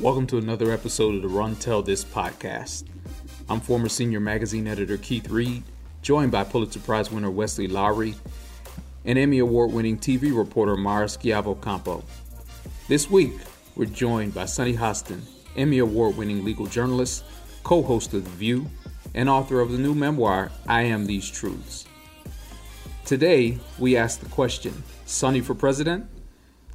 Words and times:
Welcome 0.00 0.26
to 0.28 0.38
another 0.38 0.72
episode 0.72 1.14
of 1.14 1.22
the 1.22 1.28
Run 1.28 1.56
Tell 1.56 1.82
This 1.82 2.04
podcast. 2.04 2.84
I'm 3.50 3.60
former 3.60 3.90
senior 3.90 4.18
magazine 4.18 4.66
editor 4.66 4.96
Keith 4.96 5.28
Reed, 5.28 5.62
joined 6.00 6.32
by 6.32 6.44
Pulitzer 6.44 6.80
Prize 6.80 7.10
winner 7.10 7.30
Wesley 7.30 7.66
Lowery 7.66 8.14
and 9.04 9.18
Emmy 9.18 9.40
Award 9.40 9.72
winning 9.72 9.98
TV 9.98 10.34
reporter 10.34 10.76
Mara 10.76 11.06
Schiavocampo. 11.06 12.02
This 12.88 13.10
week, 13.10 13.32
we're 13.76 13.84
joined 13.84 14.32
by 14.32 14.46
Sunny 14.46 14.74
Hostin, 14.74 15.20
Emmy 15.56 15.78
Award 15.78 16.16
winning 16.16 16.44
legal 16.44 16.66
journalist, 16.66 17.24
co 17.62 17.82
host 17.82 18.14
of 18.14 18.24
The 18.24 18.30
View, 18.30 18.66
and 19.14 19.28
author 19.28 19.60
of 19.60 19.70
the 19.70 19.78
new 19.78 19.94
memoir, 19.94 20.50
I 20.66 20.82
Am 20.82 21.06
These 21.06 21.30
Truths. 21.30 21.84
Today, 23.04 23.58
we 23.78 23.96
ask 23.96 24.20
the 24.20 24.28
question 24.30 24.82
Sunny 25.04 25.40
for 25.40 25.54
president? 25.54 26.06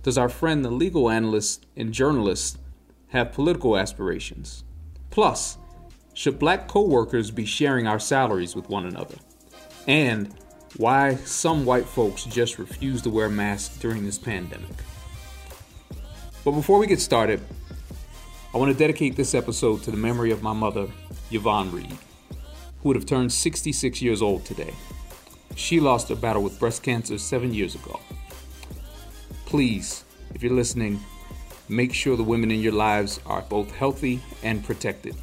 Does 0.06 0.20
our 0.20 0.30
friend, 0.30 0.64
the 0.64 0.70
legal 0.70 1.10
analyst 1.10 1.66
and 1.76 1.92
journalist, 1.92 2.60
have 3.08 3.34
political 3.34 3.76
aspirations? 3.76 4.64
Plus, 5.10 5.58
should 6.14 6.38
black 6.38 6.68
coworkers 6.68 7.32
be 7.32 7.44
sharing 7.44 7.88
our 7.88 7.98
salaries 7.98 8.56
with 8.56 8.70
one 8.70 8.86
another? 8.86 9.16
And 9.88 10.32
why 10.78 11.16
some 11.16 11.66
white 11.66 11.88
folks 11.88 12.24
just 12.26 12.60
refuse 12.60 13.02
to 13.02 13.10
wear 13.10 13.30
masks 13.30 13.78
during 13.78 14.06
this 14.06 14.20
pandemic. 14.20 14.76
But 16.44 16.52
before 16.52 16.78
we 16.78 16.86
get 16.86 17.02
started, 17.02 17.42
I 18.54 18.60
want 18.60 18.72
to 18.72 18.78
dedicate 18.78 19.16
this 19.16 19.34
episode 19.34 19.82
to 19.86 19.90
the 19.90 19.98
memory 19.98 20.30
of 20.30 20.44
my 20.44 20.54
mother, 20.54 20.88
Yvonne 21.32 21.72
Reed, 21.72 21.98
who 22.84 22.90
would 22.90 22.96
have 22.96 23.08
turned 23.08 23.34
66 23.34 24.04
years 24.04 24.22
old 24.22 24.46
today. 24.46 24.76
She 25.56 25.80
lost 25.80 26.10
her 26.10 26.16
battle 26.16 26.44
with 26.44 26.60
breast 26.60 26.84
cancer 26.84 27.18
seven 27.18 27.56
years 27.56 27.74
ago. 27.74 28.00
Please, 29.46 30.04
if 30.34 30.44
you're 30.44 30.54
listening, 30.54 31.00
make 31.70 31.94
sure 31.94 32.18
the 32.18 32.24
women 32.24 32.52
in 32.52 32.60
your 32.60 32.74
lives 32.74 33.20
are 33.26 33.42
both 33.44 33.72
healthy 33.72 34.22
and 34.44 34.64
protected. 34.64 35.16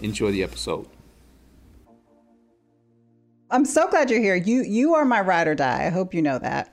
Enjoy 0.00 0.30
the 0.30 0.42
episode. 0.42 0.86
I'm 3.50 3.64
so 3.64 3.88
glad 3.88 4.10
you're 4.10 4.20
here. 4.20 4.36
You 4.36 4.62
you 4.62 4.94
are 4.94 5.04
my 5.04 5.20
ride 5.20 5.48
or 5.48 5.54
die. 5.54 5.84
I 5.84 5.90
hope 5.90 6.14
you 6.14 6.22
know 6.22 6.38
that. 6.38 6.72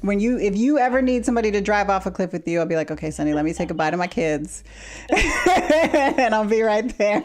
When 0.00 0.18
you 0.20 0.38
if 0.38 0.56
you 0.56 0.78
ever 0.78 1.02
need 1.02 1.26
somebody 1.26 1.50
to 1.50 1.60
drive 1.60 1.90
off 1.90 2.06
a 2.06 2.10
cliff 2.10 2.32
with 2.32 2.46
you, 2.48 2.60
I'll 2.60 2.66
be 2.66 2.76
like, 2.76 2.90
okay, 2.90 3.10
Sunny, 3.10 3.34
let 3.34 3.44
me 3.44 3.52
say 3.52 3.66
goodbye 3.66 3.90
to 3.90 3.96
my 3.96 4.06
kids, 4.06 4.64
and 5.10 6.34
I'll 6.34 6.46
be 6.46 6.62
right 6.62 6.96
there. 6.96 7.24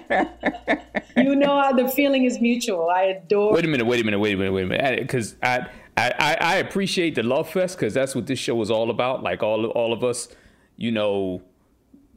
you 1.16 1.36
know 1.36 1.62
how 1.62 1.72
the 1.72 1.88
feeling 1.88 2.26
is 2.26 2.42
mutual. 2.42 2.90
I 2.90 3.04
adore. 3.04 3.54
Wait 3.54 3.66
a 3.66 3.68
minute. 3.68 3.86
Wait 3.86 4.02
a 4.02 4.04
minute. 4.04 4.20
Wait 4.20 4.34
a 4.34 4.38
minute. 4.38 4.54
Wait 4.54 4.64
a 4.64 4.68
minute. 4.68 5.00
Because 5.02 5.36
I, 5.42 5.68
I 5.98 6.38
I 6.40 6.56
appreciate 6.58 7.16
the 7.16 7.24
love 7.24 7.50
fest 7.50 7.78
because 7.78 7.94
that's 7.94 8.16
what 8.16 8.28
this 8.28 8.40
show 8.40 8.62
is 8.62 8.72
all 8.72 8.90
about. 8.90 9.24
Like 9.24 9.44
all 9.44 9.66
all 9.68 9.94
of 9.94 10.04
us, 10.04 10.30
you 10.78 10.92
know, 10.92 11.42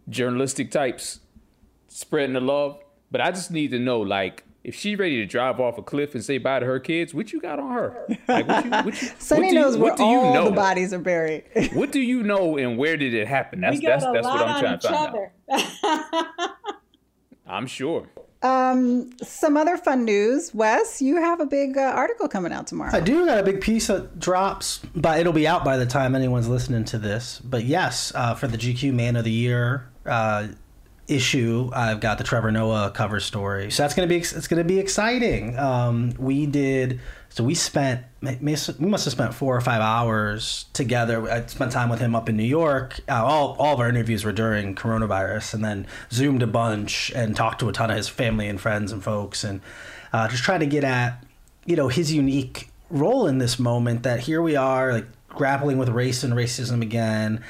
journalistic 0.09 0.71
types 0.71 1.21
spreading 1.89 2.35
the 2.35 2.41
love. 2.41 2.79
But 3.11 3.21
I 3.21 3.31
just 3.31 3.51
need 3.51 3.71
to 3.71 3.79
know, 3.79 4.01
like, 4.01 4.45
if 4.65 4.75
she's 4.75 4.99
ready 4.99 5.17
to 5.19 5.27
drive 5.27 5.61
off 5.61 5.79
a 5.79 5.83
cliff 5.83 6.15
and 6.15 6.25
say 6.25 6.39
bye 6.39 6.59
to 6.59 6.67
her 6.67 6.81
kids, 6.81 7.15
what 7.15 7.33
you 7.33 7.41
got 7.41 7.61
on 7.61 7.73
her? 7.73 8.19
Like, 8.27 8.49
what 8.49 8.65
you, 8.65 8.71
what 8.71 9.03
you, 9.03 9.09
Sunny 9.19 9.49
what 9.49 9.55
knows 9.55 9.77
you, 9.77 9.83
where 9.83 9.95
all 10.01 10.35
know? 10.35 10.45
the 10.47 10.51
bodies 10.51 10.93
are 10.93 10.99
buried. 10.99 11.45
what 11.75 11.93
do 11.93 12.01
you 12.01 12.23
know 12.23 12.57
and 12.57 12.77
where 12.77 12.97
did 12.97 13.15
it 13.15 13.29
happen? 13.29 13.61
That's 13.61 13.81
that's 13.81 14.05
that's 14.05 14.27
what 14.27 14.49
I'm 14.49 14.61
trying 14.61 14.79
to 14.81 14.89
find 14.89 15.17
out. 15.51 16.51
I'm 17.47 17.67
sure. 17.67 18.09
Um, 18.45 19.11
some 19.23 19.57
other 19.57 19.79
fun 19.79 20.05
news, 20.05 20.55
Wes. 20.55 21.01
You 21.01 21.17
have 21.17 21.41
a 21.41 21.47
big 21.47 21.79
uh, 21.79 21.81
article 21.81 22.29
coming 22.29 22.53
out 22.53 22.67
tomorrow. 22.67 22.91
I 22.95 23.01
do 23.01 23.25
got 23.25 23.39
a 23.39 23.43
big 23.43 23.63
piece 23.63 23.87
that 23.87 24.21
drops, 24.21 24.81
but 24.95 25.19
it'll 25.19 25.33
be 25.33 25.49
out 25.49 25.65
by 25.65 25.79
the 25.79 25.87
time 25.87 26.15
anyone's 26.15 26.47
listening 26.47 26.85
to 26.87 26.99
this. 26.99 27.41
But 27.43 27.65
yes, 27.65 28.13
uh, 28.15 28.35
for 28.35 28.47
the 28.47 28.59
GQ 28.59 28.93
Man 28.93 29.17
of 29.17 29.25
the 29.25 29.31
Year, 29.31 29.89
uh, 30.05 30.49
issue, 31.09 31.71
I've 31.73 32.01
got 32.01 32.19
the 32.19 32.25
Trevor 32.25 32.51
Noah 32.51 32.91
cover 32.95 33.19
story. 33.19 33.71
So 33.71 33.83
that's 33.83 33.95
gonna 33.95 34.09
be 34.09 34.19
it's 34.19 34.47
gonna 34.47 34.63
be 34.63 34.79
exciting. 34.79 35.59
Um, 35.59 36.13
we 36.19 36.45
did 36.45 37.01
so 37.35 37.43
we 37.43 37.57
spent 37.57 38.05
we 38.23 38.53
must 38.55 39.05
have 39.05 39.13
spent 39.13 39.35
four 39.35 39.57
or 39.57 39.61
five 39.61 39.81
hours 39.81 40.67
together. 40.73 41.29
I 41.29 41.45
spent 41.47 41.73
time 41.73 41.89
with 41.89 41.99
him 41.99 42.15
up 42.15 42.29
in 42.29 42.37
New 42.37 42.45
York. 42.45 43.01
Uh, 43.09 43.25
all 43.25 43.57
all 43.59 43.75
of 43.75 43.81
our 43.81 43.89
interviews 43.89 44.25
were 44.25 44.31
during 44.31 44.77
coronavirus, 44.77 45.55
and 45.55 45.65
then 45.65 45.89
zoomed 46.13 46.45
a 46.45 46.47
bunch 46.47 47.11
and 47.13 47.35
talked 47.35 47.59
to 47.59 47.69
a 47.69 47.73
ton 47.73 47.91
of 47.91 47.97
his 47.97 48.09
family 48.09 48.47
and 48.47 48.61
friends 48.61 48.93
and 48.93 49.03
folks, 49.03 49.43
and 49.43 49.61
uh, 50.13 50.29
just 50.29 50.45
trying 50.45 50.61
to 50.61 50.67
get 50.67 50.85
at 50.85 51.25
you 51.67 51.75
know 51.75 51.89
his 51.89 52.13
unique 52.13 52.71
role 52.89 53.27
in 53.27 53.39
this 53.39 53.59
moment. 53.59 54.05
That 54.05 54.21
here 54.21 54.41
we 54.41 54.55
are, 54.55 54.93
like 54.93 55.07
grappling 55.29 55.77
with 55.77 55.89
race 55.89 56.23
and 56.23 56.35
racism 56.35 56.83
again 56.83 57.43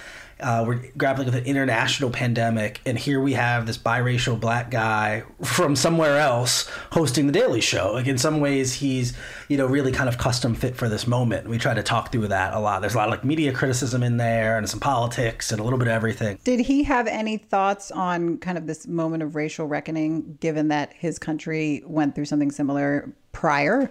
uh, 0.44 0.62
we're 0.66 0.80
grappling 0.98 1.24
with 1.24 1.34
an 1.34 1.44
international 1.44 2.10
pandemic, 2.10 2.80
and 2.84 2.98
here 2.98 3.18
we 3.18 3.32
have 3.32 3.66
this 3.66 3.78
biracial 3.78 4.38
black 4.38 4.70
guy 4.70 5.24
from 5.42 5.74
somewhere 5.74 6.18
else 6.18 6.70
hosting 6.92 7.26
the 7.26 7.32
Daily 7.32 7.62
Show. 7.62 7.92
Like 7.94 8.06
in 8.06 8.18
some 8.18 8.40
ways, 8.40 8.74
he's 8.74 9.14
you 9.48 9.56
know 9.56 9.64
really 9.64 9.90
kind 9.90 10.06
of 10.06 10.18
custom 10.18 10.54
fit 10.54 10.76
for 10.76 10.88
this 10.88 11.06
moment. 11.06 11.48
We 11.48 11.56
try 11.56 11.72
to 11.72 11.82
talk 11.82 12.12
through 12.12 12.28
that 12.28 12.52
a 12.52 12.60
lot. 12.60 12.82
There's 12.82 12.94
a 12.94 12.98
lot 12.98 13.08
of 13.08 13.12
like 13.12 13.24
media 13.24 13.52
criticism 13.52 14.02
in 14.02 14.18
there, 14.18 14.58
and 14.58 14.68
some 14.68 14.80
politics, 14.80 15.50
and 15.50 15.60
a 15.60 15.64
little 15.64 15.78
bit 15.78 15.88
of 15.88 15.94
everything. 15.94 16.38
Did 16.44 16.60
he 16.60 16.82
have 16.84 17.06
any 17.06 17.38
thoughts 17.38 17.90
on 17.90 18.36
kind 18.36 18.58
of 18.58 18.66
this 18.66 18.86
moment 18.86 19.22
of 19.22 19.34
racial 19.34 19.66
reckoning, 19.66 20.36
given 20.40 20.68
that 20.68 20.92
his 20.92 21.18
country 21.18 21.82
went 21.86 22.14
through 22.14 22.26
something 22.26 22.50
similar 22.50 23.10
prior? 23.32 23.90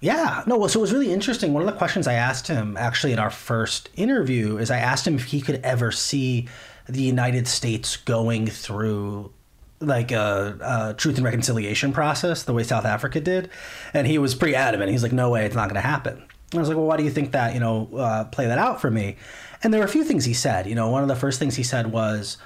Yeah, 0.00 0.42
no. 0.46 0.66
So 0.66 0.80
it 0.80 0.82
was 0.82 0.92
really 0.92 1.12
interesting. 1.12 1.52
One 1.52 1.62
of 1.62 1.72
the 1.72 1.78
questions 1.78 2.06
I 2.06 2.14
asked 2.14 2.48
him 2.48 2.76
actually 2.76 3.12
in 3.12 3.18
our 3.18 3.30
first 3.30 3.88
interview 3.96 4.58
is 4.58 4.70
I 4.70 4.78
asked 4.78 5.06
him 5.06 5.16
if 5.16 5.24
he 5.24 5.40
could 5.40 5.60
ever 5.62 5.90
see 5.90 6.48
the 6.88 7.02
United 7.02 7.48
States 7.48 7.96
going 7.96 8.46
through 8.46 9.32
like 9.80 10.10
a, 10.12 10.58
a, 10.90 10.94
truth 10.94 11.16
and 11.16 11.24
reconciliation 11.24 11.92
process 11.92 12.44
the 12.44 12.52
way 12.52 12.62
South 12.62 12.84
Africa 12.84 13.20
did, 13.20 13.50
and 13.92 14.06
he 14.06 14.18
was 14.18 14.34
pretty 14.34 14.54
adamant. 14.54 14.90
He's 14.90 15.02
like, 15.02 15.12
"No 15.12 15.30
way, 15.30 15.44
it's 15.44 15.54
not 15.54 15.68
going 15.68 15.80
to 15.80 15.86
happen." 15.86 16.14
And 16.14 16.54
I 16.54 16.58
was 16.58 16.68
like, 16.68 16.76
"Well, 16.76 16.86
why 16.86 16.96
do 16.96 17.02
you 17.02 17.10
think 17.10 17.32
that? 17.32 17.54
You 17.54 17.60
know, 17.60 17.88
uh, 17.96 18.24
play 18.24 18.46
that 18.46 18.58
out 18.58 18.80
for 18.80 18.90
me." 18.90 19.16
And 19.62 19.72
there 19.72 19.80
were 19.80 19.86
a 19.86 19.90
few 19.90 20.04
things 20.04 20.24
he 20.24 20.34
said. 20.34 20.66
You 20.66 20.74
know, 20.74 20.88
one 20.90 21.02
of 21.02 21.08
the 21.08 21.16
first 21.16 21.38
things 21.38 21.56
he 21.56 21.62
said 21.62 21.92
was, 21.92 22.38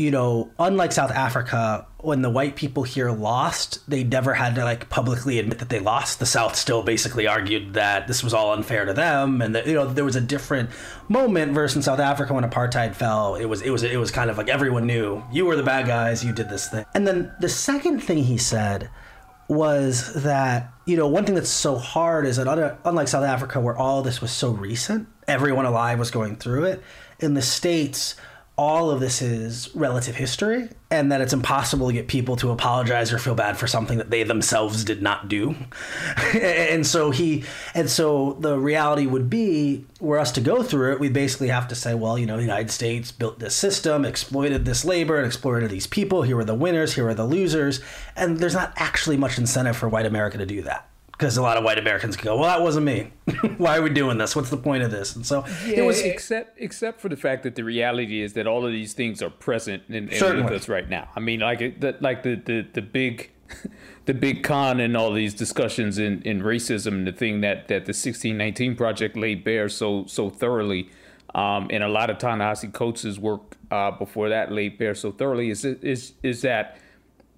you 0.00 0.10
know, 0.10 0.50
unlike 0.58 0.92
South 0.92 1.10
Africa, 1.10 1.86
when 1.98 2.22
the 2.22 2.30
white 2.30 2.56
people 2.56 2.84
here 2.84 3.10
lost, 3.10 3.86
they 3.86 4.02
never 4.02 4.32
had 4.32 4.54
to 4.54 4.64
like 4.64 4.88
publicly 4.88 5.38
admit 5.38 5.58
that 5.58 5.68
they 5.68 5.78
lost. 5.78 6.20
The 6.20 6.26
South 6.26 6.56
still 6.56 6.82
basically 6.82 7.26
argued 7.26 7.74
that 7.74 8.08
this 8.08 8.24
was 8.24 8.32
all 8.32 8.54
unfair 8.54 8.86
to 8.86 8.94
them, 8.94 9.42
and 9.42 9.54
that 9.54 9.66
you 9.66 9.74
know 9.74 9.84
there 9.84 10.06
was 10.06 10.16
a 10.16 10.20
different 10.22 10.70
moment 11.10 11.52
versus 11.52 11.76
in 11.76 11.82
South 11.82 12.00
Africa 12.00 12.32
when 12.32 12.44
apartheid 12.44 12.94
fell. 12.94 13.34
It 13.34 13.44
was 13.44 13.60
it 13.60 13.68
was 13.68 13.82
it 13.82 13.98
was 13.98 14.10
kind 14.10 14.30
of 14.30 14.38
like 14.38 14.48
everyone 14.48 14.86
knew 14.86 15.22
you 15.30 15.44
were 15.44 15.54
the 15.54 15.62
bad 15.62 15.86
guys, 15.86 16.24
you 16.24 16.32
did 16.32 16.48
this 16.48 16.66
thing. 16.70 16.86
And 16.94 17.06
then 17.06 17.30
the 17.38 17.50
second 17.50 18.00
thing 18.00 18.24
he 18.24 18.38
said 18.38 18.88
was 19.48 20.14
that 20.22 20.72
you 20.86 20.96
know 20.96 21.08
one 21.08 21.26
thing 21.26 21.34
that's 21.34 21.50
so 21.50 21.76
hard 21.76 22.24
is 22.24 22.36
that 22.36 22.78
unlike 22.86 23.08
South 23.08 23.24
Africa 23.24 23.60
where 23.60 23.76
all 23.76 24.00
this 24.00 24.22
was 24.22 24.30
so 24.30 24.50
recent, 24.50 25.08
everyone 25.28 25.66
alive 25.66 25.98
was 25.98 26.10
going 26.10 26.36
through 26.36 26.64
it. 26.64 26.82
In 27.18 27.34
the 27.34 27.42
states 27.42 28.14
all 28.60 28.90
of 28.90 29.00
this 29.00 29.22
is 29.22 29.74
relative 29.74 30.14
history 30.16 30.68
and 30.90 31.10
that 31.10 31.22
it's 31.22 31.32
impossible 31.32 31.86
to 31.86 31.94
get 31.94 32.08
people 32.08 32.36
to 32.36 32.50
apologize 32.50 33.10
or 33.10 33.18
feel 33.18 33.34
bad 33.34 33.56
for 33.56 33.66
something 33.66 33.96
that 33.96 34.10
they 34.10 34.22
themselves 34.22 34.84
did 34.84 35.00
not 35.00 35.28
do. 35.28 35.56
and 36.34 36.86
so 36.86 37.10
he 37.10 37.42
and 37.74 37.88
so 37.88 38.36
the 38.40 38.58
reality 38.58 39.06
would 39.06 39.30
be 39.30 39.86
were 39.98 40.18
us 40.18 40.30
to 40.32 40.42
go 40.42 40.62
through 40.62 40.92
it, 40.92 41.00
we 41.00 41.08
basically 41.08 41.48
have 41.48 41.68
to 41.68 41.74
say, 41.74 41.94
well, 41.94 42.18
you 42.18 42.26
know, 42.26 42.36
the 42.36 42.42
United 42.42 42.70
States 42.70 43.10
built 43.10 43.38
this 43.38 43.56
system, 43.56 44.04
exploited 44.04 44.66
this 44.66 44.84
labor, 44.84 45.16
and 45.16 45.24
exploited 45.24 45.70
these 45.70 45.86
people. 45.86 46.20
Here 46.20 46.36
are 46.36 46.44
the 46.44 46.54
winners, 46.54 46.92
here 46.92 47.08
are 47.08 47.14
the 47.14 47.24
losers. 47.24 47.80
And 48.14 48.40
there's 48.40 48.52
not 48.52 48.74
actually 48.76 49.16
much 49.16 49.38
incentive 49.38 49.78
for 49.78 49.88
white 49.88 50.04
America 50.04 50.36
to 50.36 50.44
do 50.44 50.60
that 50.62 50.89
because 51.20 51.36
a 51.36 51.42
lot 51.42 51.58
of 51.58 51.64
white 51.64 51.78
Americans 51.78 52.16
can 52.16 52.24
go, 52.24 52.36
"Well, 52.38 52.48
that 52.48 52.62
wasn't 52.62 52.86
me. 52.86 53.12
Why 53.58 53.76
are 53.76 53.82
we 53.82 53.90
doing 53.90 54.16
this? 54.16 54.34
What's 54.34 54.48
the 54.48 54.56
point 54.56 54.82
of 54.82 54.90
this?" 54.90 55.14
And 55.14 55.26
so 55.26 55.44
yeah, 55.66 55.80
it 55.80 55.82
was, 55.82 56.00
except 56.00 56.58
except 56.58 56.98
for 56.98 57.10
the 57.10 57.16
fact 57.16 57.42
that 57.42 57.56
the 57.56 57.62
reality 57.62 58.22
is 58.22 58.32
that 58.32 58.46
all 58.46 58.64
of 58.64 58.72
these 58.72 58.94
things 58.94 59.22
are 59.22 59.28
present 59.28 59.82
in, 59.90 60.08
in 60.08 60.44
with 60.44 60.52
us 60.54 60.66
right 60.66 60.88
now. 60.88 61.10
I 61.14 61.20
mean, 61.20 61.40
like 61.40 61.78
the, 61.78 61.96
like 62.00 62.22
the 62.22 62.36
the 62.36 62.66
the 62.72 62.82
big. 62.82 63.30
the 64.06 64.14
big 64.14 64.44
con 64.44 64.78
in 64.78 64.94
all 64.94 65.12
these 65.12 65.34
discussions 65.34 65.98
in, 65.98 66.22
in 66.22 66.40
racism, 66.40 66.92
and 66.92 67.06
the 67.08 67.12
thing 67.12 67.40
that, 67.40 67.66
that 67.66 67.84
the 67.84 67.90
1619 67.90 68.76
Project 68.76 69.16
laid 69.16 69.42
bare 69.42 69.68
so 69.68 70.04
so 70.06 70.30
thoroughly, 70.30 70.88
um, 71.34 71.66
and 71.70 71.82
a 71.82 71.88
lot 71.88 72.10
of 72.10 72.18
Ta-Nehisi 72.18 72.72
Coates' 72.72 73.18
work 73.18 73.56
uh, 73.72 73.90
before 73.90 74.28
that 74.28 74.52
laid 74.52 74.78
bare 74.78 74.94
so 74.94 75.10
thoroughly, 75.10 75.50
is 75.50 75.64
is 75.64 76.12
is 76.22 76.42
that 76.42 76.78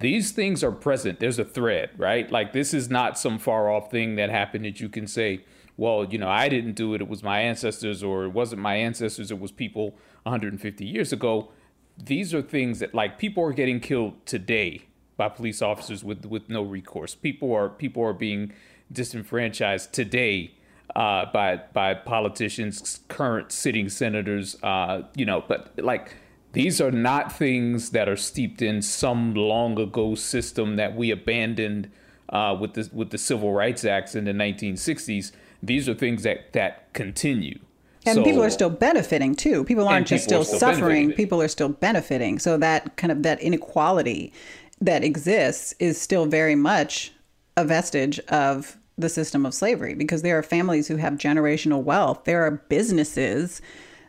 these 0.03 0.33
things 0.33 0.63
are 0.63 0.73
present. 0.73 1.21
There's 1.21 1.39
a 1.39 1.45
thread, 1.45 1.91
right? 1.97 2.31
Like 2.31 2.53
this 2.53 2.75
is 2.75 2.91
not 2.91 3.19
some 3.19 3.39
far 3.39 3.71
off 3.71 3.91
thing 3.91 4.17
that 4.17 4.31
happened 4.31 4.65
that 4.65 4.81
you 4.81 4.89
can 4.89 5.07
say, 5.07 5.45
well, 5.77 6.05
you 6.05 6.19
know, 6.19 6.29
I 6.29 6.49
didn't 6.49 6.75
do 6.75 6.95
it. 6.95 7.01
It 7.01 7.09
was 7.09 7.23
my 7.23 7.41
ancestors, 7.41 8.03
or 8.03 8.25
it 8.25 8.29
wasn't 8.33 8.61
my 8.61 8.77
ancestors. 8.77 9.31
It 9.31 9.41
was 9.41 9.51
people 9.51 9.97
150 10.25 10.85
years 10.85 11.13
ago. 11.13 11.51
These 11.97 12.35
are 12.35 12.43
things 12.43 12.79
that, 12.81 12.95
like, 12.95 13.19
people 13.19 13.43
are 13.45 13.53
getting 13.53 13.81
killed 13.81 14.25
today 14.27 14.83
by 15.17 15.29
police 15.29 15.63
officers 15.63 16.05
with 16.05 16.27
with 16.27 16.49
no 16.49 16.63
recourse. 16.63 17.15
People 17.15 17.53
are 17.55 17.69
people 17.69 18.03
are 18.03 18.13
being 18.13 18.53
disenfranchised 18.93 19.93
today 19.93 20.55
uh, 20.95 21.27
by 21.33 21.61
by 21.73 21.95
politicians, 21.95 23.01
current 23.09 23.53
sitting 23.53 23.89
senators. 23.89 24.57
Uh, 24.63 25.03
you 25.15 25.25
know, 25.25 25.43
but 25.47 25.73
like 25.79 26.15
these 26.53 26.81
are 26.81 26.91
not 26.91 27.33
things 27.37 27.91
that 27.91 28.09
are 28.09 28.17
steeped 28.17 28.63
in 28.63 28.83
some 28.83 29.35
long 29.35 29.79
ago 29.79 30.15
system 30.15 30.77
that 30.77 30.95
we 30.95 31.11
abandoned 31.11 31.91
uh, 32.29 32.57
with 32.59 32.75
the 32.75 32.89
with 32.93 33.11
the 33.11 33.19
Civil 33.19 33.53
Rights 33.53 33.85
Acts 33.85 34.15
in 34.15 34.25
the 34.25 34.33
1960s. 34.33 35.33
These 35.63 35.89
are 35.89 35.95
things 35.95 36.23
that 36.23 36.53
that 36.53 36.93
continue. 36.93 37.59
And 38.05 38.17
So- 38.17 38.25
people 38.25 38.43
are 38.43 38.51
still 38.51 38.71
benefiting 38.71 39.35
too. 39.35 39.65
People 39.65 39.87
aren't 39.87 40.07
just 40.07 40.29
people 40.29 40.45
still, 40.45 40.55
are 40.55 40.59
still 40.59 40.75
suffering. 40.75 41.07
benefiting. 41.07 41.17
People 41.17 41.43
are 41.43 41.49
still 41.49 41.69
benefiting. 41.69 42.39
So 42.39 42.57
that 42.59 42.97
kind 42.97 43.13
of 43.13 43.23
that 43.23 43.41
inequality 43.41 44.33
that 44.81 45.05
exists 45.05 45.75
is 45.79 46.01
still 46.01 46.27
very 46.27 46.57
much 46.57 47.13
a 47.57 47.65
vestige 47.65 48.19
of 48.29 48.77
the 48.99 49.09
system 49.09 49.47
of 49.47 49.55
slavery 49.55 49.95
because 49.95 50.23
there 50.23 50.37
are 50.39 50.43
families 50.43 50.89
who 50.89 50.97
have 50.97 51.15
generational 51.15 51.83
wealth. 51.83 52.25
There 52.25 52.43
are 52.43 52.51
businesses 52.69 53.63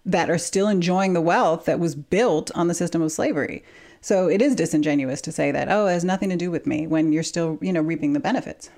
that 0.05 0.29
are 0.29 0.37
still 0.37 0.67
enjoying 0.67 1.13
the 1.13 1.21
wealth 1.21 1.65
that 1.65 1.79
was 1.79 1.95
built 1.95 2.51
on 2.55 2.67
the 2.67 2.73
system 2.73 3.01
of 3.01 3.11
slavery. 3.11 3.63
So 4.01 4.27
it 4.27 4.41
is 4.41 4.53
disingenuous 4.53 5.21
to 5.21 5.31
say 5.31 5.51
that, 5.51 5.71
oh, 5.71 5.87
it 5.87 5.93
has 5.93 6.03
nothing 6.03 6.29
to 6.29 6.35
do 6.35 6.51
with 6.51 6.67
me 6.67 6.87
when 6.87 7.13
you're 7.13 7.23
still, 7.23 7.57
you 7.61 7.71
know, 7.71 7.81
reaping 7.81 8.13
the 8.13 8.19
benefits. 8.19 8.69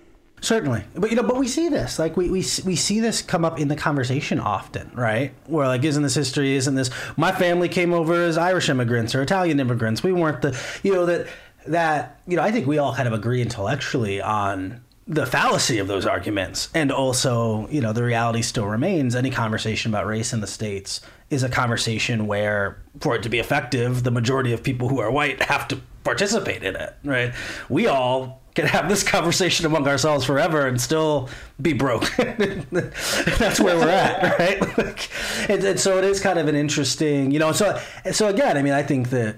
Certainly, 0.41 0.83
but 0.93 1.09
you 1.09 1.15
know, 1.15 1.23
but 1.23 1.37
we 1.37 1.47
see 1.47 1.69
this 1.69 1.97
like 1.97 2.17
we, 2.17 2.25
we 2.29 2.43
we 2.65 2.75
see 2.75 2.99
this 2.99 3.21
come 3.21 3.43
up 3.43 3.59
in 3.59 3.67
the 3.69 3.75
conversation 3.75 4.39
often, 4.39 4.91
right? 4.93 5.33
Where 5.47 5.65
like, 5.65 5.83
isn't 5.83 6.03
this 6.03 6.13
history? 6.13 6.55
Isn't 6.55 6.75
this 6.75 6.91
my 7.17 7.31
family 7.31 7.69
came 7.69 7.93
over 7.93 8.13
as 8.13 8.37
Irish 8.37 8.69
immigrants 8.69 9.15
or 9.15 9.21
Italian 9.23 9.59
immigrants? 9.59 10.03
We 10.03 10.11
weren't 10.11 10.41
the 10.41 10.59
you 10.83 10.93
know 10.93 11.05
that 11.07 11.27
that 11.67 12.19
you 12.27 12.35
know 12.35 12.43
I 12.43 12.51
think 12.51 12.67
we 12.67 12.77
all 12.77 12.93
kind 12.93 13.07
of 13.07 13.13
agree 13.13 13.41
intellectually 13.41 14.21
on 14.21 14.81
the 15.07 15.25
fallacy 15.25 15.79
of 15.79 15.87
those 15.87 16.05
arguments, 16.05 16.69
and 16.75 16.91
also 16.91 17.67
you 17.69 17.81
know 17.81 17.93
the 17.93 18.03
reality 18.03 18.41
still 18.41 18.67
remains. 18.67 19.15
Any 19.15 19.31
conversation 19.31 19.89
about 19.89 20.05
race 20.05 20.33
in 20.33 20.41
the 20.41 20.47
states 20.47 21.01
is 21.29 21.43
a 21.43 21.49
conversation 21.49 22.27
where, 22.27 22.81
for 22.99 23.15
it 23.15 23.23
to 23.23 23.29
be 23.29 23.39
effective, 23.39 24.03
the 24.03 24.11
majority 24.11 24.53
of 24.53 24.61
people 24.61 24.89
who 24.89 24.99
are 24.99 25.11
white 25.11 25.41
have 25.43 25.67
to 25.69 25.79
participate 26.03 26.63
in 26.63 26.75
it, 26.75 26.95
right? 27.03 27.33
We 27.67 27.87
all 27.87 28.41
can 28.53 28.67
have 28.67 28.87
this 28.87 29.03
conversation 29.03 29.65
among 29.65 29.87
ourselves 29.87 30.23
forever 30.23 30.65
and 30.65 30.79
still 30.79 31.29
be 31.61 31.73
broke. 31.73 32.09
That's 32.17 33.59
where 33.59 33.75
we're 33.75 33.89
at, 33.89 34.39
right? 34.39 34.77
Like, 34.77 35.09
and, 35.49 35.63
and 35.63 35.79
so 35.79 35.97
it 35.97 36.05
is 36.05 36.19
kind 36.19 36.39
of 36.39 36.47
an 36.47 36.55
interesting, 36.55 37.31
you 37.31 37.39
know. 37.39 37.51
So, 37.51 37.79
so 38.11 38.29
again, 38.29 38.55
I 38.57 38.61
mean, 38.61 38.73
I 38.73 38.83
think 38.83 39.09
that 39.09 39.37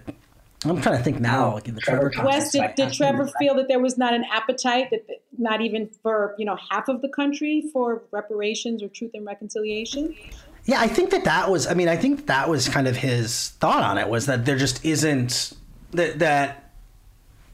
I'm 0.65 0.81
trying 0.81 0.97
to 0.97 1.03
think 1.03 1.19
now, 1.19 1.53
like 1.53 1.67
in 1.67 1.75
the 1.75 1.81
Trevor 1.81 2.11
Wes, 2.23 2.51
context. 2.51 2.51
did, 2.51 2.75
did 2.75 2.93
Trevor 2.93 3.29
feel 3.39 3.55
that 3.55 3.67
there 3.67 3.79
was 3.79 3.97
not 3.97 4.13
an 4.13 4.25
appetite, 4.31 4.89
that 4.91 5.05
not 5.37 5.61
even 5.61 5.87
for 6.01 6.35
you 6.37 6.45
know 6.45 6.57
half 6.71 6.87
of 6.87 7.01
the 7.01 7.09
country 7.09 7.69
for 7.71 8.03
reparations 8.11 8.83
or 8.83 8.87
truth 8.89 9.11
and 9.13 9.25
reconciliation? 9.25 10.15
Yeah, 10.67 10.79
I 10.81 10.87
think 10.87 11.09
that 11.11 11.23
that 11.23 11.49
was. 11.49 11.65
I 11.65 11.73
mean, 11.73 11.87
I 11.87 11.95
think 11.97 12.27
that 12.27 12.47
was 12.49 12.67
kind 12.69 12.87
of 12.87 12.95
his 12.97 13.49
thought 13.59 13.83
on 13.83 13.97
it 13.97 14.07
was 14.07 14.25
that 14.27 14.45
there 14.45 14.57
just 14.57 14.83
isn't 14.85 15.53
that 15.91 16.19
that 16.19 16.71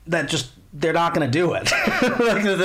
that 0.08 0.28
just 0.28 0.50
they're 0.76 0.92
not 0.94 1.14
going 1.14 1.26
to 1.26 1.32
do 1.32 1.54
it. 1.54 1.72
like, 1.72 1.72
that- 2.44 2.58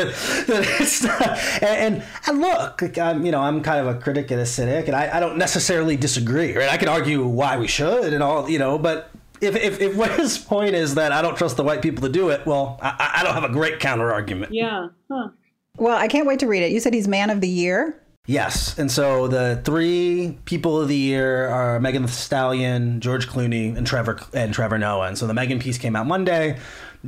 that 0.46 0.76
it's 0.80 1.02
not- 1.04 1.38
and, 1.62 1.94
and 1.96 2.04
and 2.26 2.40
look, 2.40 2.80
like, 2.80 2.96
I'm 2.98 3.24
you 3.26 3.30
know 3.32 3.40
I'm 3.40 3.62
kind 3.62 3.86
of 3.86 3.94
a 3.94 4.00
critic 4.00 4.30
and 4.30 4.40
a 4.40 4.46
cynic, 4.46 4.88
and 4.88 4.96
I, 4.96 5.18
I 5.18 5.20
don't 5.20 5.36
necessarily 5.36 5.96
disagree. 5.96 6.56
Right? 6.56 6.70
I 6.70 6.78
can 6.78 6.88
argue 6.88 7.26
why 7.26 7.58
we 7.58 7.66
should 7.68 8.12
and 8.14 8.22
all 8.22 8.48
you 8.48 8.58
know, 8.58 8.78
but. 8.78 9.10
If, 9.40 9.54
if, 9.54 9.80
if 9.80 9.94
what 9.96 10.10
his 10.18 10.36
point 10.36 10.74
is 10.74 10.96
that 10.96 11.12
I 11.12 11.22
don't 11.22 11.36
trust 11.38 11.56
the 11.56 11.62
white 11.62 11.80
people 11.80 12.02
to 12.02 12.08
do 12.12 12.30
it, 12.30 12.44
well, 12.44 12.76
I, 12.82 13.18
I 13.18 13.22
don't 13.22 13.34
have 13.34 13.44
a 13.44 13.48
great 13.52 13.78
counter 13.78 14.12
argument. 14.12 14.52
Yeah, 14.52 14.88
huh? 15.08 15.28
Well, 15.76 15.96
I 15.96 16.08
can't 16.08 16.26
wait 16.26 16.40
to 16.40 16.48
read 16.48 16.64
it. 16.64 16.72
You 16.72 16.80
said 16.80 16.92
he's 16.92 17.06
man 17.06 17.30
of 17.30 17.40
the 17.40 17.46
year. 17.48 18.02
Yes, 18.28 18.78
and 18.78 18.92
so 18.92 19.26
the 19.26 19.58
three 19.64 20.36
people 20.44 20.78
of 20.78 20.88
the 20.88 20.94
year 20.94 21.48
are 21.48 21.80
Megan 21.80 22.02
Thee 22.02 22.08
Stallion, 22.08 23.00
George 23.00 23.26
Clooney, 23.26 23.74
and 23.74 23.86
Trevor 23.86 24.20
and 24.34 24.52
Trevor 24.52 24.76
Noah. 24.76 25.06
And 25.06 25.16
so 25.16 25.26
the 25.26 25.32
Megan 25.32 25.58
piece 25.58 25.78
came 25.78 25.96
out 25.96 26.06
Monday. 26.06 26.58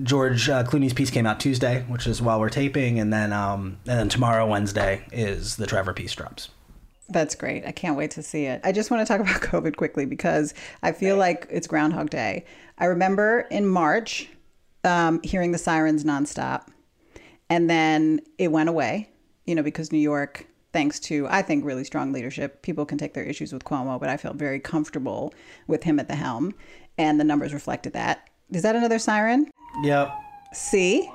George 0.03 0.49
uh, 0.49 0.65
Clooney's 0.65 0.95
piece 0.95 1.11
came 1.11 1.27
out 1.27 1.39
Tuesday, 1.39 1.83
which 1.89 2.07
is 2.07 2.23
while 2.23 2.41
we're 2.41 2.49
taping, 2.49 2.99
and 2.99 3.13
then 3.13 3.35
um, 3.35 3.77
and 3.87 3.99
then 3.99 4.09
tomorrow 4.09 4.47
Wednesday 4.47 5.05
is 5.13 5.57
the 5.57 5.67
Trevor 5.67 5.93
piece 5.93 6.15
drops. 6.15 6.49
That's 7.11 7.35
great. 7.35 7.67
I 7.67 7.73
can't 7.73 7.99
wait 7.99 8.13
to 8.13 8.23
see 8.23 8.47
it. 8.47 8.63
I 8.65 8.73
just 8.73 8.91
want 8.91 9.07
to 9.07 9.13
talk 9.13 9.21
about 9.29 9.43
COVID 9.43 9.77
quickly 9.77 10.07
because 10.07 10.55
I 10.83 10.93
feel 10.93 11.19
like 11.19 11.47
it's 11.51 11.67
Groundhog 11.67 12.09
Day. 12.09 12.47
I 12.79 12.87
remember 12.87 13.41
in 13.51 13.67
March 13.67 14.31
um, 14.85 15.21
hearing 15.23 15.53
the 15.53 15.59
sirens 15.59 16.03
nonstop, 16.03 16.69
and 17.51 17.69
then 17.69 18.21
it 18.39 18.51
went 18.51 18.71
away, 18.71 19.11
you 19.45 19.55
know, 19.55 19.63
because 19.63 19.93
New 19.93 19.99
York, 19.99 20.47
thanks 20.73 21.01
to, 21.01 21.27
I 21.29 21.43
think, 21.43 21.65
really 21.65 21.85
strong 21.85 22.13
leadership, 22.13 22.63
people 22.63 22.85
can 22.87 22.99
take 22.99 23.15
their 23.15 23.25
issues 23.25 23.53
with 23.53 23.65
Cuomo, 23.65 23.99
but 23.99 24.09
I 24.09 24.17
felt 24.17 24.37
very 24.37 24.61
comfortable 24.61 25.35
with 25.67 25.85
him 25.85 25.99
at 25.99 26.09
the 26.09 26.15
helm, 26.15 26.55
and 26.99 27.19
the 27.19 27.25
numbers 27.25 27.53
reflected 27.53 27.93
that. 27.95 28.29
Is 28.51 28.63
that 28.63 28.77
another 28.77 28.99
siren? 28.99 29.51
Yep. 29.83 30.13
See? 30.53 31.09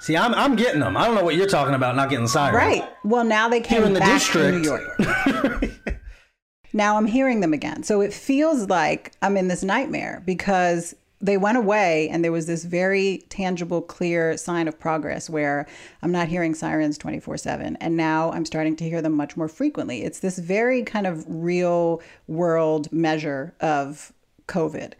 See, 0.00 0.16
I'm 0.16 0.34
I'm 0.34 0.54
getting 0.54 0.80
them. 0.80 0.96
I 0.96 1.06
don't 1.06 1.16
know 1.16 1.24
what 1.24 1.34
you're 1.34 1.48
talking 1.48 1.74
about. 1.74 1.96
Not 1.96 2.08
getting 2.08 2.28
sirens. 2.28 2.54
Right. 2.54 2.88
Well, 3.04 3.24
now 3.24 3.48
they 3.48 3.60
came 3.60 3.82
in 3.82 3.94
the 3.94 4.00
district. 4.00 4.46
to 4.46 4.58
New 4.58 4.64
York. 4.64 6.00
now 6.72 6.96
I'm 6.96 7.06
hearing 7.06 7.40
them 7.40 7.52
again. 7.52 7.82
So 7.82 8.00
it 8.00 8.12
feels 8.12 8.68
like 8.68 9.12
I'm 9.22 9.36
in 9.36 9.48
this 9.48 9.62
nightmare 9.62 10.22
because 10.24 10.94
they 11.20 11.36
went 11.36 11.58
away 11.58 12.08
and 12.08 12.24
there 12.24 12.32
was 12.32 12.46
this 12.46 12.64
very 12.64 13.24
tangible, 13.28 13.82
clear 13.82 14.36
sign 14.36 14.68
of 14.68 14.78
progress 14.78 15.28
where 15.28 15.66
I'm 16.02 16.12
not 16.12 16.28
hearing 16.28 16.54
sirens 16.54 16.98
24 16.98 17.36
7. 17.38 17.76
And 17.80 17.96
now 17.96 18.30
I'm 18.32 18.44
starting 18.44 18.76
to 18.76 18.88
hear 18.88 19.02
them 19.02 19.14
much 19.14 19.36
more 19.36 19.48
frequently. 19.48 20.02
It's 20.02 20.20
this 20.20 20.38
very 20.38 20.82
kind 20.82 21.06
of 21.06 21.24
real 21.26 22.00
world 22.26 22.92
measure 22.92 23.54
of 23.60 24.12
COVID. 24.48 24.94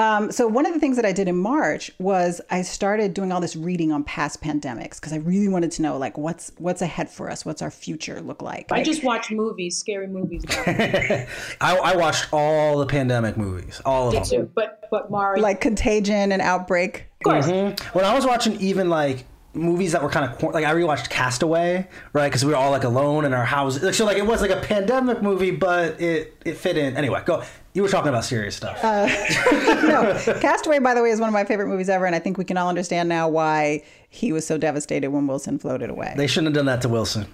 Um, 0.00 0.32
so 0.32 0.48
one 0.48 0.66
of 0.66 0.74
the 0.74 0.80
things 0.80 0.96
that 0.96 1.04
I 1.04 1.12
did 1.12 1.28
in 1.28 1.36
March 1.36 1.88
was 2.00 2.40
I 2.50 2.62
started 2.62 3.14
doing 3.14 3.30
all 3.30 3.40
this 3.40 3.54
reading 3.54 3.92
on 3.92 4.02
past 4.02 4.42
pandemics 4.42 4.96
because 4.96 5.12
I 5.12 5.18
really 5.18 5.46
wanted 5.46 5.70
to 5.72 5.82
know 5.82 5.96
like 5.98 6.18
what's 6.18 6.50
what's 6.58 6.82
ahead 6.82 7.08
for 7.08 7.30
us, 7.30 7.44
what's 7.46 7.62
our 7.62 7.70
future 7.70 8.20
look 8.20 8.42
like. 8.42 8.72
I 8.72 8.82
just 8.82 9.04
watch 9.04 9.30
movies, 9.30 9.76
scary 9.76 10.08
movies. 10.08 10.42
I, 10.48 11.26
I 11.60 11.96
watched 11.96 12.26
all 12.32 12.78
the 12.78 12.86
pandemic 12.86 13.36
movies, 13.36 13.80
all 13.84 14.08
of 14.08 14.14
them. 14.14 14.24
too. 14.24 14.50
But 14.52 14.88
but 14.90 15.12
Mari, 15.12 15.40
like 15.40 15.60
Contagion 15.60 16.32
and 16.32 16.42
Outbreak. 16.42 17.06
of 17.20 17.24
course, 17.24 17.46
When 17.92 18.04
I 18.04 18.14
was 18.14 18.26
watching 18.26 18.60
even 18.60 18.90
like 18.90 19.24
movies 19.54 19.92
that 19.92 20.02
were 20.02 20.10
kind 20.10 20.28
of 20.28 20.42
like 20.42 20.64
I 20.64 20.74
rewatched 20.74 21.08
Castaway, 21.08 21.86
right? 22.12 22.28
Because 22.28 22.44
we 22.44 22.50
were 22.50 22.56
all 22.56 22.72
like 22.72 22.82
alone 22.82 23.24
in 23.24 23.32
our 23.32 23.44
house. 23.44 23.80
Like, 23.80 23.94
so 23.94 24.04
like 24.04 24.16
it 24.16 24.26
was 24.26 24.40
like 24.40 24.50
a 24.50 24.60
pandemic 24.60 25.22
movie, 25.22 25.52
but 25.52 26.00
it 26.00 26.36
it 26.44 26.56
fit 26.56 26.76
in. 26.76 26.96
Anyway, 26.96 27.22
go. 27.24 27.44
You 27.74 27.82
were 27.82 27.88
talking 27.88 28.08
about 28.08 28.24
serious 28.24 28.54
stuff. 28.54 28.78
Uh, 28.84 29.06
no, 29.82 30.38
Castaway, 30.40 30.78
by 30.78 30.94
the 30.94 31.02
way, 31.02 31.10
is 31.10 31.18
one 31.18 31.28
of 31.28 31.32
my 31.32 31.44
favorite 31.44 31.66
movies 31.66 31.88
ever, 31.88 32.06
and 32.06 32.14
I 32.14 32.20
think 32.20 32.38
we 32.38 32.44
can 32.44 32.56
all 32.56 32.68
understand 32.68 33.08
now 33.08 33.28
why 33.28 33.82
he 34.08 34.32
was 34.32 34.46
so 34.46 34.56
devastated 34.56 35.08
when 35.08 35.26
Wilson 35.26 35.58
floated 35.58 35.90
away. 35.90 36.14
they 36.16 36.28
shouldn't 36.28 36.54
have 36.54 36.54
done 36.54 36.66
that 36.66 36.82
to 36.82 36.88
Wilson. 36.88 37.26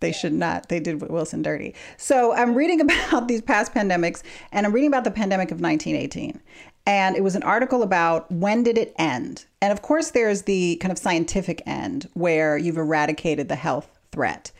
They 0.00 0.12
should 0.12 0.34
not. 0.34 0.68
They 0.68 0.80
did 0.80 1.00
Wilson 1.00 1.40
dirty. 1.40 1.74
So 1.96 2.34
I'm 2.34 2.54
reading 2.54 2.80
about 3.08 3.26
these 3.28 3.40
past 3.40 3.72
pandemics, 3.72 4.22
and 4.52 4.66
I'm 4.66 4.72
reading 4.72 4.88
about 4.88 5.04
the 5.04 5.10
pandemic 5.10 5.50
of 5.50 5.60
1918. 5.60 6.42
And 6.84 7.16
it 7.16 7.24
was 7.24 7.34
an 7.34 7.42
article 7.42 7.82
about 7.82 8.30
when 8.30 8.62
did 8.62 8.76
it 8.76 8.94
end? 8.98 9.46
And 9.62 9.72
of 9.72 9.80
course, 9.80 10.10
there's 10.10 10.42
the 10.42 10.76
kind 10.76 10.92
of 10.92 10.98
scientific 10.98 11.62
end 11.66 12.08
where 12.12 12.58
you've 12.58 12.76
eradicated 12.76 13.48
the 13.48 13.56
health 13.56 13.98
threat. 14.12 14.52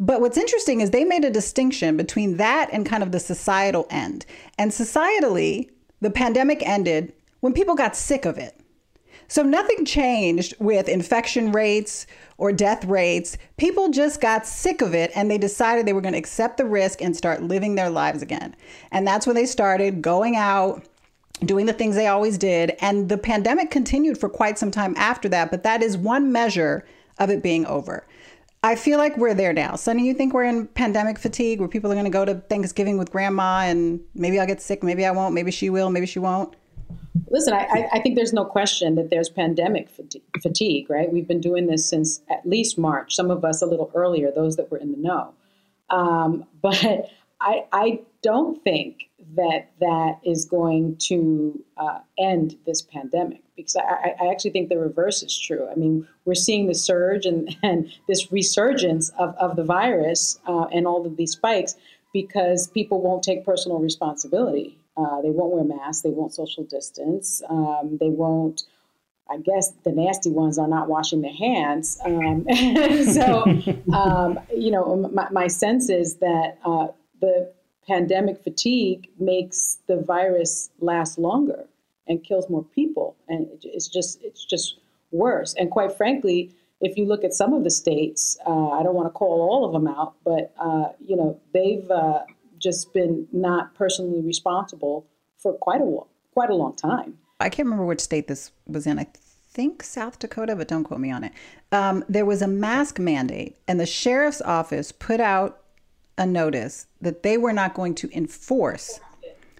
But 0.00 0.22
what's 0.22 0.38
interesting 0.38 0.80
is 0.80 0.90
they 0.90 1.04
made 1.04 1.26
a 1.26 1.30
distinction 1.30 1.98
between 1.98 2.38
that 2.38 2.70
and 2.72 2.86
kind 2.86 3.02
of 3.02 3.12
the 3.12 3.20
societal 3.20 3.86
end. 3.90 4.24
And 4.58 4.70
societally, 4.70 5.68
the 6.00 6.10
pandemic 6.10 6.66
ended 6.66 7.12
when 7.40 7.52
people 7.52 7.74
got 7.74 7.94
sick 7.94 8.24
of 8.24 8.38
it. 8.38 8.58
So 9.28 9.42
nothing 9.42 9.84
changed 9.84 10.54
with 10.58 10.88
infection 10.88 11.52
rates 11.52 12.06
or 12.38 12.50
death 12.50 12.84
rates. 12.86 13.36
People 13.58 13.90
just 13.90 14.22
got 14.22 14.46
sick 14.46 14.80
of 14.80 14.94
it 14.94 15.12
and 15.14 15.30
they 15.30 15.38
decided 15.38 15.86
they 15.86 15.92
were 15.92 16.00
going 16.00 16.14
to 16.14 16.18
accept 16.18 16.56
the 16.56 16.64
risk 16.64 17.02
and 17.02 17.14
start 17.14 17.42
living 17.42 17.74
their 17.74 17.90
lives 17.90 18.22
again. 18.22 18.56
And 18.90 19.06
that's 19.06 19.26
when 19.26 19.36
they 19.36 19.46
started 19.46 20.00
going 20.00 20.34
out, 20.34 20.82
doing 21.44 21.66
the 21.66 21.74
things 21.74 21.94
they 21.94 22.08
always 22.08 22.38
did. 22.38 22.74
And 22.80 23.10
the 23.10 23.18
pandemic 23.18 23.70
continued 23.70 24.18
for 24.18 24.30
quite 24.30 24.58
some 24.58 24.70
time 24.70 24.94
after 24.96 25.28
that, 25.28 25.50
but 25.50 25.62
that 25.62 25.82
is 25.82 25.96
one 25.96 26.32
measure 26.32 26.86
of 27.18 27.28
it 27.28 27.42
being 27.42 27.66
over. 27.66 28.06
I 28.62 28.76
feel 28.76 28.98
like 28.98 29.16
we're 29.16 29.34
there 29.34 29.52
now. 29.54 29.76
Sunny, 29.76 30.06
you 30.06 30.12
think 30.12 30.34
we're 30.34 30.44
in 30.44 30.66
pandemic 30.66 31.18
fatigue 31.18 31.60
where 31.60 31.68
people 31.68 31.90
are 31.90 31.94
going 31.94 32.04
to 32.04 32.10
go 32.10 32.26
to 32.26 32.34
Thanksgiving 32.34 32.98
with 32.98 33.10
grandma 33.10 33.60
and 33.62 34.00
maybe 34.14 34.38
I'll 34.38 34.46
get 34.46 34.60
sick, 34.60 34.82
maybe 34.82 35.06
I 35.06 35.10
won't, 35.12 35.34
maybe 35.34 35.50
she 35.50 35.70
will, 35.70 35.88
maybe 35.90 36.06
she 36.06 36.18
won't? 36.18 36.54
listen, 37.30 37.54
I, 37.54 37.88
I- 37.92 38.00
think 38.00 38.16
there's 38.16 38.32
no 38.32 38.44
question 38.44 38.96
that 38.96 39.10
there's 39.10 39.28
pandemic 39.28 39.88
fatigue, 40.42 40.90
right? 40.90 41.10
We've 41.12 41.26
been 41.26 41.40
doing 41.40 41.66
this 41.66 41.88
since 41.88 42.20
at 42.28 42.46
least 42.46 42.78
March. 42.78 43.14
Some 43.14 43.30
of 43.30 43.44
us 43.44 43.62
a 43.62 43.66
little 43.66 43.90
earlier, 43.94 44.30
those 44.30 44.56
that 44.56 44.70
were 44.70 44.78
in 44.78 44.92
the 44.92 44.98
know. 44.98 45.34
Um, 45.90 46.44
but 46.62 47.08
I, 47.40 47.64
I 47.72 48.00
don't 48.22 48.62
think 48.62 49.10
that 49.36 49.70
that 49.80 50.18
is 50.24 50.44
going 50.44 50.96
to 51.08 51.64
uh, 51.76 52.00
end 52.18 52.56
this 52.66 52.82
pandemic 52.82 53.42
because 53.60 53.76
I, 53.76 54.14
I, 54.20 54.30
actually 54.30 54.50
think 54.50 54.68
the 54.68 54.78
reverse 54.78 55.22
is 55.22 55.38
true. 55.38 55.68
I 55.70 55.74
mean, 55.74 56.06
we're 56.24 56.34
seeing 56.34 56.66
the 56.66 56.74
surge 56.74 57.26
and, 57.26 57.56
and 57.62 57.92
this 58.08 58.32
resurgence 58.32 59.10
of, 59.18 59.34
of 59.36 59.56
the 59.56 59.64
virus 59.64 60.38
uh, 60.46 60.66
and 60.72 60.86
all 60.86 61.06
of 61.06 61.16
these 61.16 61.32
spikes 61.32 61.76
because 62.12 62.68
people 62.68 63.00
won't 63.00 63.22
take 63.22 63.44
personal 63.44 63.78
responsibility. 63.78 64.78
Uh, 64.96 65.20
they 65.22 65.30
won't 65.30 65.52
wear 65.52 65.64
masks, 65.64 66.02
they 66.02 66.10
won't 66.10 66.34
social 66.34 66.64
distance, 66.64 67.42
um, 67.48 67.96
they 68.00 68.08
won't. 68.08 68.64
I 69.32 69.38
guess 69.38 69.72
the 69.84 69.92
nasty 69.92 70.28
ones 70.28 70.58
are 70.58 70.66
not 70.66 70.88
washing 70.88 71.22
their 71.22 71.32
hands. 71.32 72.00
Um, 72.04 72.44
so, 73.12 73.44
um, 73.94 74.40
you 74.52 74.72
know, 74.72 75.08
my, 75.12 75.28
my, 75.30 75.46
sense 75.46 75.88
is 75.88 76.16
that 76.16 76.58
uh, 76.64 76.88
the 77.20 77.52
pandemic 77.86 78.42
fatigue 78.42 79.08
makes 79.20 79.78
the 79.86 80.00
virus 80.00 80.70
last 80.80 81.16
longer 81.16 81.66
and 82.10 82.24
kills 82.24 82.50
more 82.50 82.64
people, 82.64 83.16
and 83.28 83.46
it's 83.62 83.88
just 83.88 84.20
it's 84.22 84.44
just 84.44 84.80
worse. 85.12 85.54
And 85.54 85.70
quite 85.70 85.92
frankly, 85.96 86.52
if 86.80 86.98
you 86.98 87.06
look 87.06 87.22
at 87.24 87.32
some 87.32 87.54
of 87.54 87.62
the 87.62 87.70
states, 87.70 88.36
uh, 88.46 88.70
I 88.70 88.82
don't 88.82 88.94
want 88.94 89.06
to 89.06 89.12
call 89.12 89.40
all 89.40 89.64
of 89.64 89.72
them 89.72 89.86
out, 89.86 90.14
but 90.24 90.52
uh, 90.58 90.88
you 90.98 91.16
know 91.16 91.40
they've 91.54 91.88
uh, 91.90 92.24
just 92.58 92.92
been 92.92 93.28
not 93.32 93.74
personally 93.74 94.20
responsible 94.20 95.06
for 95.38 95.52
quite 95.54 95.80
a 95.80 95.98
quite 96.34 96.50
a 96.50 96.54
long 96.54 96.74
time. 96.74 97.16
I 97.38 97.48
can't 97.48 97.66
remember 97.66 97.86
which 97.86 98.00
state 98.00 98.26
this 98.26 98.50
was 98.66 98.86
in. 98.86 98.98
I 98.98 99.06
think 99.52 99.82
South 99.84 100.18
Dakota, 100.18 100.56
but 100.56 100.68
don't 100.68 100.84
quote 100.84 101.00
me 101.00 101.12
on 101.12 101.24
it. 101.24 101.32
Um, 101.70 102.04
there 102.08 102.26
was 102.26 102.42
a 102.42 102.48
mask 102.48 102.98
mandate, 102.98 103.56
and 103.68 103.78
the 103.78 103.86
sheriff's 103.86 104.42
office 104.42 104.90
put 104.90 105.20
out 105.20 105.62
a 106.18 106.26
notice 106.26 106.86
that 107.00 107.22
they 107.22 107.38
were 107.38 107.52
not 107.52 107.72
going 107.72 107.94
to 107.94 108.10
enforce 108.12 109.00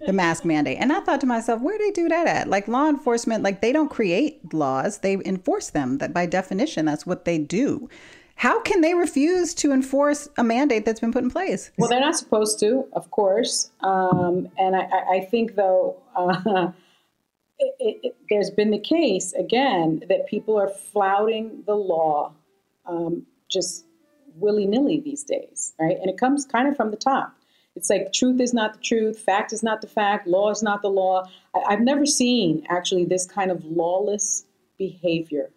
the 0.05 0.13
mask 0.13 0.45
mandate. 0.45 0.77
And 0.79 0.91
I 0.91 0.99
thought 1.01 1.21
to 1.21 1.27
myself, 1.27 1.61
where 1.61 1.77
do 1.77 1.83
they 1.83 1.91
do 1.91 2.09
that 2.09 2.27
at? 2.27 2.47
Like 2.47 2.67
law 2.67 2.87
enforcement, 2.89 3.43
like 3.43 3.61
they 3.61 3.71
don't 3.71 3.89
create 3.89 4.53
laws, 4.53 4.99
they 4.99 5.13
enforce 5.25 5.69
them. 5.69 5.99
That 5.99 6.13
by 6.13 6.25
definition, 6.25 6.85
that's 6.85 7.05
what 7.05 7.25
they 7.25 7.37
do. 7.37 7.89
How 8.35 8.59
can 8.61 8.81
they 8.81 8.95
refuse 8.95 9.53
to 9.55 9.71
enforce 9.71 10.27
a 10.37 10.43
mandate 10.43 10.83
that's 10.83 10.99
been 10.99 11.11
put 11.11 11.23
in 11.23 11.29
place? 11.29 11.69
Well, 11.77 11.89
they're 11.89 11.99
not 11.99 12.15
supposed 12.15 12.59
to, 12.61 12.87
of 12.93 13.11
course. 13.11 13.71
Um, 13.81 14.49
and 14.57 14.75
I, 14.75 14.87
I, 15.17 15.27
think, 15.29 15.55
though, 15.55 16.01
uh, 16.15 16.39
it, 17.59 17.99
it, 18.03 18.15
there's 18.31 18.49
been 18.49 18.71
the 18.71 18.79
case, 18.79 19.33
again, 19.33 20.01
that 20.09 20.25
people 20.27 20.57
are 20.57 20.69
flouting 20.69 21.61
the 21.67 21.75
law 21.75 22.33
um, 22.87 23.27
just 23.47 23.85
willy 24.35 24.65
nilly 24.65 24.99
these 24.99 25.23
days, 25.23 25.73
right? 25.79 25.97
And 25.99 26.09
it 26.09 26.17
comes 26.17 26.45
kind 26.45 26.67
of 26.67 26.75
from 26.75 26.89
the 26.89 26.97
top. 26.97 27.35
It's 27.75 27.89
like 27.89 28.11
truth 28.13 28.41
is 28.41 28.53
not 28.53 28.73
the 28.73 28.79
truth, 28.79 29.19
fact 29.19 29.53
is 29.53 29.63
not 29.63 29.81
the 29.81 29.87
fact, 29.87 30.27
law 30.27 30.51
is 30.51 30.61
not 30.61 30.81
the 30.81 30.89
law. 30.89 31.25
I, 31.55 31.71
have 31.71 31.81
never 31.81 32.05
seen 32.05 32.65
actually 32.69 33.05
this 33.05 33.25
kind 33.25 33.49
of 33.49 33.63
lawless 33.63 34.45
behavior 34.77 35.51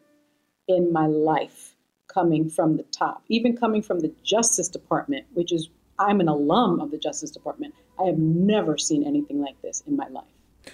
in 0.68 0.92
my 0.92 1.06
life 1.06 1.74
coming 2.06 2.48
from 2.48 2.76
the 2.76 2.84
top, 2.84 3.24
even 3.28 3.56
coming 3.56 3.82
from 3.82 4.00
the 4.00 4.12
Justice 4.22 4.68
Department, 4.68 5.26
which 5.34 5.52
is, 5.52 5.70
I'm 5.98 6.20
an 6.20 6.28
alum 6.28 6.80
of 6.80 6.92
the 6.92 6.98
Justice 6.98 7.30
Department. 7.30 7.74
I 8.00 8.04
have 8.04 8.18
never 8.18 8.78
seen 8.78 9.04
anything 9.06 9.40
like 9.40 9.60
this 9.62 9.82
in 9.86 9.96
my 9.96 10.06
life. 10.08 10.24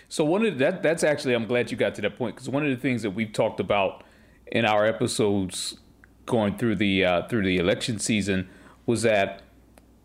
So 0.08 0.24
one 0.24 0.44
of 0.44 0.58
the, 0.58 0.64
that 0.64 0.82
that's 0.82 1.02
actually 1.02 1.34
I'm 1.34 1.46
glad 1.46 1.70
you 1.70 1.76
got 1.76 1.94
to 1.96 2.02
that 2.02 2.16
point 2.16 2.36
because 2.36 2.48
one 2.48 2.64
of 2.64 2.70
the 2.70 2.76
things 2.76 3.02
that 3.02 3.10
we've 3.10 3.32
talked 3.32 3.60
about 3.60 4.04
in 4.46 4.64
our 4.64 4.84
episodes 4.86 5.78
going 6.26 6.56
through 6.56 6.76
the 6.76 7.04
uh, 7.04 7.28
through 7.28 7.42
the 7.42 7.56
election 7.56 7.98
season 7.98 8.48
was 8.86 9.02
that 9.02 9.42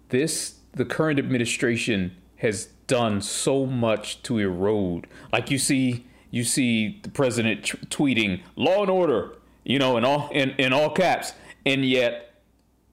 this 0.10 0.56
the 0.75 0.86
current 0.86 1.17
administration 1.17 2.15
has 2.38 2.65
done 2.88 3.22
so 3.22 3.65
much 3.65 4.22
to 4.24 4.38
erode. 4.38 5.08
Like 5.32 5.50
you 5.50 5.58
see, 5.58 6.05
you 6.29 6.44
see 6.44 7.00
the 7.01 7.10
president 7.10 7.65
t- 7.65 7.77
tweeting 7.88 8.41
"law 8.55 8.82
and 8.82 8.91
order," 8.91 9.38
you 9.63 9.79
know, 9.79 9.98
in 9.98 10.05
all 10.05 10.29
in, 10.32 10.51
in 10.51 10.74
all 10.74 10.91
caps, 10.91 11.34
and 11.65 11.86
yet 11.86 12.41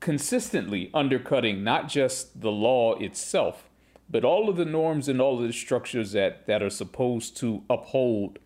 consistently 0.01 0.91
undercutting 0.95 1.62
not 1.62 1.89
just 1.89 2.41
the 2.41 2.51
law 2.51 2.95
itself, 2.95 3.69
but 4.09 4.25
all 4.25 4.49
of 4.49 4.57
the 4.57 4.65
norms 4.65 5.09
and 5.09 5.21
all 5.21 5.41
of 5.41 5.47
the 5.47 5.53
structures 5.53 6.12
that 6.12 6.47
that 6.47 6.62
are 6.62 6.71
supposed 6.71 7.37
to 7.37 7.62
uphold 7.69 8.39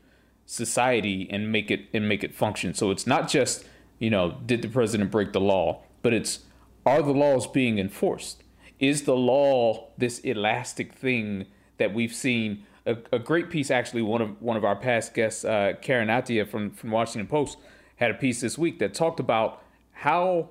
society 0.47 1.29
and 1.31 1.53
make 1.53 1.71
it 1.71 1.83
and 1.93 2.09
make 2.09 2.25
it 2.25 2.35
function. 2.35 2.75
So 2.75 2.91
it's 2.91 3.07
not 3.07 3.29
just 3.29 3.65
you 3.99 4.11
know, 4.11 4.39
did 4.45 4.63
the 4.63 4.69
president 4.69 5.11
break 5.11 5.33
the 5.33 5.41
law? 5.41 5.83
But 6.03 6.13
it's 6.13 6.41
are 6.85 7.03
the 7.03 7.13
laws 7.13 7.47
being 7.47 7.79
enforced? 7.79 8.43
Is 8.79 9.03
the 9.03 9.17
law 9.17 9.89
this 9.97 10.19
elastic 10.21 10.93
thing 10.93 11.47
that 11.79 11.95
we've 11.95 12.15
seen? 12.15 12.67
A, 12.85 12.97
a 13.13 13.19
great 13.19 13.51
piece, 13.51 13.71
actually, 13.71 14.03
one 14.03 14.21
of 14.21 14.41
one 14.41 14.57
of 14.57 14.65
our 14.65 14.77
past 14.77 15.15
guests, 15.15 15.45
uh, 15.45 15.73
Karen 15.81 16.09
Attiah 16.09 16.47
from 16.47 16.71
from 16.71 16.91
Washington 16.91 17.27
Post, 17.27 17.59
had 17.97 18.11
a 18.11 18.15
piece 18.15 18.41
this 18.41 18.59
week 18.59 18.79
that 18.79 18.95
talked 18.95 19.21
about 19.21 19.63
how 19.93 20.51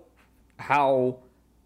how 0.58 1.20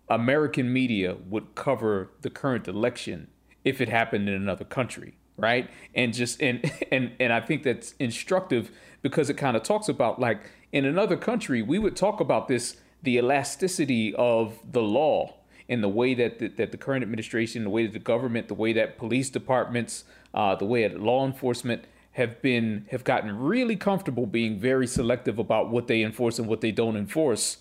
American 0.10 0.72
media 0.72 1.16
would 1.28 1.56
cover 1.56 2.10
the 2.22 2.30
current 2.30 2.68
election 2.68 3.28
if 3.64 3.80
it 3.80 3.90
happened 3.90 4.28
in 4.28 4.36
another 4.36 4.66
country, 4.66 5.16
right? 5.38 5.70
And 5.96 6.14
just 6.14 6.42
and 6.42 6.70
and 6.92 7.12
and 7.20 7.32
I 7.32 7.40
think 7.40 7.64
that's 7.64 7.94
instructive 8.00 8.72
because 9.02 9.30
it 9.30 9.36
kind 9.36 9.56
of 9.56 9.64
talks 9.64 9.88
about 9.88 10.20
like 10.20 10.42
in 10.72 10.86
another 10.86 11.18
country, 11.18 11.62
we 11.62 11.80
would 11.80 11.96
talk 11.96 12.20
about 12.20 12.48
this 12.48 12.78
the 13.02 13.16
elasticity 13.18 14.14
of 14.16 14.60
the 14.70 14.82
law 14.82 15.39
and 15.70 15.84
the 15.84 15.90
way 15.90 16.14
that 16.16 16.40
the, 16.40 16.48
that 16.48 16.72
the 16.72 16.78
current 16.78 17.04
administration, 17.04 17.64
the 17.64 17.70
way 17.70 17.86
that 17.86 17.94
the 17.94 18.00
government, 18.00 18.48
the 18.48 18.56
way 18.56 18.74
that 18.74 18.98
police 18.98 19.30
departments, 19.30 20.04
uh, 20.34 20.56
the 20.56 20.66
way 20.66 20.86
that 20.88 21.00
law 21.00 21.26
enforcement 21.26 21.86
have 22.14 22.42
been 22.42 22.86
have 22.92 23.04
gotten 23.04 23.38
really 23.38 23.76
comfortable 23.76 24.26
being 24.26 24.60
very 24.60 24.88
selective 24.88 25.38
about 25.38 25.70
what 25.70 25.88
they 25.88 26.02
enforce 26.02 26.40
and 26.40 26.48
what 26.48 26.60
they 26.60 26.72
don't 26.72 26.98
enforce 26.98 27.58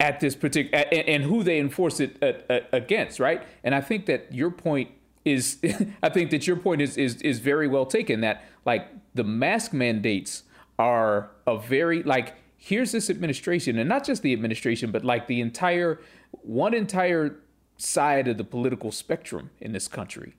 at 0.00 0.18
this 0.18 0.34
particular 0.34 0.84
and, 0.90 1.08
and, 1.08 1.24
who 1.24 1.42
they 1.42 1.58
enforce 1.58 2.00
it 2.00 2.20
at, 2.22 2.50
at, 2.50 2.68
against, 2.72 3.20
right? 3.20 3.42
And 3.62 3.74
I 3.74 3.80
think 3.80 4.06
that 4.06 4.34
your 4.34 4.50
point 4.50 4.90
is, 5.24 5.58
I 6.02 6.08
think 6.08 6.30
that 6.30 6.46
your 6.46 6.56
point 6.56 6.82
is 6.82 6.96
is 6.96 7.22
is 7.22 7.38
very 7.38 7.68
well 7.68 7.86
taken. 7.86 8.22
That 8.22 8.44
like 8.66 8.88
the 9.14 9.24
mask 9.24 9.72
mandates 9.72 10.42
are 10.78 11.30
a 11.46 11.58
very 11.58 12.02
like 12.02 12.34
here's 12.56 12.92
this 12.92 13.08
administration 13.08 13.78
and 13.78 13.88
not 13.88 14.04
just 14.04 14.22
the 14.22 14.34
administration 14.34 14.90
but 14.90 15.02
like 15.02 15.26
the 15.26 15.40
entire 15.40 15.98
one 16.30 16.74
entire 16.74 17.36
side 17.76 18.28
of 18.28 18.36
the 18.36 18.44
political 18.44 18.92
spectrum 18.92 19.50
in 19.60 19.72
this 19.72 19.88
country 19.88 20.34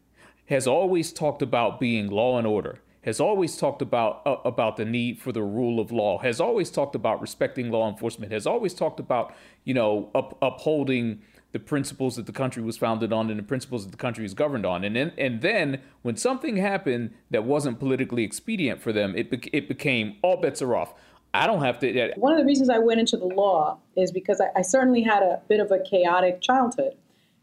has 0.46 0.68
always 0.68 1.12
talked 1.12 1.42
about 1.42 1.80
being 1.80 2.08
law 2.08 2.38
and 2.38 2.46
order 2.46 2.80
has 3.04 3.20
always 3.20 3.58
talked 3.58 3.82
about 3.82 4.22
uh, 4.28 4.36
about 4.46 4.78
the 4.78 4.86
need 4.86 5.20
for 5.20 5.32
the 5.32 5.42
rule 5.42 5.80
of 5.80 5.92
law 5.92 6.20
has 6.20 6.40
always 6.40 6.70
talked 6.70 6.94
about 6.94 7.20
respecting 7.20 7.72
law 7.72 7.90
enforcement 7.90 8.32
has 8.32 8.46
always 8.46 8.74
talked 8.74 9.00
about 9.00 9.34
you 9.64 9.74
know 9.74 10.10
up, 10.14 10.38
upholding 10.42 11.22
the 11.52 11.60
principles 11.60 12.16
that 12.16 12.26
the 12.26 12.32
country 12.32 12.64
was 12.64 12.78
founded 12.78 13.12
on 13.12 13.30
and 13.30 13.38
the 13.38 13.44
principles 13.44 13.86
that 13.86 13.92
the 13.92 13.98
country 13.98 14.26
is 14.26 14.34
governed 14.34 14.66
on. 14.66 14.84
And 14.84 14.96
then, 14.96 15.12
and 15.18 15.42
then 15.42 15.82
when 16.02 16.16
something 16.16 16.58
happened 16.58 17.14
that 17.30 17.44
wasn't 17.44 17.80
politically 17.80 18.24
expedient 18.24 18.82
for 18.82 18.94
them, 18.94 19.16
it, 19.16 19.30
be- 19.30 19.50
it 19.52 19.68
became 19.68 20.16
all 20.22 20.38
bets 20.38 20.62
are 20.62 20.76
off. 20.76 20.94
I 21.34 21.48
don't 21.48 21.64
have 21.64 21.80
to. 21.80 22.14
One 22.18 22.34
of 22.34 22.40
the 22.40 22.46
reasons 22.46 22.70
I 22.70 22.80
went 22.80 23.00
into 23.00 23.18
the 23.18 23.26
law 23.26 23.78
is 23.96 24.12
because 24.12 24.42
I, 24.42 24.60
I 24.60 24.62
certainly 24.62 25.02
had 25.02 25.24
a 25.24 25.42
bit 25.48 25.60
of 25.60 25.72
a 25.72 25.80
chaotic 25.80 26.42
childhood. 26.42 26.96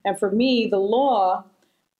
And 0.04 0.18
for 0.18 0.30
me, 0.30 0.66
the 0.66 0.78
law 0.78 1.44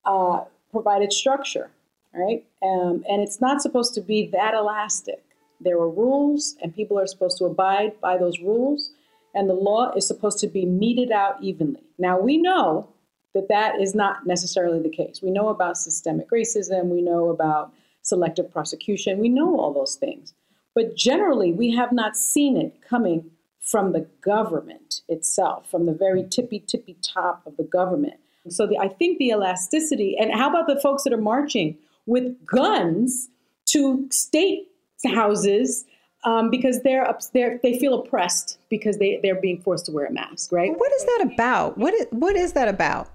uh, 0.04 0.44
provided 0.70 1.12
structure, 1.12 1.70
right? 2.14 2.44
Um, 2.62 3.04
and 3.08 3.22
it's 3.22 3.40
not 3.40 3.62
supposed 3.62 3.94
to 3.94 4.00
be 4.00 4.26
that 4.32 4.54
elastic. 4.54 5.22
There 5.60 5.76
are 5.76 5.88
rules, 5.88 6.56
and 6.62 6.74
people 6.74 6.98
are 6.98 7.06
supposed 7.06 7.38
to 7.38 7.44
abide 7.46 8.00
by 8.00 8.16
those 8.16 8.38
rules 8.38 8.92
and 9.34 9.48
the 9.48 9.54
law 9.54 9.92
is 9.92 10.06
supposed 10.06 10.38
to 10.38 10.48
be 10.48 10.64
meted 10.64 11.12
out 11.12 11.42
evenly. 11.42 11.82
Now, 11.98 12.18
we 12.18 12.38
know 12.38 12.88
that 13.34 13.48
that 13.48 13.80
is 13.80 13.94
not 13.94 14.26
necessarily 14.26 14.82
the 14.82 14.88
case. 14.88 15.20
We 15.22 15.30
know 15.30 15.48
about 15.48 15.76
systemic 15.76 16.30
racism, 16.30 16.86
we 16.86 17.02
know 17.02 17.28
about 17.28 17.72
selective 18.02 18.50
prosecution, 18.50 19.18
we 19.18 19.28
know 19.28 19.60
all 19.60 19.72
those 19.72 19.96
things. 19.96 20.34
But 20.74 20.96
generally, 20.96 21.52
we 21.52 21.74
have 21.74 21.92
not 21.92 22.16
seen 22.16 22.56
it 22.56 22.80
coming 22.88 23.30
from 23.60 23.92
the 23.92 24.06
government 24.22 25.02
itself, 25.08 25.70
from 25.70 25.86
the 25.86 25.92
very 25.92 26.26
tippy, 26.28 26.60
tippy 26.60 26.96
top 27.02 27.42
of 27.46 27.56
the 27.56 27.64
government. 27.64 28.14
So 28.48 28.66
the, 28.66 28.78
I 28.78 28.88
think 28.88 29.18
the 29.18 29.28
elasticity, 29.28 30.16
and 30.18 30.32
how 30.32 30.48
about 30.48 30.66
the 30.66 30.80
folks 30.80 31.04
that 31.04 31.12
are 31.12 31.20
marching 31.20 31.76
with 32.06 32.34
guns 32.46 33.28
to 33.66 34.06
state 34.10 34.68
houses 35.04 35.84
um, 36.24 36.50
because 36.50 36.82
they're, 36.82 37.14
they're 37.32 37.60
they 37.62 37.78
feel 37.78 37.94
oppressed 37.94 38.58
because 38.70 38.98
they 38.98 39.20
they're 39.22 39.40
being 39.40 39.60
forced 39.60 39.86
to 39.86 39.92
wear 39.92 40.06
a 40.06 40.12
mask, 40.12 40.50
right? 40.50 40.72
What 40.76 40.92
is 40.92 41.04
that 41.04 41.30
about? 41.32 41.78
What 41.78 41.94
is, 41.94 42.06
what 42.10 42.36
is 42.36 42.54
that 42.54 42.68
about? 42.68 43.10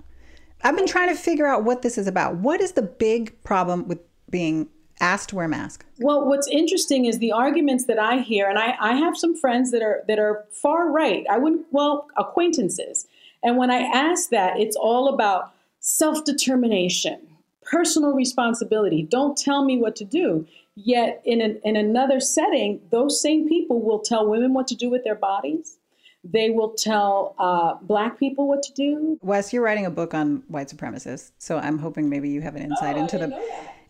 I've 0.64 0.76
been 0.76 0.88
trying 0.88 1.10
to 1.10 1.16
figure 1.16 1.46
out 1.46 1.64
what 1.64 1.82
this 1.82 1.98
is 1.98 2.08
about. 2.08 2.38
What 2.38 2.62
is 2.62 2.74
the 2.74 2.82
big 2.82 3.44
problem 3.44 3.88
with 3.88 4.00
being 4.30 4.70
asked 5.00 5.30
to 5.30 5.36
wear 5.36 5.46
a 5.46 5.50
mask? 5.50 5.86
Well, 6.00 6.26
what's 6.26 6.48
interesting 6.48 7.06
is 7.06 7.20
the 7.20 7.32
arguments 7.32 7.86
that 7.86 8.00
I 8.00 8.18
hear, 8.20 8.50
and 8.50 8.58
I, 8.58 8.76
I 8.80 8.94
have 8.96 9.18
some 9.18 9.36
friends 9.36 9.72
that 9.72 9.82
are 9.82 10.04
that 10.08 10.20
are 10.20 10.46
far 10.52 10.90
right. 10.90 11.26
I 11.30 11.38
wouldn't 11.38 11.66
well 11.72 12.08
acquaintances, 12.18 13.08
and 13.44 13.58
when 13.58 13.72
I 13.72 13.80
ask 13.80 14.30
that, 14.30 14.60
it's 14.60 14.76
all 14.76 15.14
about 15.14 15.54
self 15.80 16.24
determination, 16.24 17.20
personal 17.62 18.14
responsibility. 18.14 19.04
Don't 19.04 19.38
tell 19.38 19.66
me 19.66 19.78
what 19.78 19.96
to 19.98 20.06
do. 20.06 20.48
Yet, 20.76 21.22
in, 21.24 21.40
an, 21.40 21.62
in 21.64 21.76
another 21.76 22.20
setting, 22.20 22.82
those 22.90 23.22
same 23.22 23.48
people 23.48 23.80
will 23.80 24.00
tell 24.00 24.28
women 24.28 24.56
what 24.56 24.68
to 24.70 24.76
do 24.76 24.90
with 24.90 25.04
their 25.04 25.14
bodies. 25.14 25.78
They 26.24 26.50
will 26.50 26.70
tell 26.72 27.36
uh, 27.38 27.76
black 27.82 28.18
people 28.18 28.48
what 28.48 28.64
to 28.64 28.74
do. 28.74 29.20
Wes, 29.22 29.54
you're 29.54 29.62
writing 29.62 29.86
a 29.86 29.92
book 29.92 30.14
on 30.14 30.42
white 30.48 30.70
supremacists, 30.70 31.32
so 31.38 31.60
I'm 31.60 31.78
hoping 31.78 32.10
maybe 32.10 32.30
you 32.30 32.42
have 32.42 32.56
an 32.56 32.64
insight 32.64 32.96
oh, 32.96 33.02
into 33.02 33.18
the 33.20 33.40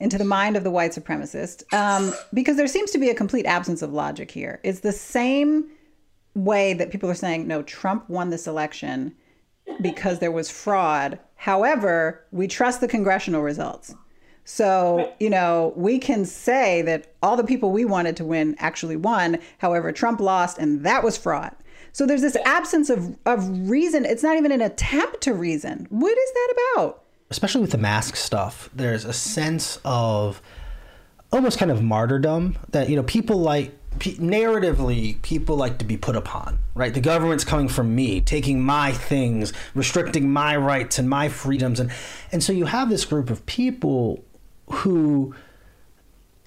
into 0.03 0.17
the 0.17 0.25
mind 0.25 0.57
of 0.57 0.63
the 0.65 0.69
white 0.69 0.91
supremacist, 0.91 1.63
um, 1.73 2.13
because 2.33 2.57
there 2.57 2.67
seems 2.67 2.91
to 2.91 2.97
be 2.97 3.09
a 3.09 3.15
complete 3.15 3.45
absence 3.45 3.81
of 3.81 3.93
logic 3.93 4.29
here. 4.29 4.59
It's 4.61 4.81
the 4.81 4.91
same 4.91 5.69
way 6.35 6.73
that 6.73 6.91
people 6.91 7.09
are 7.09 7.15
saying, 7.15 7.47
no, 7.47 7.63
Trump 7.63 8.09
won 8.09 8.29
this 8.29 8.45
election 8.45 9.15
because 9.81 10.19
there 10.19 10.31
was 10.31 10.51
fraud. 10.51 11.19
However, 11.35 12.25
we 12.31 12.47
trust 12.47 12.81
the 12.81 12.87
congressional 12.87 13.41
results. 13.41 13.95
So, 14.43 15.13
you 15.21 15.29
know, 15.29 15.71
we 15.77 15.99
can 15.99 16.25
say 16.25 16.81
that 16.81 17.13
all 17.23 17.37
the 17.37 17.45
people 17.45 17.71
we 17.71 17.85
wanted 17.85 18.17
to 18.17 18.25
win 18.25 18.55
actually 18.59 18.97
won. 18.97 19.39
However, 19.59 19.93
Trump 19.93 20.19
lost 20.19 20.57
and 20.57 20.83
that 20.83 21.01
was 21.01 21.17
fraud. 21.17 21.55
So 21.93 22.05
there's 22.05 22.21
this 22.21 22.35
absence 22.43 22.89
of, 22.89 23.17
of 23.25 23.69
reason. 23.69 24.03
It's 24.03 24.23
not 24.23 24.35
even 24.35 24.51
an 24.51 24.61
attempt 24.61 25.21
to 25.21 25.33
reason. 25.33 25.87
What 25.89 26.17
is 26.17 26.31
that 26.33 26.53
about? 26.75 27.02
Especially 27.33 27.61
with 27.61 27.71
the 27.71 27.79
mask 27.79 28.15
stuff, 28.15 28.69
there's 28.75 29.05
a 29.05 29.13
sense 29.13 29.79
of 29.83 30.39
almost 31.31 31.57
kind 31.57 31.71
of 31.71 31.81
martyrdom 31.81 32.57
that, 32.69 32.89
you 32.89 32.95
know, 32.95 33.01
people 33.03 33.37
like 33.37 33.75
narratively 33.99 35.19
people 35.23 35.55
like 35.55 35.79
to 35.79 35.85
be 35.85 35.97
put 35.97 36.15
upon 36.15 36.59
right? 36.75 36.93
The 36.93 37.01
government's 37.01 37.43
coming 37.43 37.67
from 37.67 37.93
me 37.95 38.21
taking 38.21 38.61
my 38.61 38.91
things 38.91 39.53
restricting 39.75 40.31
my 40.31 40.55
rights 40.55 40.97
and 40.99 41.09
my 41.09 41.29
freedoms. 41.29 41.79
And 41.79 41.91
and 42.31 42.43
so 42.43 42.53
you 42.53 42.65
have 42.65 42.89
this 42.89 43.05
group 43.05 43.29
of 43.29 43.45
people 43.45 44.23
who 44.69 45.35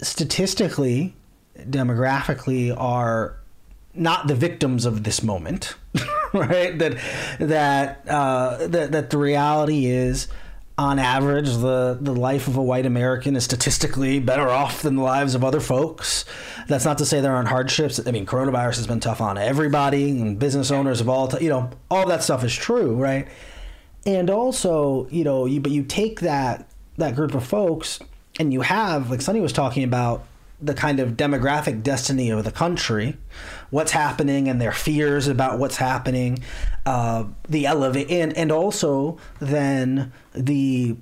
statistically 0.01 1.15
demographically 1.57 2.75
are 2.77 3.37
not 3.93 4.27
the 4.27 4.35
victims 4.35 4.85
of 4.85 5.03
this 5.03 5.23
moment 5.23 5.75
right? 6.33 6.77
That 6.77 6.97
that 7.39 8.07
uh, 8.07 8.67
that 8.67 8.91
that 8.91 9.09
the 9.09 9.17
reality 9.17 9.85
is 9.85 10.27
on 10.77 10.99
average, 10.99 11.49
the, 11.57 11.97
the 11.99 12.13
life 12.13 12.47
of 12.47 12.55
a 12.55 12.61
white 12.61 12.85
American 12.85 13.35
is 13.35 13.43
statistically 13.43 14.19
better 14.19 14.47
off 14.47 14.83
than 14.83 14.95
the 14.95 15.01
lives 15.01 15.33
of 15.33 15.43
other 15.43 15.59
folks. 15.59 16.23
That's 16.67 16.85
not 16.85 16.99
to 16.99 17.05
say 17.05 17.19
there 17.19 17.35
aren't 17.35 17.47
hardships. 17.47 17.99
I 18.05 18.11
mean, 18.11 18.27
coronavirus 18.27 18.75
has 18.75 18.87
been 18.87 18.99
tough 18.99 19.19
on 19.19 19.39
everybody 19.39 20.11
and 20.11 20.37
business 20.37 20.69
owners 20.69 21.01
of 21.01 21.09
all, 21.09 21.29
t- 21.29 21.43
you 21.43 21.49
know, 21.49 21.71
all 21.89 22.07
that 22.07 22.21
stuff 22.21 22.43
is 22.43 22.53
true, 22.53 22.95
right? 22.95 23.27
And 24.05 24.29
also, 24.29 25.07
you 25.09 25.23
know, 25.23 25.47
you, 25.47 25.59
but 25.59 25.71
you 25.71 25.83
take 25.83 26.19
that 26.21 26.69
that 26.97 27.15
group 27.15 27.33
of 27.33 27.45
folks 27.45 27.99
and 28.39 28.53
you 28.53 28.61
have, 28.61 29.09
like 29.09 29.21
Sunny 29.21 29.39
was 29.39 29.53
talking 29.53 29.83
about, 29.83 30.25
the 30.59 30.73
kind 30.73 30.99
of 30.99 31.11
demographic 31.11 31.83
destiny 31.83 32.29
of 32.29 32.43
the 32.43 32.51
country, 32.51 33.17
what's 33.69 33.91
happening 33.91 34.47
and 34.47 34.59
their 34.59 34.71
fears 34.71 35.27
about 35.27 35.59
what's 35.59 35.77
happening, 35.77 36.39
uh, 36.85 37.25
the 37.47 37.65
elevate 37.65 38.09
and 38.09 38.35
and 38.35 38.51
also 38.51 39.17
then 39.39 40.11
the 40.33 40.95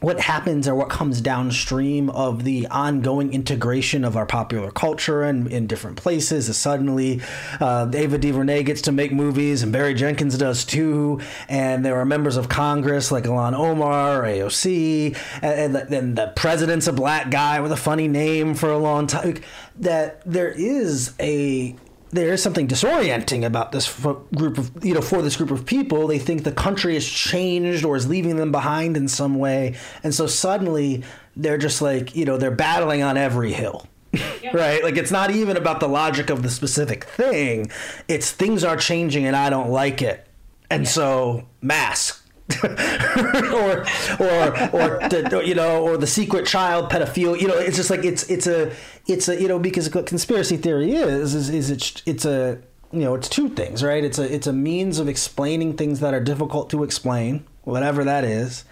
what 0.00 0.20
happens 0.20 0.68
or 0.68 0.74
what 0.74 0.88
comes 0.88 1.20
downstream 1.20 2.08
of 2.10 2.44
the 2.44 2.66
ongoing 2.68 3.32
integration 3.32 4.04
of 4.04 4.16
our 4.16 4.26
popular 4.26 4.70
culture 4.70 5.22
and 5.22 5.48
in 5.48 5.66
different 5.66 5.96
places. 5.96 6.48
Is 6.48 6.56
suddenly 6.56 7.20
uh, 7.60 7.90
Ava 7.92 8.18
DuVernay 8.18 8.62
gets 8.62 8.82
to 8.82 8.92
make 8.92 9.12
movies, 9.12 9.62
and 9.62 9.72
Barry 9.72 9.94
Jenkins 9.94 10.38
does 10.38 10.64
too. 10.64 11.20
And 11.48 11.84
there 11.84 11.98
are 11.98 12.04
members 12.04 12.36
of 12.36 12.48
Congress 12.48 13.10
like 13.10 13.24
Ilhan 13.24 13.54
Omar 13.54 14.22
AOC, 14.22 15.16
and, 15.42 15.74
then 15.74 16.14
the 16.14 16.32
president's 16.36 16.86
a 16.86 16.92
black 16.92 17.30
guy 17.30 17.60
with 17.60 17.72
a 17.72 17.76
funny 17.76 18.08
name 18.08 18.54
for 18.54 18.70
a 18.70 18.78
long 18.78 19.06
time. 19.06 19.40
That 19.76 20.22
there 20.24 20.48
is 20.50 21.14
a 21.20 21.76
there 22.10 22.32
is 22.32 22.42
something 22.42 22.66
disorienting 22.66 23.44
about 23.44 23.72
this 23.72 23.92
group 24.02 24.58
of 24.58 24.84
you 24.84 24.94
know 24.94 25.00
for 25.00 25.22
this 25.22 25.36
group 25.36 25.50
of 25.50 25.66
people. 25.66 26.06
They 26.06 26.18
think 26.18 26.44
the 26.44 26.52
country 26.52 26.94
has 26.94 27.06
changed 27.06 27.84
or 27.84 27.96
is 27.96 28.08
leaving 28.08 28.36
them 28.36 28.52
behind 28.52 28.96
in 28.96 29.08
some 29.08 29.38
way. 29.38 29.76
And 30.02 30.14
so 30.14 30.26
suddenly 30.26 31.04
they're 31.36 31.58
just 31.58 31.82
like 31.82 32.16
you 32.16 32.24
know 32.24 32.36
they're 32.36 32.50
battling 32.50 33.02
on 33.02 33.16
every 33.16 33.52
hill. 33.52 33.86
Yeah. 34.12 34.50
right? 34.54 34.82
Like 34.82 34.96
it's 34.96 35.10
not 35.10 35.30
even 35.30 35.56
about 35.56 35.80
the 35.80 35.88
logic 35.88 36.30
of 36.30 36.42
the 36.42 36.50
specific 36.50 37.04
thing. 37.04 37.70
It's 38.08 38.30
things 38.30 38.64
are 38.64 38.76
changing 38.76 39.26
and 39.26 39.36
i 39.36 39.50
don't 39.50 39.70
like 39.70 40.02
it. 40.02 40.26
And 40.70 40.84
yeah. 40.84 40.90
so 40.90 41.44
mask 41.60 42.24
or 42.64 43.84
or 44.18 44.40
or 44.72 45.08
the, 45.08 45.42
you 45.44 45.54
know 45.54 45.82
or 45.82 45.98
the 45.98 46.06
secret 46.06 46.46
child 46.46 46.90
pedophile 46.90 47.38
you 47.38 47.46
know 47.46 47.58
it's 47.58 47.76
just 47.76 47.90
like 47.90 48.04
it's 48.04 48.22
it's 48.30 48.46
a 48.46 48.72
it's 49.06 49.28
a 49.28 49.40
you 49.40 49.48
know 49.48 49.58
because 49.58 49.88
conspiracy 49.88 50.56
theory 50.56 50.92
is 50.92 51.34
is, 51.34 51.50
is 51.50 51.70
it's 51.70 52.02
it's 52.06 52.24
a 52.24 52.58
you 52.92 53.00
know 53.00 53.14
it's 53.14 53.28
two 53.28 53.48
things 53.50 53.82
right? 53.84 54.04
It's 54.04 54.18
a 54.18 54.34
it's 54.34 54.46
a 54.46 54.52
means 54.52 54.98
of 54.98 55.08
explaining 55.08 55.76
things 55.76 56.00
that 56.00 56.14
are 56.14 56.20
difficult 56.20 56.70
to 56.70 56.84
explain 56.84 57.44
whatever 57.64 58.04
that 58.04 58.24
is 58.24 58.64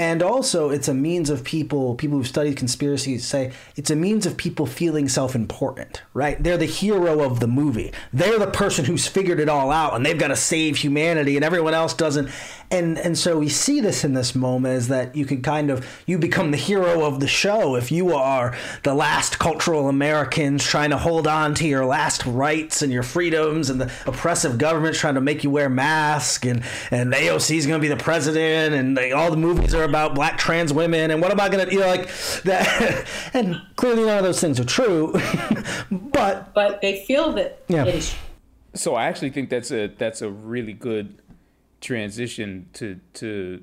and 0.00 0.22
also 0.22 0.70
it's 0.70 0.88
a 0.88 0.94
means 0.94 1.28
of 1.28 1.44
people 1.44 1.94
people 1.94 2.16
who've 2.16 2.26
studied 2.26 2.56
conspiracies 2.56 3.22
say 3.22 3.52
it's 3.76 3.90
a 3.90 3.96
means 3.96 4.24
of 4.24 4.36
people 4.38 4.64
feeling 4.64 5.08
self-important 5.08 6.00
right? 6.12 6.42
They're 6.42 6.56
the 6.56 6.66
hero 6.66 7.22
of 7.22 7.40
the 7.40 7.46
movie. 7.46 7.92
They're 8.12 8.38
the 8.38 8.48
person 8.48 8.84
who's 8.84 9.06
figured 9.06 9.38
it 9.38 9.48
all 9.48 9.70
out 9.70 9.94
and 9.94 10.04
they've 10.04 10.18
got 10.18 10.28
to 10.28 10.36
save 10.36 10.76
humanity 10.76 11.36
and 11.36 11.44
everyone 11.44 11.74
else 11.74 11.94
doesn't. 11.94 12.30
And 12.70 12.98
and 12.98 13.16
so 13.16 13.38
we 13.38 13.48
see 13.48 13.80
this 13.80 14.04
in 14.04 14.14
this 14.14 14.34
moment 14.34 14.74
is 14.74 14.88
that 14.88 15.14
you 15.14 15.24
can 15.24 15.42
kind 15.42 15.70
of 15.70 15.86
you 16.06 16.18
become 16.18 16.50
the 16.50 16.56
hero 16.56 17.04
of 17.04 17.20
the 17.20 17.28
show 17.28 17.76
if 17.76 17.92
you 17.92 18.14
are 18.14 18.56
the 18.82 18.94
last 18.94 19.38
cultural 19.38 19.88
Americans 19.88 20.64
trying 20.64 20.90
to 20.90 20.98
hold 20.98 21.26
on 21.26 21.54
to 21.54 21.66
your 21.66 21.84
last 21.84 22.26
rights 22.26 22.82
and 22.82 22.92
your 22.92 23.02
freedoms 23.02 23.70
and 23.70 23.80
the 23.80 23.92
oppressive 24.06 24.58
government 24.58 24.96
trying 24.96 25.14
to 25.14 25.20
make 25.20 25.44
you 25.44 25.50
wear 25.50 25.68
masks 25.68 26.46
and 26.46 26.62
and 26.90 27.12
AOC 27.12 27.56
is 27.56 27.66
going 27.66 27.80
to 27.80 27.82
be 27.82 27.92
the 27.92 28.02
president 28.02 28.74
and 28.74 28.96
they, 28.96 29.12
all 29.12 29.30
the 29.30 29.36
movies 29.36 29.74
are 29.74 29.84
about 29.90 30.14
black 30.14 30.38
trans 30.38 30.72
women 30.72 31.10
and 31.10 31.20
what 31.20 31.30
am 31.30 31.40
I 31.40 31.48
going 31.48 31.66
to 31.66 31.72
you 31.72 31.80
know 31.80 31.86
like 31.86 32.08
that 32.44 33.06
and 33.34 33.60
clearly 33.76 34.04
none 34.04 34.18
of 34.18 34.24
those 34.24 34.40
things 34.40 34.58
are 34.58 34.64
true 34.64 35.12
but 35.90 36.54
but 36.54 36.80
they 36.80 37.04
feel 37.04 37.32
that 37.32 37.62
yeah. 37.68 38.00
so 38.74 38.94
I 38.94 39.06
actually 39.06 39.30
think 39.30 39.50
that's 39.50 39.70
a 39.70 39.88
that's 39.88 40.22
a 40.22 40.30
really 40.30 40.72
good 40.72 41.20
transition 41.80 42.68
to 42.74 43.00
to 43.14 43.62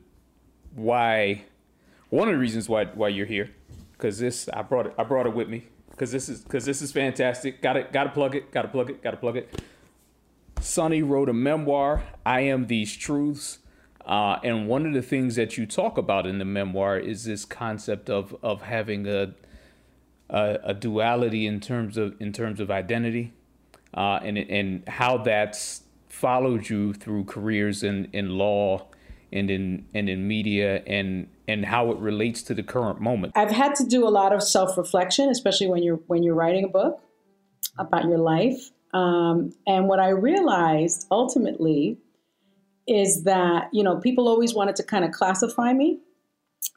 why 0.75 1.43
one 2.09 2.27
of 2.27 2.33
the 2.33 2.39
reasons 2.39 2.69
why 2.69 2.85
why 2.85 3.07
you're 3.07 3.25
here 3.25 3.49
because 3.93 4.19
this 4.19 4.47
I 4.53 4.61
brought 4.61 4.85
it 4.85 4.93
I 4.99 5.03
brought 5.03 5.25
it 5.25 5.33
with 5.33 5.49
me 5.49 5.67
because 5.97 6.11
this 6.11 6.29
is 6.29 6.41
because 6.41 6.63
this 6.63 6.81
is 6.81 6.91
fantastic. 6.91 7.61
Got 7.61 7.75
it. 7.75 7.91
Got 7.91 8.03
to 8.03 8.09
plug 8.11 8.35
it. 8.35 8.51
Got 8.51 8.61
to 8.61 8.67
plug 8.67 8.91
it. 8.91 9.01
Got 9.01 9.11
to 9.11 9.17
plug 9.17 9.35
it. 9.35 9.61
Sunny 10.59 11.01
wrote 11.01 11.27
a 11.27 11.33
memoir. 11.33 12.03
I 12.25 12.41
am 12.41 12.67
these 12.67 12.95
truths. 12.95 13.57
Uh, 14.07 14.39
and 14.41 14.69
one 14.69 14.85
of 14.85 14.93
the 14.93 15.01
things 15.01 15.35
that 15.35 15.57
you 15.57 15.65
talk 15.65 15.97
about 15.97 16.25
in 16.25 16.39
the 16.39 16.45
memoir 16.45 16.97
is 16.97 17.25
this 17.25 17.43
concept 17.43 18.09
of 18.09 18.35
of 18.41 18.61
having 18.61 19.05
a 19.05 19.33
a, 20.29 20.59
a 20.63 20.73
duality 20.73 21.45
in 21.45 21.59
terms 21.59 21.97
of 21.97 22.15
in 22.21 22.31
terms 22.31 22.59
of 22.61 22.71
identity, 22.71 23.33
uh, 23.93 24.19
and 24.23 24.37
and 24.37 24.87
how 24.87 25.17
that's 25.17 25.83
followed 26.07 26.69
you 26.69 26.93
through 26.93 27.25
careers 27.25 27.83
in, 27.83 28.07
in 28.13 28.29
law 28.37 28.87
and 29.31 29.51
in 29.51 29.85
and 29.93 30.09
in 30.09 30.25
media 30.25 30.81
and 30.87 31.27
and 31.47 31.65
how 31.65 31.91
it 31.91 31.97
relates 31.97 32.41
to 32.41 32.53
the 32.53 32.63
current 32.63 33.01
moment. 33.01 33.33
I've 33.35 33.51
had 33.51 33.75
to 33.75 33.85
do 33.85 34.07
a 34.07 34.09
lot 34.09 34.33
of 34.33 34.41
self-reflection, 34.41 35.29
especially 35.29 35.67
when 35.67 35.83
you're 35.83 35.99
when 36.07 36.23
you're 36.23 36.35
writing 36.35 36.63
a 36.63 36.69
book 36.69 37.01
about 37.77 38.05
your 38.05 38.19
life. 38.19 38.71
Um, 38.93 39.53
and 39.67 39.89
what 39.89 39.99
I 39.99 40.09
realized 40.09 41.07
ultimately 41.11 41.97
is 42.88 43.23
that 43.23 43.69
you 43.71 43.84
know 43.84 43.97
people 43.97 44.28
always 44.28 44.54
wanted 44.54 44.76
to 44.76 44.84
kind 44.84 45.04
of 45.06 45.12
classify 45.12 45.73
me 45.73 46.00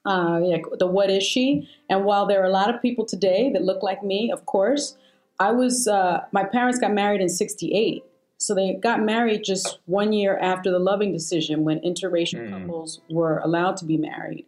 uh, 0.06 0.38
like 0.40 0.64
the 0.78 0.86
what 0.86 1.10
is 1.10 1.22
she 1.22 1.68
and 1.88 2.04
while 2.04 2.26
there 2.26 2.42
are 2.42 2.46
a 2.46 2.52
lot 2.52 2.72
of 2.74 2.80
people 2.82 3.04
today 3.04 3.50
that 3.52 3.62
look 3.62 3.82
like 3.82 4.02
me 4.02 4.30
of 4.30 4.46
course 4.46 4.96
i 5.38 5.50
was 5.50 5.86
uh, 5.88 6.20
my 6.32 6.44
parents 6.44 6.78
got 6.78 6.92
married 6.92 7.20
in 7.20 7.28
68 7.28 8.04
so 8.40 8.54
they 8.54 8.72
got 8.72 9.02
married 9.02 9.44
just 9.44 9.78
one 9.84 10.14
year 10.14 10.38
after 10.38 10.70
the 10.70 10.78
Loving 10.78 11.12
decision 11.12 11.62
when 11.62 11.78
interracial 11.80 12.40
mm. 12.40 12.50
couples 12.50 13.02
were 13.10 13.38
allowed 13.38 13.76
to 13.78 13.84
be 13.84 13.98
married. 13.98 14.46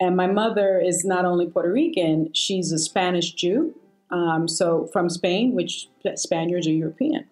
And 0.00 0.16
my 0.16 0.26
mother 0.26 0.80
is 0.80 1.04
not 1.04 1.26
only 1.26 1.46
Puerto 1.46 1.70
Rican, 1.70 2.32
she's 2.32 2.72
a 2.72 2.78
Spanish 2.78 3.32
Jew. 3.32 3.74
Um, 4.10 4.48
so 4.48 4.88
from 4.92 5.10
Spain, 5.10 5.54
which 5.54 5.88
Spaniards 6.14 6.66
are 6.66 6.72
European. 6.72 7.26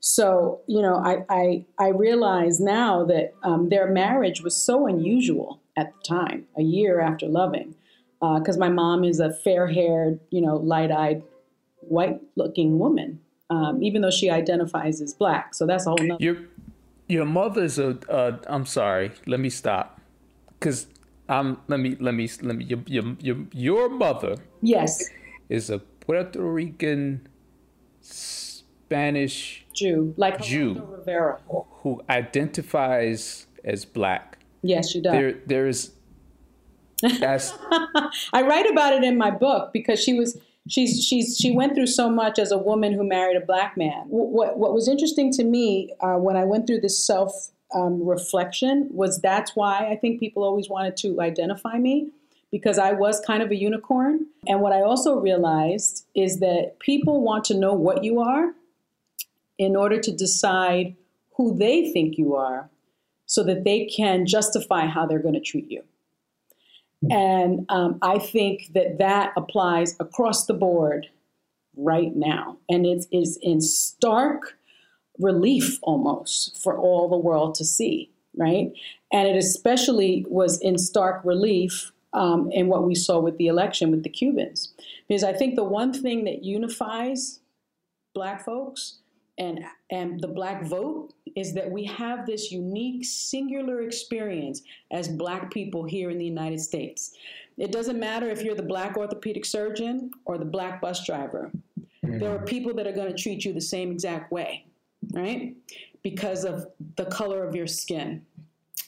So, 0.00 0.60
you 0.66 0.80
know, 0.82 0.96
I, 0.96 1.24
I, 1.28 1.64
I 1.78 1.88
realize 1.88 2.58
now 2.58 3.04
that 3.04 3.34
um, 3.42 3.68
their 3.68 3.86
marriage 3.86 4.40
was 4.42 4.56
so 4.56 4.86
unusual 4.86 5.60
at 5.76 5.92
the 5.92 6.08
time, 6.08 6.46
a 6.56 6.62
year 6.62 7.00
after 7.00 7.26
Loving, 7.26 7.74
because 8.20 8.56
uh, 8.56 8.60
my 8.60 8.68
mom 8.68 9.04
is 9.04 9.20
a 9.20 9.32
fair 9.32 9.66
haired, 9.66 10.20
you 10.30 10.40
know, 10.40 10.56
light 10.56 10.90
eyed, 10.90 11.22
white 11.80 12.20
looking 12.36 12.78
woman 12.78 13.20
um, 13.50 13.82
even 13.82 14.00
though 14.00 14.10
she 14.10 14.30
identifies 14.30 15.00
as 15.00 15.12
black. 15.12 15.54
So 15.54 15.66
that's 15.66 15.86
a 15.86 15.90
whole 15.90 15.98
nother. 15.98 16.22
Your 16.22 16.36
your 17.08 17.26
mother's 17.26 17.78
a. 17.78 17.98
am 18.48 18.64
sorry. 18.64 19.10
Let 19.26 19.40
me 19.40 19.50
stop, 19.50 20.00
because 20.58 20.86
I'm, 21.28 21.58
let 21.66 21.80
me 21.80 21.96
let 21.98 22.14
me 22.14 22.30
let 22.40 22.56
me 22.56 22.64
your 22.64 22.80
your 22.86 23.16
your, 23.20 23.36
your 23.52 23.88
mother 23.88 24.36
Yes, 24.62 25.10
is 25.48 25.68
a 25.68 25.80
Puerto 25.80 26.40
Rican 26.40 27.28
Spanish 28.90 29.64
Jew, 29.72 30.14
like 30.16 30.42
Jew. 30.42 30.84
Rivera. 30.90 31.38
who 31.46 32.02
identifies 32.10 33.46
as 33.64 33.84
black. 33.84 34.38
Yes, 34.62 34.90
she 34.90 35.00
does. 35.00 35.12
There 35.12 35.34
there's 35.46 35.92
that's 37.20 37.52
I 38.32 38.42
write 38.42 38.68
about 38.68 38.92
it 38.94 39.04
in 39.04 39.16
my 39.16 39.30
book 39.30 39.72
because 39.72 40.02
she 40.02 40.14
was 40.14 40.36
she's 40.68 41.04
she's 41.04 41.38
she 41.38 41.52
went 41.52 41.76
through 41.76 41.86
so 41.86 42.10
much 42.10 42.40
as 42.40 42.50
a 42.50 42.58
woman 42.58 42.92
who 42.92 43.06
married 43.06 43.36
a 43.36 43.46
black 43.46 43.76
man. 43.76 44.06
What 44.08 44.58
what 44.58 44.74
was 44.74 44.88
interesting 44.88 45.32
to 45.34 45.44
me 45.44 45.94
uh, 46.00 46.16
when 46.16 46.36
I 46.36 46.44
went 46.44 46.66
through 46.66 46.80
this 46.80 47.06
self 47.06 47.52
um, 47.72 48.04
reflection 48.04 48.88
was 48.90 49.20
that's 49.20 49.54
why 49.54 49.88
I 49.88 49.94
think 49.94 50.18
people 50.18 50.42
always 50.42 50.68
wanted 50.68 50.96
to 50.98 51.20
identify 51.20 51.78
me 51.78 52.08
because 52.50 52.76
I 52.76 52.90
was 52.90 53.20
kind 53.24 53.40
of 53.40 53.52
a 53.52 53.56
unicorn. 53.56 54.26
And 54.48 54.60
what 54.60 54.72
I 54.72 54.82
also 54.82 55.20
realized 55.20 56.06
is 56.16 56.40
that 56.40 56.80
people 56.80 57.20
want 57.22 57.44
to 57.44 57.54
know 57.54 57.72
what 57.72 58.02
you 58.02 58.18
are 58.18 58.52
in 59.60 59.76
order 59.76 60.00
to 60.00 60.10
decide 60.10 60.96
who 61.36 61.54
they 61.58 61.92
think 61.92 62.16
you 62.16 62.34
are 62.34 62.70
so 63.26 63.44
that 63.44 63.62
they 63.62 63.84
can 63.84 64.24
justify 64.26 64.86
how 64.86 65.04
they're 65.04 65.18
going 65.18 65.34
to 65.34 65.40
treat 65.40 65.70
you. 65.70 65.84
And 67.10 67.66
um, 67.68 67.98
I 68.00 68.18
think 68.18 68.72
that 68.72 68.96
that 68.98 69.32
applies 69.36 69.96
across 70.00 70.46
the 70.46 70.54
board 70.54 71.08
right 71.76 72.16
now. 72.16 72.56
And 72.70 72.86
it 72.86 73.04
is 73.12 73.38
in 73.42 73.60
stark 73.60 74.56
relief 75.18 75.78
almost 75.82 76.56
for 76.62 76.78
all 76.78 77.10
the 77.10 77.18
world 77.18 77.54
to 77.56 77.64
see, 77.64 78.10
right? 78.34 78.72
And 79.12 79.28
it 79.28 79.36
especially 79.36 80.24
was 80.28 80.58
in 80.60 80.78
stark 80.78 81.22
relief 81.22 81.92
um, 82.14 82.50
in 82.50 82.68
what 82.68 82.86
we 82.86 82.94
saw 82.94 83.20
with 83.20 83.36
the 83.36 83.46
election 83.46 83.90
with 83.90 84.04
the 84.04 84.08
Cubans. 84.08 84.72
Because 85.06 85.22
I 85.22 85.34
think 85.34 85.54
the 85.54 85.64
one 85.64 85.92
thing 85.92 86.24
that 86.24 86.44
unifies 86.44 87.40
black 88.14 88.42
folks 88.42 89.00
and 89.40 89.64
and 89.90 90.20
the 90.20 90.28
black 90.28 90.64
vote 90.64 91.14
is 91.34 91.54
that 91.54 91.68
we 91.68 91.84
have 91.84 92.26
this 92.26 92.52
unique 92.52 93.04
singular 93.04 93.82
experience 93.82 94.62
as 94.92 95.08
black 95.08 95.50
people 95.50 95.82
here 95.82 96.10
in 96.10 96.18
the 96.18 96.24
United 96.24 96.60
States. 96.60 97.12
It 97.56 97.72
doesn't 97.72 97.98
matter 97.98 98.28
if 98.28 98.42
you're 98.42 98.54
the 98.54 98.62
black 98.62 98.96
orthopedic 98.96 99.44
surgeon 99.44 100.10
or 100.26 100.38
the 100.38 100.44
black 100.44 100.80
bus 100.80 101.04
driver. 101.04 101.50
There 102.02 102.34
are 102.34 102.44
people 102.44 102.74
that 102.74 102.86
are 102.86 102.92
going 102.92 103.14
to 103.14 103.22
treat 103.22 103.44
you 103.44 103.52
the 103.52 103.60
same 103.60 103.90
exact 103.92 104.30
way, 104.32 104.64
right? 105.12 105.54
Because 106.02 106.44
of 106.44 106.66
the 106.96 107.06
color 107.06 107.44
of 107.44 107.54
your 107.54 107.66
skin. 107.66 108.24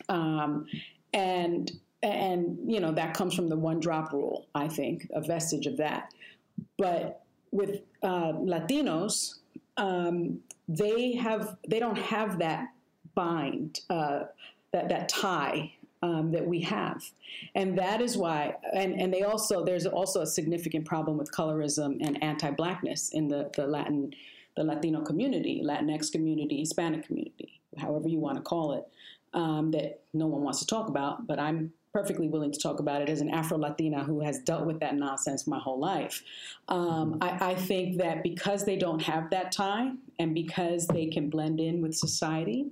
Um, 0.08 0.66
and 1.14 1.72
and 2.02 2.58
you 2.66 2.80
know 2.80 2.92
that 2.92 3.14
comes 3.14 3.34
from 3.34 3.48
the 3.48 3.56
one 3.56 3.80
drop 3.80 4.12
rule, 4.12 4.46
I 4.54 4.68
think, 4.68 5.08
a 5.14 5.20
vestige 5.22 5.66
of 5.66 5.76
that. 5.78 6.12
But 6.76 7.22
with 7.52 7.82
uh, 8.02 8.32
Latinos, 8.32 9.38
um, 9.76 10.40
they 10.68 11.14
have 11.14 11.56
they 11.68 11.78
don't 11.78 11.98
have 11.98 12.38
that 12.38 12.68
bind 13.14 13.80
uh, 13.90 14.24
that 14.72 14.88
that 14.88 15.08
tie 15.08 15.72
um, 16.02 16.32
that 16.32 16.46
we 16.46 16.60
have, 16.60 17.02
and 17.54 17.78
that 17.78 18.00
is 18.00 18.16
why. 18.16 18.54
And 18.74 19.00
and 19.00 19.12
they 19.12 19.22
also 19.22 19.64
there's 19.64 19.86
also 19.86 20.22
a 20.22 20.26
significant 20.26 20.84
problem 20.84 21.16
with 21.16 21.32
colorism 21.32 21.98
and 22.00 22.22
anti-blackness 22.22 23.10
in 23.10 23.28
the 23.28 23.50
the 23.56 23.66
Latin 23.66 24.12
the 24.56 24.64
Latino 24.64 25.00
community, 25.00 25.62
Latinx 25.64 26.12
community, 26.12 26.58
Hispanic 26.58 27.06
community, 27.06 27.60
however 27.78 28.08
you 28.08 28.18
want 28.18 28.36
to 28.36 28.42
call 28.42 28.72
it, 28.74 28.86
um, 29.32 29.70
that 29.70 30.02
no 30.12 30.26
one 30.26 30.42
wants 30.42 30.58
to 30.60 30.66
talk 30.66 30.88
about, 30.88 31.26
but 31.26 31.38
I'm 31.38 31.72
perfectly 31.92 32.26
willing 32.26 32.50
to 32.50 32.58
talk 32.58 32.80
about 32.80 33.02
it 33.02 33.08
as 33.08 33.20
an 33.20 33.28
Afro 33.28 33.58
Latina 33.58 34.02
who 34.02 34.20
has 34.20 34.38
dealt 34.40 34.64
with 34.64 34.80
that 34.80 34.94
nonsense 34.94 35.46
my 35.46 35.58
whole 35.58 35.78
life. 35.78 36.22
Um, 36.68 37.18
I, 37.20 37.50
I 37.50 37.54
think 37.54 37.98
that 37.98 38.22
because 38.22 38.64
they 38.64 38.76
don't 38.76 39.02
have 39.02 39.28
that 39.30 39.52
tie 39.52 39.90
and 40.18 40.34
because 40.34 40.86
they 40.86 41.06
can 41.06 41.28
blend 41.28 41.60
in 41.60 41.82
with 41.82 41.94
society 41.94 42.66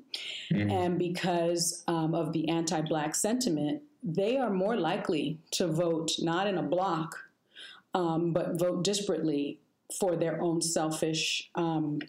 and 0.51 0.99
because 0.99 1.85
um, 1.87 2.15
of 2.15 2.33
the 2.33 2.49
anti 2.49 2.81
Black 2.81 3.15
sentiment, 3.15 3.83
they 4.03 4.39
are 4.39 4.51
more 4.51 4.77
likely 4.77 5.39
to 5.53 5.67
vote 5.67 6.13
not 6.19 6.47
in 6.47 6.57
a 6.57 6.63
block, 6.63 7.19
um, 7.93 8.33
but 8.33 8.59
vote 8.59 8.85
disparately 8.85 9.59
for 9.99 10.17
their 10.17 10.41
own 10.41 10.63
selfish 10.63 11.51
um, 11.57 12.01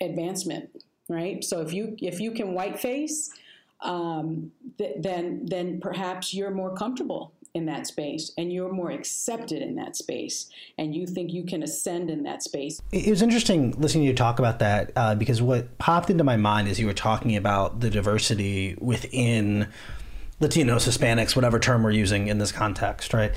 advancement. 0.00 0.70
Right. 1.08 1.42
So 1.42 1.62
if 1.62 1.72
you 1.72 1.96
if 2.02 2.20
you 2.20 2.32
can 2.32 2.48
whiteface, 2.48 3.30
um, 3.80 4.52
th- 4.76 4.96
then 4.98 5.46
then 5.46 5.80
perhaps 5.80 6.34
you're 6.34 6.50
more 6.50 6.74
comfortable 6.74 7.32
in 7.54 7.66
that 7.66 7.86
space 7.86 8.32
and 8.36 8.52
you're 8.52 8.72
more 8.72 8.90
accepted 8.90 9.62
in 9.62 9.74
that 9.76 9.96
space 9.96 10.48
and 10.76 10.94
you 10.94 11.06
think 11.06 11.32
you 11.32 11.44
can 11.44 11.62
ascend 11.62 12.10
in 12.10 12.22
that 12.22 12.42
space. 12.42 12.80
It 12.92 13.08
was 13.08 13.22
interesting 13.22 13.72
listening 13.72 14.04
to 14.04 14.08
you 14.08 14.14
talk 14.14 14.38
about 14.38 14.58
that 14.58 14.92
uh, 14.96 15.14
because 15.14 15.40
what 15.40 15.78
popped 15.78 16.10
into 16.10 16.24
my 16.24 16.36
mind 16.36 16.68
as 16.68 16.78
you 16.78 16.86
were 16.86 16.94
talking 16.94 17.36
about 17.36 17.80
the 17.80 17.90
diversity 17.90 18.76
within 18.78 19.68
Latinos, 20.40 20.86
Hispanics, 20.86 21.34
whatever 21.34 21.58
term 21.58 21.82
we're 21.82 21.90
using 21.90 22.28
in 22.28 22.38
this 22.38 22.52
context, 22.52 23.12
right? 23.12 23.32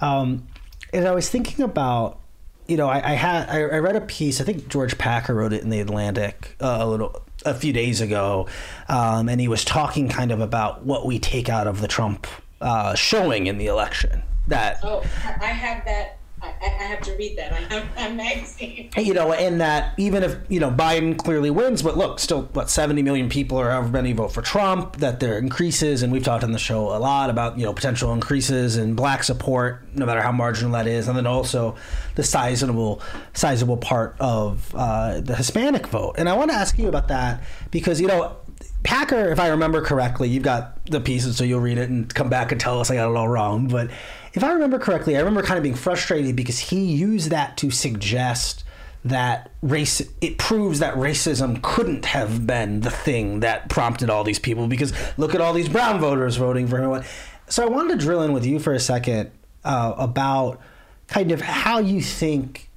Um, 0.00 0.46
and 0.92 1.08
I 1.08 1.12
was 1.12 1.28
thinking 1.28 1.64
about, 1.64 2.20
you 2.68 2.76
know, 2.76 2.88
I, 2.88 3.12
I 3.12 3.14
had 3.14 3.48
I, 3.48 3.58
I 3.58 3.78
read 3.78 3.96
a 3.96 4.00
piece. 4.00 4.40
I 4.40 4.44
think 4.44 4.68
George 4.68 4.96
Packer 4.96 5.34
wrote 5.34 5.52
it 5.52 5.62
in 5.62 5.70
the 5.70 5.80
Atlantic 5.80 6.56
uh, 6.60 6.78
a 6.80 6.86
little 6.86 7.22
a 7.44 7.54
few 7.54 7.72
days 7.72 8.00
ago, 8.00 8.46
um, 8.88 9.28
and 9.28 9.40
he 9.40 9.48
was 9.48 9.64
talking 9.64 10.08
kind 10.08 10.30
of 10.30 10.40
about 10.40 10.84
what 10.84 11.06
we 11.06 11.18
take 11.18 11.48
out 11.48 11.66
of 11.66 11.80
the 11.80 11.88
Trump 11.88 12.26
uh, 12.60 12.94
showing 12.94 13.46
in 13.46 13.58
the 13.58 13.66
election. 13.66 14.22
That 14.48 14.80
Oh, 14.82 15.00
I 15.40 15.46
have 15.46 15.84
that. 15.86 16.13
I, 16.44 16.66
I 16.66 16.68
have 16.68 17.00
to 17.02 17.16
read 17.16 17.36
that. 17.38 17.52
I 17.52 17.74
have 17.74 18.12
a 18.12 18.14
magazine. 18.14 18.90
you 18.96 19.14
know, 19.14 19.32
and 19.32 19.60
that 19.60 19.94
even 19.98 20.22
if 20.22 20.36
you 20.48 20.60
know 20.60 20.70
Biden 20.70 21.16
clearly 21.16 21.50
wins, 21.50 21.82
but 21.82 21.96
look, 21.96 22.18
still 22.20 22.42
what 22.52 22.70
seventy 22.70 23.02
million 23.02 23.28
people 23.28 23.58
or 23.58 23.70
however 23.70 23.88
many 23.88 24.12
vote 24.12 24.28
for 24.28 24.42
Trump, 24.42 24.96
that 24.96 25.20
there 25.20 25.38
increases, 25.38 26.02
and 26.02 26.12
we've 26.12 26.24
talked 26.24 26.44
on 26.44 26.52
the 26.52 26.58
show 26.58 26.94
a 26.94 26.98
lot 26.98 27.30
about 27.30 27.58
you 27.58 27.64
know 27.64 27.72
potential 27.72 28.12
increases 28.12 28.76
in 28.76 28.94
black 28.94 29.24
support, 29.24 29.82
no 29.94 30.06
matter 30.06 30.20
how 30.20 30.32
marginal 30.32 30.72
that 30.72 30.86
is, 30.86 31.08
and 31.08 31.16
then 31.16 31.26
also 31.26 31.76
the 32.14 32.22
sizable 32.22 33.00
sizable 33.32 33.76
part 33.76 34.16
of 34.20 34.74
uh, 34.74 35.20
the 35.20 35.34
Hispanic 35.34 35.86
vote. 35.86 36.14
And 36.18 36.28
I 36.28 36.34
want 36.34 36.50
to 36.50 36.56
ask 36.56 36.78
you 36.78 36.88
about 36.88 37.08
that 37.08 37.42
because 37.70 38.00
you 38.00 38.06
know. 38.06 38.36
Packer, 38.82 39.30
if 39.32 39.40
I 39.40 39.48
remember 39.48 39.80
correctly, 39.80 40.28
you've 40.28 40.42
got 40.42 40.84
the 40.84 41.00
pieces, 41.00 41.38
so 41.38 41.44
you'll 41.44 41.60
read 41.60 41.78
it 41.78 41.88
and 41.88 42.12
come 42.14 42.28
back 42.28 42.52
and 42.52 42.60
tell 42.60 42.80
us 42.80 42.90
I 42.90 42.96
got 42.96 43.10
it 43.10 43.16
all 43.16 43.28
wrong. 43.28 43.66
But 43.66 43.90
if 44.34 44.42
I 44.42 44.52
remember 44.52 44.78
correctly, 44.78 45.16
I 45.16 45.20
remember 45.20 45.42
kind 45.42 45.56
of 45.56 45.62
being 45.62 45.76
frustrated 45.76 46.34
because 46.34 46.58
he 46.58 46.84
used 46.84 47.30
that 47.30 47.56
to 47.58 47.70
suggest 47.70 48.64
that 49.04 49.50
race 49.62 50.02
it 50.20 50.38
proves 50.38 50.78
that 50.78 50.94
racism 50.94 51.60
couldn't 51.62 52.06
have 52.06 52.46
been 52.46 52.80
the 52.80 52.90
thing 52.90 53.40
that 53.40 53.68
prompted 53.68 54.08
all 54.08 54.24
these 54.24 54.38
people 54.38 54.66
because 54.66 54.92
look 55.18 55.34
at 55.34 55.40
all 55.40 55.52
these 55.52 55.68
brown 55.68 56.00
voters 56.00 56.36
voting 56.36 56.66
for 56.66 56.78
him. 56.78 57.04
So 57.48 57.62
i 57.62 57.68
wanted 57.68 57.98
to 57.98 58.04
drill 58.04 58.22
in 58.22 58.32
with 58.32 58.46
you 58.46 58.58
for 58.58 58.72
a 58.72 58.80
second 58.80 59.30
uh, 59.62 59.94
about 59.98 60.60
kind 61.06 61.32
of 61.32 61.40
how 61.42 61.78
you 61.78 62.00
think 62.00 62.70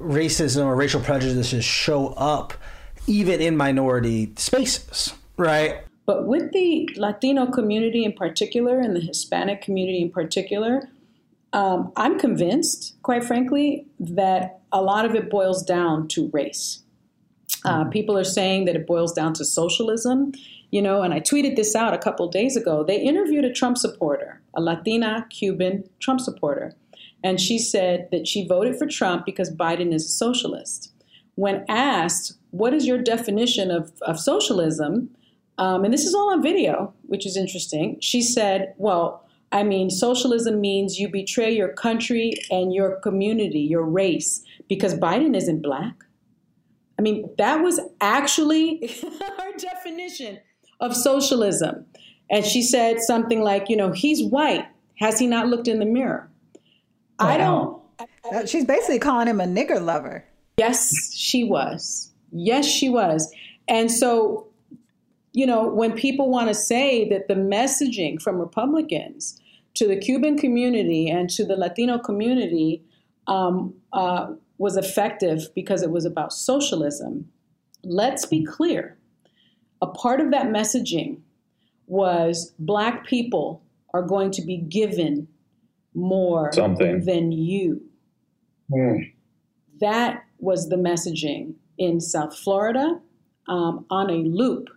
racism 0.00 0.64
or 0.64 0.74
racial 0.74 1.00
prejudices 1.00 1.64
show 1.64 2.08
up 2.08 2.54
even 3.06 3.40
in 3.40 3.56
minority 3.56 4.32
spaces 4.36 5.14
right 5.36 5.84
But 6.04 6.26
with 6.26 6.52
the 6.52 6.88
Latino 6.96 7.46
community 7.46 8.04
in 8.04 8.12
particular 8.12 8.80
and 8.80 8.96
the 8.96 9.00
Hispanic 9.00 9.62
community 9.62 10.02
in 10.02 10.10
particular, 10.10 10.88
um, 11.52 11.92
I'm 11.96 12.18
convinced, 12.18 12.96
quite 13.02 13.24
frankly, 13.24 13.86
that 14.00 14.60
a 14.72 14.82
lot 14.82 15.04
of 15.04 15.14
it 15.14 15.30
boils 15.30 15.62
down 15.62 16.08
to 16.08 16.30
race. 16.32 16.82
Uh, 17.64 17.84
people 17.84 18.16
are 18.18 18.24
saying 18.24 18.64
that 18.64 18.74
it 18.74 18.86
boils 18.86 19.12
down 19.12 19.34
to 19.34 19.44
socialism, 19.44 20.32
you 20.70 20.82
know, 20.82 21.02
and 21.02 21.14
I 21.14 21.20
tweeted 21.20 21.54
this 21.54 21.76
out 21.76 21.94
a 21.94 21.98
couple 21.98 22.26
days 22.28 22.56
ago. 22.56 22.82
They 22.82 23.00
interviewed 23.00 23.44
a 23.44 23.52
Trump 23.52 23.78
supporter, 23.78 24.40
a 24.56 24.60
Latina 24.60 25.26
Cuban 25.30 25.84
Trump 26.00 26.20
supporter, 26.20 26.74
and 27.22 27.40
she 27.40 27.58
said 27.58 28.08
that 28.10 28.26
she 28.26 28.48
voted 28.48 28.76
for 28.76 28.86
Trump 28.86 29.24
because 29.24 29.54
Biden 29.54 29.92
is 29.92 30.06
a 30.06 30.08
socialist. 30.08 30.92
When 31.36 31.64
asked, 31.68 32.34
what 32.50 32.74
is 32.74 32.86
your 32.86 32.98
definition 32.98 33.70
of, 33.70 33.92
of 34.02 34.18
socialism? 34.18 35.10
Um, 35.58 35.84
and 35.84 35.92
this 35.92 36.04
is 36.04 36.14
all 36.14 36.32
on 36.32 36.42
video, 36.42 36.92
which 37.02 37.26
is 37.26 37.36
interesting. 37.36 37.98
She 38.00 38.22
said, 38.22 38.74
Well, 38.78 39.26
I 39.50 39.62
mean, 39.62 39.90
socialism 39.90 40.60
means 40.60 40.98
you 40.98 41.08
betray 41.08 41.54
your 41.54 41.68
country 41.68 42.34
and 42.50 42.72
your 42.72 42.96
community, 43.00 43.60
your 43.60 43.84
race, 43.84 44.42
because 44.68 44.94
Biden 44.94 45.36
isn't 45.36 45.62
black. 45.62 45.94
I 46.98 47.02
mean, 47.02 47.28
that 47.38 47.62
was 47.62 47.80
actually 48.00 48.86
her 49.02 49.52
definition 49.58 50.40
of 50.80 50.96
socialism. 50.96 51.86
And 52.30 52.44
she 52.44 52.62
said 52.62 53.00
something 53.00 53.42
like, 53.42 53.68
You 53.68 53.76
know, 53.76 53.92
he's 53.92 54.24
white. 54.24 54.66
Has 54.96 55.18
he 55.18 55.26
not 55.26 55.48
looked 55.48 55.68
in 55.68 55.78
the 55.78 55.86
mirror? 55.86 56.30
I 57.18 57.36
don't. 57.36 57.80
She's 58.46 58.64
basically 58.64 58.98
calling 58.98 59.28
him 59.28 59.40
a 59.40 59.44
nigger 59.44 59.82
lover. 59.82 60.24
Yes, 60.58 61.12
she 61.14 61.44
was. 61.44 62.10
Yes, 62.30 62.66
she 62.66 62.88
was. 62.88 63.30
And 63.68 63.90
so 63.90 64.46
you 65.32 65.46
know, 65.46 65.66
when 65.66 65.92
people 65.92 66.30
want 66.30 66.48
to 66.48 66.54
say 66.54 67.08
that 67.08 67.28
the 67.28 67.34
messaging 67.34 68.20
from 68.20 68.38
Republicans 68.38 69.40
to 69.74 69.88
the 69.88 69.96
Cuban 69.96 70.36
community 70.36 71.08
and 71.08 71.30
to 71.30 71.44
the 71.44 71.56
Latino 71.56 71.98
community 71.98 72.82
um, 73.26 73.74
uh, 73.92 74.32
was 74.58 74.76
effective 74.76 75.48
because 75.54 75.82
it 75.82 75.90
was 75.90 76.04
about 76.04 76.32
socialism, 76.32 77.28
let's 77.82 78.26
be 78.26 78.44
clear. 78.44 78.98
A 79.80 79.86
part 79.86 80.20
of 80.20 80.30
that 80.30 80.46
messaging 80.46 81.20
was 81.86 82.52
Black 82.58 83.06
people 83.06 83.62
are 83.94 84.02
going 84.02 84.30
to 84.32 84.42
be 84.42 84.58
given 84.58 85.28
more 85.94 86.52
Something. 86.52 87.04
than 87.04 87.32
you. 87.32 87.82
Mm. 88.70 89.12
That 89.80 90.24
was 90.38 90.68
the 90.68 90.76
messaging 90.76 91.54
in 91.78 92.00
South 92.00 92.38
Florida 92.38 93.00
um, 93.48 93.84
on 93.90 94.10
a 94.10 94.14
loop 94.14 94.68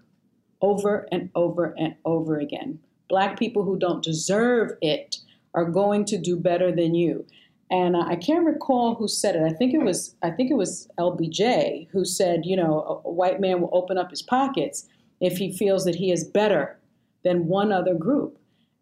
over 0.61 1.07
and 1.11 1.29
over 1.35 1.73
and 1.77 1.95
over 2.05 2.39
again. 2.39 2.79
Black 3.09 3.37
people 3.37 3.63
who 3.63 3.77
don't 3.77 4.03
deserve 4.03 4.71
it 4.81 5.17
are 5.53 5.65
going 5.65 6.05
to 6.05 6.17
do 6.17 6.37
better 6.37 6.71
than 6.71 6.95
you. 6.95 7.25
And 7.71 7.97
I 7.97 8.15
can't 8.15 8.45
recall 8.45 8.95
who 8.95 9.07
said 9.07 9.35
it. 9.35 9.43
I 9.43 9.53
think 9.53 9.73
it 9.73 9.81
was 9.81 10.15
I 10.21 10.29
think 10.29 10.51
it 10.51 10.55
was 10.55 10.87
LBJ 10.99 11.87
who 11.91 12.05
said, 12.05 12.45
you 12.45 12.55
know, 12.55 13.01
a, 13.05 13.07
a 13.07 13.11
white 13.11 13.41
man 13.41 13.61
will 13.61 13.71
open 13.73 13.97
up 13.97 14.11
his 14.11 14.21
pockets 14.21 14.87
if 15.19 15.37
he 15.37 15.51
feels 15.51 15.85
that 15.85 15.95
he 15.95 16.11
is 16.11 16.23
better 16.23 16.77
than 17.23 17.47
one 17.47 17.71
other 17.71 17.95
group. 17.95 18.37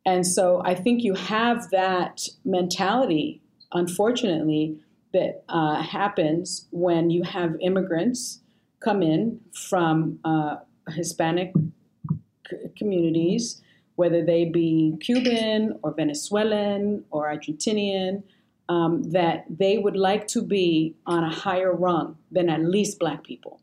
And 0.05 0.27
so 0.27 0.61
I 0.65 0.75
think 0.75 1.03
you 1.03 1.13
have 1.13 1.69
that 1.69 2.27
mentality, 2.43 3.41
unfortunately, 3.71 4.77
that 5.13 5.43
uh, 5.47 5.81
happens 5.81 6.67
when 6.71 7.09
you 7.09 7.23
have 7.23 7.55
immigrants 7.61 8.41
come 8.81 9.01
in 9.01 9.39
from 9.53 10.19
uh, 10.25 10.57
Hispanic 10.89 11.53
c- 12.49 12.57
communities, 12.77 13.61
whether 13.95 14.23
they 14.25 14.45
be 14.45 14.95
Cuban 14.99 15.79
or 15.83 15.93
Venezuelan 15.93 17.05
or 17.11 17.27
Argentinian, 17.27 18.23
um, 18.69 19.03
that 19.11 19.45
they 19.49 19.77
would 19.77 19.95
like 19.95 20.27
to 20.27 20.41
be 20.41 20.95
on 21.05 21.23
a 21.23 21.33
higher 21.33 21.73
rung 21.73 22.17
than 22.31 22.49
at 22.49 22.63
least 22.63 22.99
Black 22.99 23.23
people. 23.23 23.61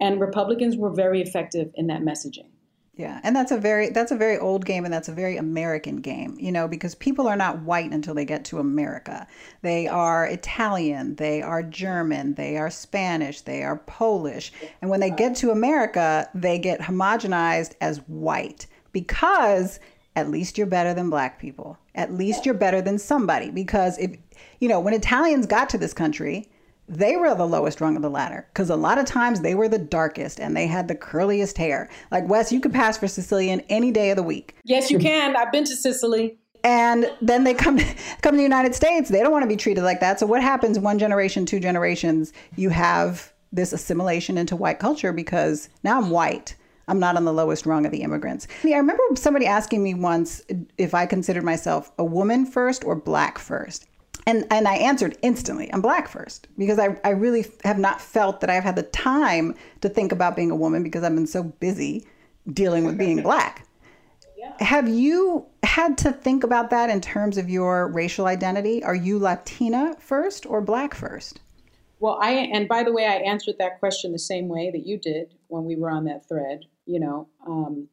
And 0.00 0.20
Republicans 0.20 0.76
were 0.76 0.90
very 0.90 1.22
effective 1.22 1.70
in 1.74 1.86
that 1.86 2.02
messaging. 2.02 2.51
Yeah, 2.94 3.20
and 3.22 3.34
that's 3.34 3.50
a 3.50 3.56
very 3.56 3.88
that's 3.88 4.12
a 4.12 4.16
very 4.16 4.36
old 4.36 4.66
game 4.66 4.84
and 4.84 4.92
that's 4.92 5.08
a 5.08 5.14
very 5.14 5.38
American 5.38 5.96
game, 5.96 6.36
you 6.38 6.52
know, 6.52 6.68
because 6.68 6.94
people 6.94 7.26
are 7.26 7.36
not 7.36 7.62
white 7.62 7.90
until 7.90 8.12
they 8.12 8.26
get 8.26 8.44
to 8.46 8.58
America. 8.58 9.26
They 9.62 9.88
are 9.88 10.26
Italian, 10.26 11.14
they 11.14 11.40
are 11.40 11.62
German, 11.62 12.34
they 12.34 12.58
are 12.58 12.68
Spanish, 12.68 13.40
they 13.40 13.62
are 13.62 13.78
Polish. 13.78 14.52
And 14.82 14.90
when 14.90 15.00
they 15.00 15.08
get 15.08 15.34
to 15.36 15.50
America, 15.50 16.28
they 16.34 16.58
get 16.58 16.80
homogenized 16.80 17.76
as 17.80 17.98
white 18.08 18.66
because 18.92 19.80
at 20.14 20.28
least 20.28 20.58
you're 20.58 20.66
better 20.66 20.92
than 20.92 21.08
black 21.08 21.38
people. 21.40 21.78
At 21.94 22.12
least 22.12 22.44
you're 22.44 22.54
better 22.54 22.82
than 22.82 22.98
somebody 22.98 23.50
because 23.50 23.96
if 23.96 24.18
you 24.60 24.68
know, 24.68 24.80
when 24.80 24.92
Italians 24.92 25.46
got 25.46 25.70
to 25.70 25.78
this 25.78 25.94
country, 25.94 26.50
they 26.92 27.16
were 27.16 27.34
the 27.34 27.46
lowest 27.46 27.80
rung 27.80 27.96
of 27.96 28.02
the 28.02 28.10
ladder 28.10 28.46
because 28.52 28.68
a 28.70 28.76
lot 28.76 28.98
of 28.98 29.06
times 29.06 29.40
they 29.40 29.54
were 29.54 29.68
the 29.68 29.78
darkest 29.78 30.38
and 30.38 30.56
they 30.56 30.66
had 30.66 30.88
the 30.88 30.94
curliest 30.94 31.56
hair. 31.56 31.88
Like 32.10 32.28
Wes, 32.28 32.52
you 32.52 32.60
could 32.60 32.72
pass 32.72 32.98
for 32.98 33.08
Sicilian 33.08 33.60
any 33.68 33.90
day 33.90 34.10
of 34.10 34.16
the 34.16 34.22
week. 34.22 34.54
Yes, 34.64 34.90
you 34.90 34.98
can. 34.98 35.34
I've 35.34 35.50
been 35.50 35.64
to 35.64 35.76
Sicily. 35.76 36.38
And 36.64 37.10
then 37.20 37.44
they 37.44 37.54
come 37.54 37.78
come 38.22 38.32
to 38.32 38.36
the 38.36 38.42
United 38.42 38.74
States. 38.74 39.08
They 39.08 39.20
don't 39.20 39.32
want 39.32 39.42
to 39.42 39.48
be 39.48 39.56
treated 39.56 39.82
like 39.84 40.00
that. 40.00 40.20
So 40.20 40.26
what 40.26 40.42
happens? 40.42 40.78
One 40.78 40.98
generation, 40.98 41.46
two 41.46 41.60
generations, 41.60 42.32
you 42.56 42.68
have 42.68 43.32
this 43.52 43.72
assimilation 43.72 44.38
into 44.38 44.56
white 44.56 44.78
culture 44.78 45.12
because 45.12 45.68
now 45.82 45.98
I'm 45.98 46.10
white. 46.10 46.56
I'm 46.88 46.98
not 46.98 47.16
on 47.16 47.24
the 47.24 47.32
lowest 47.32 47.64
rung 47.64 47.86
of 47.86 47.92
the 47.92 48.02
immigrants. 48.02 48.48
I 48.64 48.76
remember 48.76 49.02
somebody 49.14 49.46
asking 49.46 49.82
me 49.82 49.94
once 49.94 50.42
if 50.78 50.94
I 50.94 51.06
considered 51.06 51.44
myself 51.44 51.92
a 51.96 52.04
woman 52.04 52.44
first 52.44 52.84
or 52.84 52.96
black 52.96 53.38
first. 53.38 53.86
And, 54.26 54.46
and 54.50 54.68
I 54.68 54.76
answered 54.76 55.16
instantly, 55.22 55.72
I'm 55.72 55.82
black 55.82 56.08
first, 56.08 56.46
because 56.56 56.78
I, 56.78 56.96
I 57.04 57.10
really 57.10 57.44
have 57.64 57.78
not 57.78 58.00
felt 58.00 58.40
that 58.40 58.50
I've 58.50 58.62
had 58.62 58.76
the 58.76 58.84
time 58.84 59.54
to 59.80 59.88
think 59.88 60.12
about 60.12 60.36
being 60.36 60.50
a 60.50 60.56
woman 60.56 60.82
because 60.82 61.02
I've 61.02 61.14
been 61.14 61.26
so 61.26 61.42
busy 61.42 62.06
dealing 62.52 62.84
with 62.84 62.96
being 62.96 63.22
black. 63.22 63.66
Yeah. 64.38 64.52
Have 64.60 64.88
you 64.88 65.46
had 65.62 65.98
to 65.98 66.12
think 66.12 66.44
about 66.44 66.70
that 66.70 66.90
in 66.90 67.00
terms 67.00 67.38
of 67.38 67.48
your 67.48 67.88
racial 67.88 68.26
identity? 68.26 68.82
Are 68.84 68.94
you 68.94 69.18
Latina 69.18 69.96
first 69.98 70.46
or 70.46 70.60
black 70.60 70.94
first? 70.94 71.40
Well, 71.98 72.18
I 72.20 72.32
and 72.32 72.68
by 72.68 72.82
the 72.82 72.92
way, 72.92 73.06
I 73.06 73.18
answered 73.30 73.54
that 73.60 73.78
question 73.78 74.10
the 74.10 74.18
same 74.18 74.48
way 74.48 74.72
that 74.72 74.84
you 74.84 74.98
did 74.98 75.34
when 75.46 75.64
we 75.64 75.76
were 75.76 75.90
on 75.90 76.04
that 76.06 76.28
thread. 76.28 76.64
You 76.84 76.98
know, 76.98 77.28
um, 77.46 77.88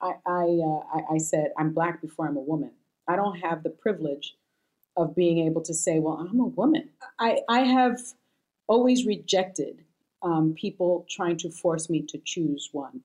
I 0.00 0.14
I, 0.26 0.42
uh, 0.42 0.80
I 0.92 1.14
I 1.14 1.18
said 1.18 1.52
I'm 1.56 1.72
black 1.72 2.02
before 2.02 2.26
I'm 2.26 2.36
a 2.36 2.40
woman. 2.40 2.72
I 3.06 3.14
don't 3.14 3.36
have 3.36 3.62
the 3.62 3.70
privilege 3.70 4.34
of 4.96 5.14
being 5.14 5.46
able 5.46 5.62
to 5.62 5.74
say, 5.74 5.98
well, 5.98 6.26
I'm 6.28 6.40
a 6.40 6.46
woman. 6.46 6.90
I, 7.18 7.40
I 7.48 7.60
have 7.60 8.00
always 8.66 9.06
rejected 9.06 9.84
um, 10.22 10.54
people 10.58 11.06
trying 11.10 11.36
to 11.38 11.50
force 11.50 11.90
me 11.90 12.02
to 12.08 12.18
choose 12.24 12.68
one 12.72 13.00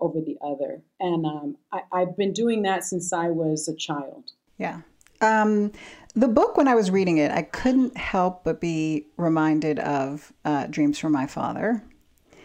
over 0.00 0.20
the 0.20 0.36
other. 0.44 0.82
And 1.00 1.24
um, 1.24 1.56
I, 1.72 2.00
have 2.00 2.16
been 2.16 2.32
doing 2.32 2.62
that 2.62 2.84
since 2.84 3.12
I 3.12 3.30
was 3.30 3.68
a 3.68 3.76
child. 3.76 4.32
Yeah. 4.58 4.80
Um, 5.20 5.72
the 6.14 6.28
book, 6.28 6.56
when 6.56 6.66
I 6.66 6.74
was 6.74 6.90
reading 6.90 7.18
it, 7.18 7.30
I 7.30 7.42
couldn't 7.42 7.96
help 7.96 8.44
but 8.44 8.60
be 8.60 9.06
reminded 9.16 9.78
of 9.78 10.32
uh, 10.44 10.66
Dreams 10.66 10.98
from 10.98 11.12
My 11.12 11.26
Father. 11.26 11.82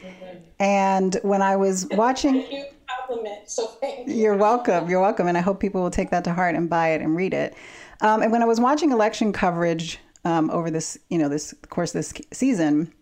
Mm-hmm. 0.03 0.38
And 0.60 1.17
when 1.23 1.41
I 1.41 1.56
was 1.56 1.88
watching. 1.91 2.45
compliment. 2.88 3.49
So 3.49 3.65
thank 3.65 4.08
you. 4.08 4.13
You're 4.13 4.38
welcome. 4.38 4.88
You're 4.89 5.01
welcome. 5.01 5.27
And 5.27 5.38
I 5.38 5.41
hope 5.41 5.60
people 5.60 5.82
will 5.82 5.91
take 5.91 6.12
that 6.12 6.23
to 6.25 6.34
heart 6.34 6.56
and 6.56 6.69
buy 6.69 6.89
it 6.89 7.01
and 7.01 7.15
read 7.15 7.34
it. 7.34 7.56
Um, 8.02 8.22
and 8.22 8.32
when 8.32 8.42
I 8.42 8.46
was 8.46 8.60
watching 8.60 8.92
election 8.92 9.34
coverage 9.34 10.00
um, 10.24 10.50
over 10.52 10.70
this, 10.70 10.98
you 11.10 11.18
know, 11.18 11.30
this 11.30 11.54
course 11.70 11.92
this 11.92 12.14
season, 12.32 12.94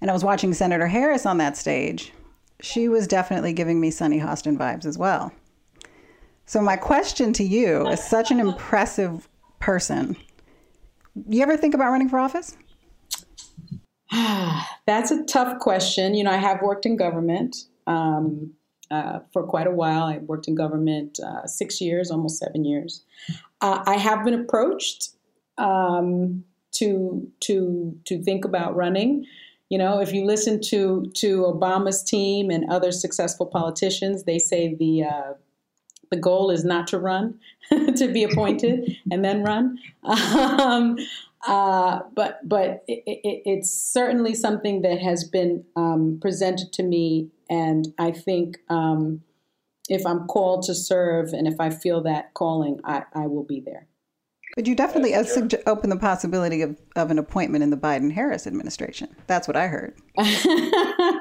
and 0.00 0.10
I 0.10 0.12
was 0.12 0.24
watching 0.24 0.52
Senator 0.54 0.86
Harris 0.86 1.26
on 1.26 1.38
that 1.38 1.56
stage, 1.56 2.12
she 2.60 2.88
was 2.88 3.06
definitely 3.06 3.52
giving 3.52 3.80
me 3.80 3.90
Sunny 3.90 4.18
Hostin 4.18 4.56
vibes 4.56 4.86
as 4.86 4.98
well. 4.98 5.32
So 6.46 6.60
my 6.60 6.76
question 6.76 7.32
to 7.34 7.44
you, 7.44 7.86
as 7.86 8.08
such 8.08 8.30
an 8.30 8.40
impressive 8.40 9.28
person, 9.60 10.16
you 11.28 11.42
ever 11.42 11.56
think 11.56 11.74
about 11.74 11.90
running 11.90 12.08
for 12.08 12.18
office? 12.18 12.56
That's 14.86 15.10
a 15.10 15.22
tough 15.24 15.60
question. 15.60 16.14
You 16.14 16.24
know, 16.24 16.32
I 16.32 16.38
have 16.38 16.60
worked 16.62 16.86
in 16.86 16.96
government 16.96 17.56
um, 17.86 18.52
uh, 18.90 19.20
for 19.32 19.42
quite 19.44 19.66
a 19.66 19.72
while. 19.72 20.04
I 20.04 20.18
worked 20.18 20.48
in 20.48 20.54
government 20.54 21.18
uh, 21.20 21.46
six 21.46 21.80
years, 21.80 22.10
almost 22.10 22.38
seven 22.38 22.64
years. 22.64 23.02
Uh, 23.60 23.82
I 23.86 23.96
have 23.96 24.24
been 24.24 24.34
approached 24.34 25.10
um, 25.58 26.44
to 26.72 27.30
to 27.40 27.96
to 28.04 28.22
think 28.22 28.44
about 28.44 28.76
running. 28.76 29.26
You 29.68 29.78
know, 29.78 30.00
if 30.00 30.12
you 30.12 30.24
listen 30.24 30.60
to 30.62 31.10
to 31.14 31.42
Obama's 31.42 32.02
team 32.02 32.50
and 32.50 32.70
other 32.70 32.92
successful 32.92 33.46
politicians, 33.46 34.24
they 34.24 34.38
say 34.38 34.74
the 34.74 35.04
uh, 35.04 35.32
the 36.10 36.16
goal 36.16 36.50
is 36.50 36.64
not 36.64 36.86
to 36.88 36.98
run, 36.98 37.38
to 37.96 38.08
be 38.12 38.24
appointed 38.24 38.96
and 39.10 39.24
then 39.24 39.42
run. 39.42 39.78
Um, 40.02 40.96
uh, 41.46 42.00
but 42.14 42.46
but 42.46 42.84
it, 42.86 43.02
it, 43.06 43.42
it's 43.46 43.70
certainly 43.70 44.34
something 44.34 44.82
that 44.82 44.98
has 44.98 45.24
been 45.24 45.64
um, 45.76 46.18
presented 46.20 46.72
to 46.74 46.82
me, 46.82 47.28
and 47.50 47.88
I 47.98 48.12
think 48.12 48.58
um, 48.68 49.22
if 49.88 50.06
I'm 50.06 50.26
called 50.28 50.62
to 50.66 50.74
serve 50.74 51.32
and 51.32 51.48
if 51.48 51.58
I 51.58 51.70
feel 51.70 52.02
that 52.04 52.32
calling, 52.32 52.78
I, 52.84 53.02
I 53.12 53.26
will 53.26 53.44
be 53.44 53.60
there. 53.60 53.88
But 54.56 54.66
you 54.66 54.74
definitely 54.74 55.14
uh, 55.14 55.24
open 55.66 55.90
the 55.90 55.96
possibility 55.96 56.62
of, 56.62 56.80
of 56.96 57.10
an 57.10 57.18
appointment 57.18 57.62
in 57.62 57.70
the 57.70 57.76
Biden 57.76 58.12
Harris 58.12 58.46
administration. 58.46 59.14
That's 59.26 59.46
what 59.46 59.56
I 59.56 59.66
heard. 59.66 59.96
uh, 60.18 61.14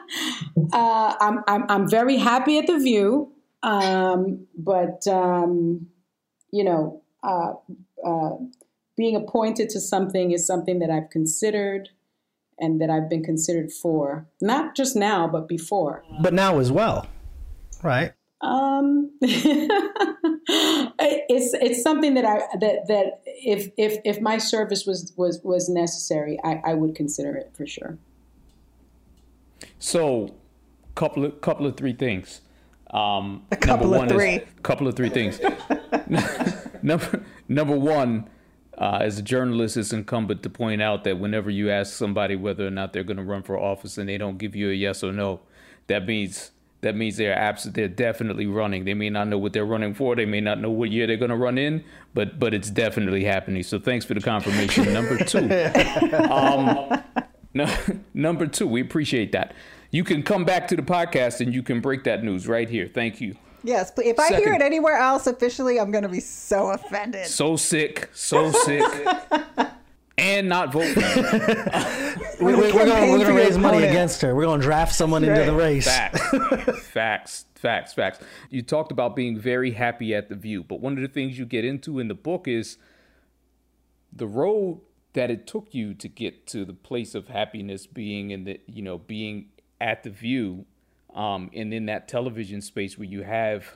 I'm, 0.74 1.44
I'm, 1.48 1.66
I'm 1.70 1.90
very 1.90 2.18
happy 2.18 2.58
at 2.58 2.68
the 2.68 2.78
view, 2.78 3.34
um, 3.62 4.48
but, 4.58 5.08
um, 5.08 5.88
you 6.52 6.64
know, 6.64 7.04
uh, 7.24 7.54
uh, 8.06 8.32
being 8.98 9.16
appointed 9.16 9.70
to 9.70 9.80
something 9.80 10.32
is 10.32 10.48
something 10.48 10.80
that 10.80 10.90
I've 10.90 11.10
considered 11.10 11.90
and 12.60 12.82
that 12.82 12.90
I've 12.90 13.10
been 13.10 13.24
considered 13.24 13.72
for, 13.72 14.28
not 14.42 14.76
just 14.76 14.96
now, 14.96 15.28
but 15.28 15.48
before. 15.48 16.04
But 16.22 16.34
now 16.34 16.60
as 16.60 16.72
well, 16.72 17.08
right? 17.84 18.14
Um, 18.42 19.12
it's 21.30 21.54
it's 21.54 21.82
something 21.84 22.14
that 22.14 22.26
I 22.26 22.40
that 22.60 22.88
that 22.88 23.22
if 23.26 23.70
if 23.78 24.00
if 24.06 24.22
my 24.22 24.38
service 24.38 24.86
was 24.86 25.14
was 25.18 25.42
was 25.44 25.68
necessary, 25.68 26.40
I, 26.44 26.62
I 26.66 26.74
would 26.74 26.96
consider 26.96 27.36
it 27.36 27.52
for 27.56 27.68
sure. 27.68 27.98
So, 29.78 30.36
couple 30.96 31.26
of 31.26 31.42
couple 31.42 31.66
of 31.66 31.76
three 31.76 31.94
things. 31.94 32.42
Um, 32.92 33.46
a 33.52 33.58
couple 33.58 33.94
of 33.94 34.10
three. 34.10 34.36
Is, 34.36 34.48
couple 34.64 34.88
of 34.88 34.96
three 34.96 35.10
things. 35.10 35.40
number 36.82 37.24
number 37.48 37.78
one. 37.78 38.30
Uh, 38.80 39.00
as 39.02 39.20
a 39.20 39.22
journalist, 39.22 39.76
it's 39.76 39.92
incumbent 39.92 40.42
to 40.42 40.50
point 40.50 40.82
out 40.82 41.04
that 41.04 41.20
whenever 41.20 41.50
you 41.50 41.70
ask 41.70 41.94
somebody 41.94 42.36
whether 42.36 42.66
or 42.66 42.72
not 42.72 42.94
they're 42.94 43.04
going 43.04 43.18
to 43.18 43.24
run 43.24 43.44
for 43.44 43.60
office 43.60 43.98
and 43.98 44.08
they 44.08 44.18
don't 44.18 44.38
give 44.38 44.56
you 44.56 44.70
a 44.70 44.74
yes 44.74 45.04
or 45.04 45.12
no, 45.12 45.42
that 45.88 46.06
means 46.06 46.52
that 46.82 46.96
means 46.96 47.18
they're 47.18 47.38
abs- 47.38 47.66
they're 47.66 47.90
definitely 47.90 48.46
running. 48.46 48.86
They 48.86 48.94
may 48.94 49.10
not 49.10 49.28
know 49.28 49.38
what 49.38 49.52
they're 49.52 49.66
running 49.66 49.94
for. 49.94 50.16
They 50.16 50.26
may 50.26 50.40
not 50.40 50.62
know 50.62 50.72
what 50.72 50.92
year 50.92 51.08
they're 51.08 51.18
going 51.18 51.30
to 51.30 51.36
run 51.36 51.58
in, 51.58 51.84
but 52.14 52.40
but 52.40 52.54
it's 52.54 52.70
definitely 52.70 53.26
happening. 53.26 53.64
So 53.64 53.80
thanks 53.80 54.06
for 54.06 54.14
the 54.14 54.22
confirmation. 54.22 54.94
number 54.94 55.18
two, 55.18 55.40
um, 56.32 57.04
no, 57.54 57.68
number 58.14 58.48
two, 58.48 58.66
we 58.66 58.80
appreciate 58.80 59.34
that. 59.34 59.54
You 59.92 60.06
can 60.06 60.24
come 60.24 60.46
back 60.46 60.70
to 60.70 60.78
the 60.78 60.84
podcast 60.84 61.42
and 61.42 61.54
you 61.54 61.64
can 61.64 61.82
break 61.82 62.06
that 62.06 62.24
news 62.24 62.48
right 62.48 62.70
here. 62.70 62.90
Thank 62.94 63.20
you. 63.20 63.36
Yes, 63.64 63.92
please. 63.92 64.10
if 64.10 64.20
I 64.20 64.30
Second, 64.30 64.44
hear 64.44 64.54
it 64.54 64.62
anywhere 64.62 64.98
else 64.98 65.28
officially, 65.28 65.80
I'm 65.80 65.92
going 65.92 66.04
to 66.04 66.10
be 66.10 66.20
so 66.20 66.70
offended. 66.70 67.28
So 67.28 67.56
sick, 67.56 68.10
so 68.14 68.52
sick. 68.52 68.84
and 70.20 70.50
not 70.50 70.72
vote. 70.72 70.96
we, 70.96 72.54
are 72.54 72.72
going 72.72 73.20
to 73.26 73.34
raise 73.34 73.58
money 73.58 73.84
against 73.84 74.22
her. 74.22 74.36
We're 74.36 74.46
going 74.46 74.60
to 74.60 74.66
draft 74.66 74.94
someone 74.94 75.24
right. 75.24 75.40
into 75.40 75.52
the 75.52 75.58
race. 75.58 75.86
Facts, 75.86 76.22
facts, 76.88 77.46
facts, 77.56 77.94
facts. 77.94 78.20
You 78.50 78.62
talked 78.62 78.92
about 78.92 79.16
being 79.16 79.40
very 79.40 79.72
happy 79.72 80.14
at 80.14 80.30
the 80.30 80.36
View, 80.36 80.64
but 80.64 80.82
one 80.82 80.94
of 80.94 81.02
the 81.02 81.08
things 81.08 81.40
you 81.40 81.46
get 81.46 81.66
into 81.66 82.00
in 82.00 82.08
the 82.08 82.16
book 82.16 82.48
is 82.48 82.78
the 84.12 84.28
road 84.28 84.82
that 85.14 85.32
it 85.32 85.48
took 85.48 85.74
you 85.74 85.94
to 85.94 86.08
get 86.08 86.46
to 86.48 86.66
the 86.66 86.74
place 86.74 87.16
of 87.16 87.30
happiness, 87.30 87.88
being 87.88 88.32
in 88.32 88.44
the 88.44 88.60
you 88.68 88.82
know 88.82 88.98
being 88.98 89.48
at 89.80 90.04
the 90.04 90.10
View, 90.10 90.66
um, 91.14 91.50
and 91.54 91.74
in 91.74 91.86
that 91.88 92.08
television 92.08 92.62
space 92.62 92.98
where 92.98 93.08
you 93.08 93.24
have, 93.24 93.76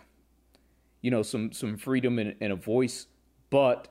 you 1.01 1.11
know, 1.11 1.23
some 1.23 1.51
some 1.51 1.77
freedom 1.77 2.19
and, 2.19 2.35
and 2.39 2.53
a 2.53 2.55
voice, 2.55 3.07
but 3.49 3.87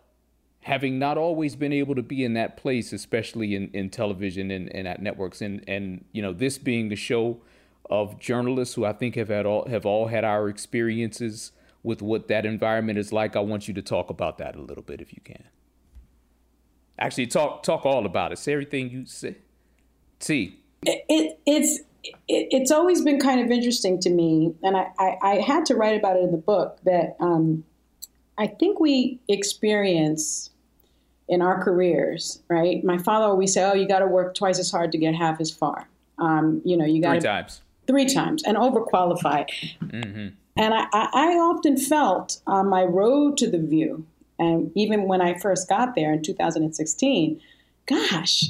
having 0.61 0.99
not 0.99 1.19
always 1.19 1.57
been 1.57 1.73
able 1.73 1.95
to 1.95 2.03
be 2.03 2.25
in 2.25 2.35
that 2.35 2.57
place, 2.57 2.93
especially 2.93 3.55
in, 3.55 3.69
in 3.73 3.91
television 3.91 4.51
and, 4.51 4.75
and 4.75 4.87
at 4.87 5.03
networks, 5.03 5.41
and 5.41 5.63
and 5.69 6.05
you 6.13 6.23
know 6.23 6.33
this 6.33 6.59
being 6.59 6.89
the 6.89 6.97
show 6.97 7.41
of 7.91 8.19
journalists 8.19 8.75
who 8.75 8.85
I 8.85 8.93
think 8.93 9.17
have 9.17 9.29
had 9.29 9.45
all 9.45 9.69
have 9.69 9.85
all 9.85 10.07
had 10.07 10.25
our 10.25 10.49
experiences 10.49 11.53
with 11.83 12.01
what 12.01 12.29
that 12.29 12.47
environment 12.47 12.99
is 12.99 13.13
like. 13.13 13.35
I 13.37 13.41
want 13.41 13.67
you 13.69 13.75
to 13.75 13.83
talk 13.83 14.09
about 14.09 14.39
that 14.39 14.55
a 14.55 14.61
little 14.61 14.85
bit 14.85 15.01
if 15.01 15.13
you 15.13 15.21
can. 15.25 15.45
Actually, 16.99 17.27
talk 17.27 17.63
talk 17.63 17.85
all 17.85 18.07
about 18.07 18.33
it. 18.33 18.39
Say 18.39 18.53
everything 18.53 18.91
you 18.91 19.05
say. 19.07 19.37
See, 20.21 20.61
it, 20.85 21.41
it's 21.45 21.81
it, 22.05 22.15
it's 22.29 22.71
always 22.71 23.03
been 23.03 23.21
kind 23.21 23.41
of 23.41 23.51
interesting 23.51 24.01
to 24.01 24.11
me, 24.11 24.55
and 24.63 24.77
I, 24.77 24.87
I, 24.99 25.17
I 25.23 25.35
had 25.41 25.67
to 25.67 25.75
write 25.75 25.99
about 25.99 26.17
it 26.17 26.23
in 26.23 26.33
the 26.33 26.39
book 26.39 26.79
that 26.85 27.17
um, 27.21 27.65
I 28.39 28.47
think 28.47 28.81
we 28.81 29.21
experience 29.29 30.51
in 31.29 31.41
our 31.43 31.63
careers, 31.63 32.43
right? 32.49 32.83
My 32.85 32.99
father 32.99 33.27
always 33.27 33.55
said, 33.55 33.71
"Oh, 33.71 33.75
you 33.75 33.87
got 33.87 34.01
to 34.01 34.07
work 34.07 34.35
twice 34.35 34.59
as 34.59 34.71
hard 34.71 34.93
to 34.93 34.99
get 34.99 35.15
half 35.15 35.41
as 35.41 35.51
far." 35.51 35.89
Um, 36.19 36.61
you 36.65 36.77
know, 36.77 36.85
you 36.85 37.01
got 37.01 37.13
three 37.13 37.21
times, 37.21 37.63
three 37.87 38.07
times, 38.07 38.43
and 38.45 38.57
overqualify. 38.57 39.49
Mm-hmm. 39.83 40.29
And 40.55 40.75
I, 40.75 40.87
I, 40.93 41.29
often 41.39 41.79
felt 41.79 42.41
on 42.47 42.69
my 42.69 42.83
road 42.83 43.39
to 43.39 43.51
the 43.51 43.59
view, 43.59 44.07
and 44.39 44.71
even 44.75 45.05
when 45.05 45.23
I 45.23 45.39
first 45.39 45.69
got 45.69 45.95
there 45.95 46.13
in 46.13 46.23
2016, 46.23 47.41
gosh, 47.87 48.45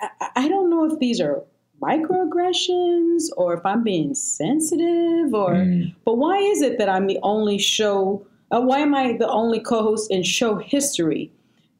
I, 0.00 0.30
I 0.34 0.48
don't 0.48 0.68
know 0.68 0.92
if 0.92 0.98
these 0.98 1.20
are 1.20 1.44
microaggressions 1.84 3.24
or 3.36 3.54
if 3.54 3.64
I'm 3.64 3.82
being 3.82 4.14
sensitive 4.14 5.34
or, 5.34 5.54
mm. 5.54 5.94
but 6.04 6.16
why 6.16 6.38
is 6.38 6.62
it 6.62 6.78
that 6.78 6.88
I'm 6.88 7.06
the 7.06 7.18
only 7.22 7.58
show? 7.58 8.26
Uh, 8.50 8.60
why 8.60 8.78
am 8.78 8.94
I 8.94 9.16
the 9.18 9.28
only 9.28 9.60
co-host 9.60 10.10
in 10.10 10.22
show 10.22 10.56
history 10.56 11.30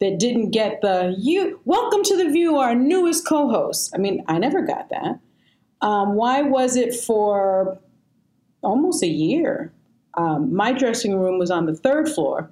that 0.01 0.19
didn't 0.19 0.51
get 0.51 0.81
the 0.83 1.15
you 1.19 1.61
welcome 1.65 2.03
to 2.03 2.17
the 2.17 2.29
view 2.31 2.57
our 2.57 2.75
newest 2.75 3.27
co-host 3.27 3.93
i 3.95 3.99
mean 3.99 4.23
i 4.29 4.39
never 4.39 4.61
got 4.61 4.89
that 4.91 5.19
um, 5.81 6.15
why 6.15 6.43
was 6.43 6.77
it 6.77 6.95
for 6.95 7.79
almost 8.63 9.03
a 9.03 9.09
year 9.09 9.73
um, 10.15 10.55
my 10.55 10.73
dressing 10.73 11.19
room 11.19 11.39
was 11.39 11.51
on 11.51 11.67
the 11.67 11.75
third 11.75 12.09
floor 12.09 12.51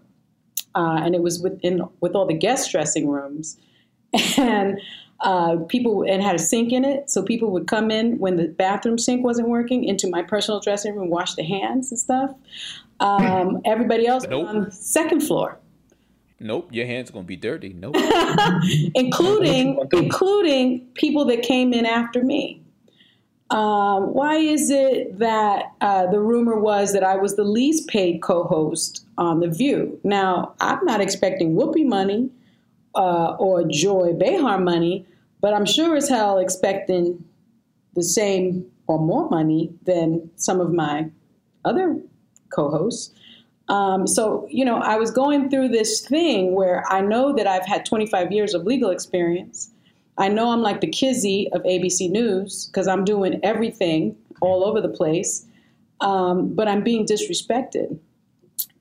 uh, 0.75 1.01
and 1.03 1.15
it 1.15 1.23
was 1.23 1.43
within 1.43 1.83
with 2.01 2.15
all 2.15 2.27
the 2.27 2.35
guest 2.35 2.71
dressing 2.71 3.09
rooms 3.09 3.59
and 4.39 4.81
uh, 5.23 5.57
people 5.69 6.05
and 6.09 6.23
had 6.23 6.35
a 6.35 6.39
sink 6.39 6.73
in 6.73 6.85
it 6.85 7.09
so 7.09 7.23
people 7.23 7.51
would 7.51 7.67
come 7.67 7.91
in 7.91 8.19
when 8.19 8.37
the 8.37 8.49
bathroom 8.49 8.99
sink 8.99 9.25
wasn't 9.25 9.49
working 9.49 9.85
into 9.85 10.09
my 10.11 10.23
personal 10.23 10.61
dressing 10.61 10.95
room 10.97 11.09
wash 11.09 11.35
their 11.35 11.47
hands 11.47 11.91
and 11.91 11.99
stuff 11.99 12.35
um, 13.01 13.61
everybody 13.65 14.07
else 14.07 14.25
nope. 14.29 14.49
on 14.49 14.65
the 14.65 14.71
second 14.71 15.21
floor 15.21 15.59
Nope, 16.43 16.71
your 16.73 16.87
hands 16.87 17.09
are 17.09 17.13
gonna 17.13 17.25
be 17.25 17.37
dirty. 17.37 17.73
Nope. 17.73 17.95
including 18.95 19.79
including 19.93 20.85
people 20.95 21.25
that 21.27 21.43
came 21.43 21.73
in 21.73 21.87
after 21.87 22.23
me. 22.23 22.63
Um, 23.51 24.15
why 24.15 24.37
is 24.37 24.71
it 24.71 25.19
that 25.19 25.73
uh, 25.81 26.07
the 26.07 26.19
rumor 26.19 26.59
was 26.59 26.95
that 26.95 27.05
I 27.05 27.17
was 27.17 27.37
the 27.37 27.45
least 27.45 27.87
paid 27.87 28.23
co-host 28.23 29.05
on 29.19 29.41
The 29.41 29.49
View? 29.49 30.01
Now 30.05 30.55
I'm 30.61 30.85
not 30.85 31.01
expecting 31.01 31.55
Whoopi 31.55 31.87
money 31.87 32.31
uh, 32.95 33.37
or 33.39 33.65
Joy 33.65 34.15
Behar 34.15 34.59
money, 34.59 35.07
but 35.43 35.53
I'm 35.53 35.67
sure 35.67 35.97
as 35.97 36.09
hell 36.09 36.39
expecting 36.39 37.23
the 37.95 38.03
same 38.03 38.65
or 38.87 38.99
more 38.99 39.29
money 39.29 39.75
than 39.85 40.31
some 40.37 40.61
of 40.61 40.73
my 40.73 41.11
other 41.65 42.01
co-hosts. 42.51 43.13
Um, 43.69 44.07
so, 44.07 44.47
you 44.51 44.65
know, 44.65 44.77
I 44.77 44.97
was 44.97 45.11
going 45.11 45.51
through 45.51 45.69
this 45.69 46.01
thing 46.01 46.55
where 46.55 46.85
I 46.91 47.01
know 47.01 47.35
that 47.35 47.47
I've 47.47 47.67
had 47.67 47.85
25 47.85 48.33
years 48.33 48.55
of 48.55 48.65
legal 48.65 48.91
experience. 48.91 49.71
I 50.19 50.29
know 50.29 50.51
I'm 50.51 50.63
like 50.63 50.81
the 50.81 50.89
Kizzy 50.89 51.49
of 51.53 51.63
ABC 51.63 52.11
News 52.11 52.67
because 52.67 52.87
I'm 52.87 53.05
doing 53.05 53.41
everything 53.43 54.17
all 54.41 54.65
over 54.65 54.81
the 54.81 54.89
place, 54.89 55.47
um, 56.01 56.55
but 56.55 56.69
I'm 56.69 56.83
being 56.83 57.07
disrespected. 57.07 57.99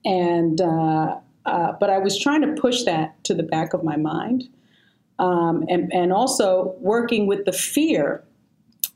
And, 0.04 0.60
uh, 0.60 1.16
uh, 1.46 1.72
but 1.80 1.90
I 1.90 1.98
was 1.98 2.18
trying 2.18 2.42
to 2.42 2.60
push 2.60 2.84
that 2.84 3.22
to 3.24 3.34
the 3.34 3.42
back 3.42 3.72
of 3.72 3.82
my 3.82 3.96
mind. 3.96 4.48
Um, 5.22 5.64
and, 5.68 5.92
and 5.92 6.12
also 6.12 6.74
working 6.80 7.26
with 7.26 7.44
the 7.44 7.52
fear. 7.52 8.24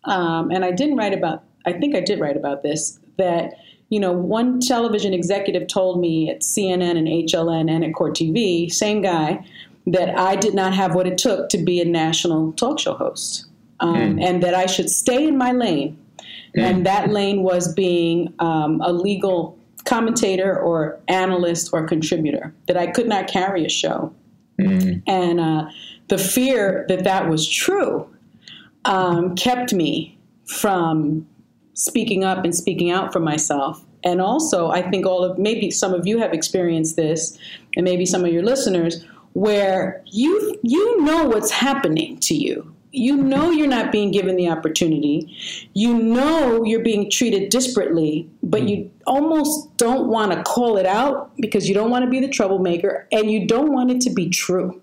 Um, 0.05 0.51
and 0.51 0.65
I 0.65 0.73
didn't 0.73 0.97
write 0.97 1.15
about, 1.15 1.45
I 1.67 1.73
think 1.73 1.95
I 1.95 2.01
did 2.01 2.19
write 2.19 2.37
about 2.37 2.63
this, 2.63 2.99
that 3.17 3.55
you 3.89 4.01
know, 4.01 4.13
one 4.13 4.61
television 4.61 5.15
executive 5.15 5.69
told 5.69 6.01
me 6.01 6.29
at 6.29 6.41
CNN 6.41 6.99
and 6.99 7.07
HLN 7.07 7.71
and 7.71 7.85
at 7.85 7.95
Court 7.95 8.15
TV, 8.15 8.71
same 8.73 9.01
guy, 9.01 9.45
that 9.87 10.19
I 10.19 10.35
did 10.35 10.55
not 10.55 10.75
have 10.75 10.95
what 10.95 11.07
it 11.07 11.17
took 11.17 11.49
to 11.51 11.59
be 11.59 11.81
a 11.81 11.85
national 11.85 12.53
talk 12.55 12.81
show 12.81 12.95
host, 12.95 13.47
um, 13.79 14.17
mm. 14.17 14.25
and 14.25 14.43
that 14.43 14.55
I 14.55 14.67
should 14.67 14.91
stay 14.91 15.27
in 15.27 15.39
my 15.39 15.53
lane. 15.53 15.97
Mm. 16.57 16.63
And 16.63 16.87
that 16.87 17.11
lane 17.11 17.43
was 17.43 17.73
being 17.73 18.35
um, 18.41 18.81
a 18.81 18.93
legal 18.93 19.57
commentator 19.85 20.59
or 20.59 20.99
analyst 21.07 21.71
or 21.73 21.87
contributor, 21.87 22.53
that 22.67 22.77
I 22.77 22.89
could 22.89 23.07
not 23.07 23.29
carry 23.29 23.65
a 23.65 23.69
show. 23.69 24.13
Mm. 24.61 25.03
And 25.07 25.39
uh, 25.39 25.69
the 26.09 26.19
fear 26.19 26.85
that 26.89 27.05
that 27.05 27.29
was 27.29 27.49
true 27.49 28.09
um, 28.85 29.35
kept 29.35 29.73
me 29.73 30.19
from 30.47 31.27
speaking 31.75 32.25
up 32.25 32.45
and 32.45 32.55
speaking 32.55 32.91
out 32.91 33.13
for 33.13 33.21
myself. 33.21 33.85
And 34.05 34.21
also, 34.21 34.71
I 34.71 34.89
think 34.89 35.05
all 35.05 35.25
of 35.25 35.39
maybe 35.39 35.71
some 35.71 35.93
of 35.93 36.07
you 36.07 36.19
have 36.19 36.33
experienced 36.33 36.97
this, 36.97 37.37
and 37.75 37.85
maybe 37.85 38.07
some 38.07 38.25
of 38.25 38.33
your 38.33 38.43
listeners, 38.43 39.05
where 39.33 40.03
you 40.07 40.59
you 40.63 41.03
know 41.03 41.25
what's 41.25 41.51
happening 41.51 42.19
to 42.21 42.35
you. 42.35 42.73
You 42.93 43.17
know 43.17 43.51
you're 43.51 43.67
not 43.67 43.93
being 43.93 44.13
given 44.13 44.37
the 44.37 44.49
opportunity. 44.49 45.37
You 45.75 45.99
know 45.99 46.65
you're 46.65 46.85
being 46.85 47.11
treated 47.11 47.51
disparately, 47.51 48.29
but 48.43 48.69
you 48.69 48.91
almost 49.07 49.77
don't 49.77 50.09
want 50.09 50.33
to 50.33 50.43
call 50.45 50.79
it 50.79 50.87
out 50.87 51.33
because 51.39 51.69
you 51.69 51.75
don't 51.75 51.91
want 51.91 52.05
to 52.05 52.11
be 52.11 52.21
the 52.21 52.29
troublemaker 52.29 53.07
and 53.13 53.31
you 53.31 53.47
don't 53.47 53.73
want 53.73 53.91
it 53.91 54.01
to 54.03 54.11
be 54.11 54.31
true. 54.31 54.81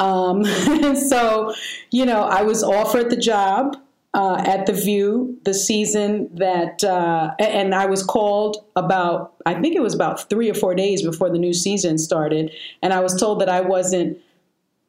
Um, 0.00 0.44
so, 0.96 1.54
you 1.90 2.04
know, 2.04 2.22
I 2.22 2.42
was 2.42 2.64
offered 2.64 3.10
the 3.10 3.16
job 3.16 3.76
uh, 4.14 4.42
at 4.44 4.66
the 4.66 4.72
View 4.72 5.38
the 5.44 5.54
season 5.54 6.28
that, 6.34 6.82
uh, 6.82 7.32
and 7.38 7.74
I 7.74 7.86
was 7.86 8.02
called 8.02 8.56
about, 8.74 9.34
I 9.46 9.54
think 9.60 9.76
it 9.76 9.82
was 9.82 9.94
about 9.94 10.28
three 10.28 10.50
or 10.50 10.54
four 10.54 10.74
days 10.74 11.02
before 11.02 11.30
the 11.30 11.38
new 11.38 11.52
season 11.52 11.98
started, 11.98 12.50
and 12.82 12.92
I 12.92 13.00
was 13.00 13.18
told 13.18 13.40
that 13.40 13.48
I 13.48 13.60
wasn't 13.60 14.18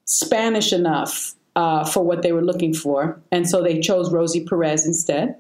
Spanish 0.05 0.73
enough 0.73 1.35
uh, 1.55 1.85
for 1.85 2.03
what 2.03 2.23
they 2.23 2.31
were 2.31 2.41
looking 2.41 2.73
for, 2.73 3.21
and 3.31 3.47
so 3.47 3.61
they 3.61 3.79
chose 3.79 4.11
Rosie 4.11 4.45
Perez 4.45 4.85
instead. 4.87 5.35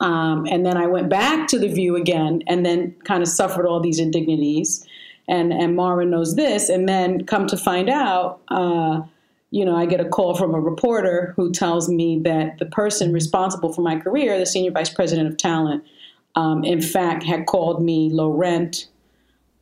Um, 0.00 0.46
and 0.50 0.66
then 0.66 0.76
I 0.76 0.86
went 0.86 1.08
back 1.08 1.48
to 1.48 1.58
the 1.58 1.68
View 1.68 1.94
again, 1.94 2.42
and 2.48 2.66
then 2.66 2.96
kind 3.04 3.22
of 3.22 3.28
suffered 3.28 3.66
all 3.66 3.80
these 3.80 4.00
indignities. 4.00 4.84
And 5.28 5.52
and 5.52 5.76
Mara 5.76 6.04
knows 6.04 6.36
this, 6.36 6.68
and 6.68 6.88
then 6.88 7.26
come 7.26 7.46
to 7.48 7.56
find 7.56 7.90
out 7.90 8.40
uh, 8.48 9.02
you 9.50 9.64
know, 9.64 9.76
I 9.76 9.86
get 9.86 10.00
a 10.00 10.08
call 10.08 10.34
from 10.34 10.54
a 10.54 10.60
reporter 10.60 11.32
who 11.36 11.50
tells 11.52 11.88
me 11.88 12.20
that 12.20 12.58
the 12.58 12.66
person 12.66 13.12
responsible 13.12 13.72
for 13.72 13.80
my 13.80 13.98
career, 13.98 14.38
the 14.38 14.46
senior 14.46 14.70
vice 14.70 14.90
president 14.90 15.28
of 15.28 15.38
talent, 15.38 15.84
um, 16.34 16.64
in 16.64 16.82
fact, 16.82 17.22
had 17.24 17.46
called 17.46 17.82
me 17.82 18.10
low 18.10 18.30
rent 18.30 18.88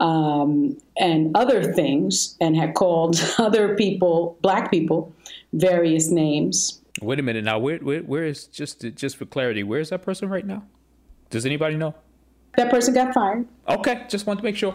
um, 0.01 0.77
and 0.99 1.35
other 1.37 1.73
things, 1.73 2.37
and 2.41 2.57
had 2.57 2.75
called 2.75 3.17
other 3.39 3.77
people, 3.77 4.37
black 4.43 4.71
people, 4.71 5.15
various 5.53 6.11
names. 6.11 6.81
Wait 7.01 7.19
a 7.19 7.23
minute 7.23 7.45
now. 7.45 7.59
Where, 7.59 7.79
where, 7.79 8.01
where 8.01 8.25
is 8.25 8.47
just 8.47 8.85
just 8.95 9.17
for 9.17 9.25
clarity? 9.25 9.63
Where 9.63 9.81
is 9.81 9.91
that 9.91 10.03
person 10.03 10.29
right 10.29 10.47
now? 10.47 10.65
Does 11.31 11.47
anybody 11.47 11.77
know? 11.77 11.95
That 12.57 12.71
person 12.71 12.95
got 12.95 13.15
fired. 13.15 13.47
Okay, 13.69 14.05
just 14.09 14.27
want 14.27 14.41
to 14.41 14.45
make 14.45 14.57
sure. 14.57 14.75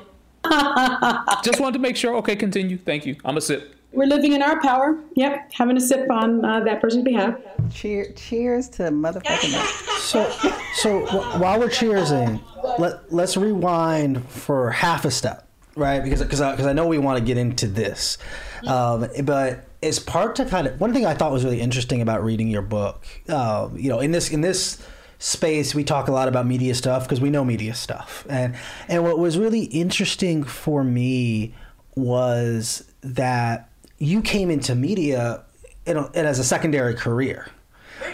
Just 1.44 1.60
wanted 1.60 1.74
to 1.74 1.80
make 1.80 1.96
sure. 1.96 2.16
Okay, 2.18 2.36
continue. 2.36 2.78
Thank 2.78 3.06
you. 3.06 3.16
I'm 3.24 3.38
a 3.38 3.42
sip. 3.42 3.76
We're 3.94 4.08
living 4.08 4.32
in 4.32 4.42
our 4.42 4.60
power. 4.62 4.98
Yep, 5.16 5.52
having 5.52 5.76
a 5.76 5.82
sip 5.82 6.10
on 6.10 6.46
uh, 6.46 6.62
that 6.62 6.80
person's 6.80 7.04
behalf. 7.04 7.36
Cheer, 7.74 8.14
cheers 8.14 8.70
to 8.70 8.84
motherfucking. 8.84 10.00
So, 10.00 10.30
so 10.76 11.06
w- 11.08 11.40
while 11.42 11.60
we're 11.60 11.68
cheersing, 11.68 12.42
let 12.80 13.12
let's 13.12 13.36
rewind 13.36 14.26
for 14.30 14.72
half 14.72 15.04
a 15.04 15.12
step, 15.12 15.48
right? 15.76 16.02
Because 16.02 16.22
because 16.22 16.40
because 16.40 16.66
I, 16.66 16.70
I 16.70 16.74
know 16.74 16.88
we 16.88 17.00
want 17.00 17.20
to 17.20 17.24
get 17.24 17.38
into 17.38 17.68
this, 17.68 18.18
um, 18.66 19.08
but 19.24 19.66
it's 19.82 20.00
part 20.00 20.36
to 20.38 20.46
kind 20.46 20.68
of 20.68 20.80
one 20.80 20.94
thing 20.94 21.06
I 21.06 21.14
thought 21.14 21.32
was 21.32 21.44
really 21.44 21.60
interesting 21.60 22.02
about 22.02 22.24
reading 22.24 22.48
your 22.48 22.62
book. 22.62 23.06
Uh, 23.28 23.70
you 23.76 23.90
know, 23.90 24.00
in 24.00 24.12
this 24.12 24.32
in 24.32 24.40
this 24.40 24.82
space 25.22 25.76
we 25.76 25.84
talk 25.84 26.08
a 26.08 26.12
lot 26.12 26.28
about 26.28 26.48
media 26.48 26.74
stuff 26.74 27.04
because 27.04 27.22
we 27.22 27.30
know 27.30 27.46
media 27.46 27.74
stuff, 27.74 28.26
and 28.30 28.56
and 28.88 29.04
what 29.04 29.20
was 29.20 29.38
really 29.38 29.66
interesting 29.66 30.44
for 30.44 30.84
me 30.84 31.54
was 31.96 32.92
that 33.02 33.70
you 33.98 34.22
came 34.22 34.50
into 34.50 34.74
media 34.74 35.44
in 35.86 35.98
a, 35.98 36.10
as 36.16 36.40
a 36.40 36.44
secondary 36.44 36.96
career 36.96 37.48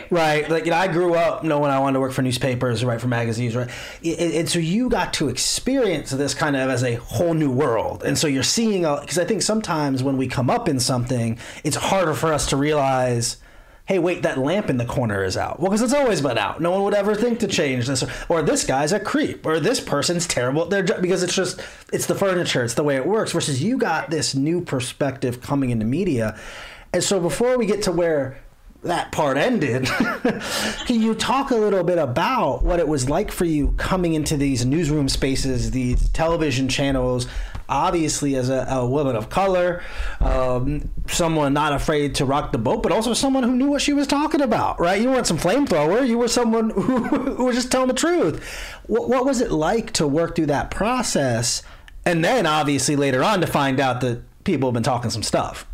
right? 0.09 0.49
Like, 0.49 0.65
you 0.65 0.71
know, 0.71 0.77
I 0.77 0.87
grew 0.87 1.13
up 1.13 1.43
knowing 1.43 1.71
I 1.71 1.79
wanted 1.79 1.93
to 1.93 1.99
work 1.99 2.11
for 2.11 2.21
newspapers, 2.21 2.83
write 2.83 3.01
for 3.01 3.07
magazines, 3.07 3.55
right? 3.55 3.69
And, 4.03 4.33
and, 4.33 4.49
so 4.49 4.59
you 4.59 4.89
got 4.89 5.13
to 5.13 5.29
experience 5.29 6.11
this 6.11 6.33
kind 6.33 6.55
of 6.55 6.69
as 6.69 6.83
a 6.83 6.95
whole 6.95 7.33
new 7.33 7.51
world. 7.51 8.03
And 8.03 8.17
so 8.17 8.27
you're 8.27 8.43
seeing, 8.43 8.81
because 8.81 9.17
I 9.17 9.25
think 9.25 9.41
sometimes 9.41 10.03
when 10.03 10.17
we 10.17 10.27
come 10.27 10.49
up 10.49 10.67
in 10.69 10.79
something, 10.79 11.39
it's 11.63 11.75
harder 11.75 12.13
for 12.13 12.33
us 12.33 12.47
to 12.47 12.57
realize. 12.57 13.37
Hey, 13.88 13.99
wait, 13.99 14.23
that 14.23 14.38
lamp 14.38 14.69
in 14.69 14.75
the 14.75 14.85
corner 14.85 15.23
is 15.23 15.38
out. 15.38 15.61
Well, 15.61 15.71
because 15.71 15.81
it's 15.81 15.93
always 15.93 16.19
been 16.19 16.38
out. 16.38 16.59
No 16.59 16.71
one 16.71 16.83
would 16.83 16.93
ever 16.93 17.15
think 17.15 17.39
to 17.39 17.47
change 17.47 17.88
this. 17.88 18.03
Or 18.27 18.41
this 18.41 18.65
guy's 18.65 18.91
a 18.91 18.99
creep. 18.99 19.45
Or 19.45 19.61
this 19.61 19.79
person's 19.79 20.27
terrible. 20.27 20.65
They're, 20.65 20.83
because 20.83 21.23
it's 21.23 21.33
just, 21.33 21.61
it's 21.93 22.05
the 22.05 22.13
furniture. 22.13 22.65
It's 22.65 22.73
the 22.73 22.83
way 22.83 22.97
it 22.97 23.05
works. 23.05 23.31
Versus 23.31 23.63
you 23.63 23.77
got 23.77 24.09
this 24.09 24.35
new 24.35 24.59
perspective 24.59 25.41
coming 25.41 25.69
into 25.69 25.85
media. 25.85 26.38
And 26.91 27.01
so 27.01 27.21
before 27.21 27.57
we 27.57 27.65
get 27.65 27.83
to 27.83 27.93
where 27.93 28.38
that 28.83 29.13
part 29.13 29.38
ended, 29.38 29.85
can 30.85 31.01
you 31.01 31.15
talk 31.15 31.51
a 31.51 31.55
little 31.55 31.85
bit 31.85 31.97
about 31.97 32.63
what 32.63 32.79
it 32.79 32.88
was 32.89 33.09
like 33.09 33.31
for 33.31 33.45
you 33.45 33.73
coming 33.77 34.15
into 34.15 34.35
these 34.35 34.65
newsroom 34.65 35.07
spaces, 35.07 35.71
these 35.71 36.09
television 36.09 36.67
channels? 36.67 37.27
Obviously, 37.70 38.36
as 38.36 38.49
a, 38.49 38.65
a 38.70 38.86
woman 38.86 39.15
of 39.15 39.30
color, 39.30 39.84
um, 40.20 40.89
someone 41.07 41.53
not 41.53 41.74
afraid 41.74 42.15
to 42.15 42.26
rock 42.26 42.51
the 42.51 42.57
boat, 42.57 42.82
but 42.84 42.91
also 42.91 43.13
someone 43.13 43.43
who 43.43 43.55
knew 43.55 43.70
what 43.70 43.82
she 43.82 43.93
was 43.93 44.07
talking 44.07 44.41
about, 44.41 44.80
right? 44.80 45.01
You 45.01 45.09
weren't 45.09 45.28
some 45.28 45.38
flamethrower, 45.38 46.07
you 46.07 46.18
were 46.18 46.28
someone 46.28 46.70
who, 46.72 47.03
who 47.03 47.45
was 47.45 47.55
just 47.55 47.72
telling 47.72 47.88
the 47.88 47.93
truth. 47.93 48.43
What, 48.88 49.09
what 49.09 49.26
was 49.26 49.41
it 49.41 49.51
like 49.51 49.91
to 49.93 50.07
work 50.07 50.36
through 50.36 50.47
that 50.47 50.72
process? 50.72 51.63
And 52.05 52.24
then, 52.24 52.45
obviously, 52.45 52.95
later 52.95 53.24
on 53.24 53.41
to 53.41 53.47
find 53.47 53.80
out 53.80 54.01
that 54.01 54.22
people 54.43 54.70
have 54.70 54.74
been 54.74 54.84
talking 54.84 55.09
some 55.09 55.24
stuff. 55.24 55.68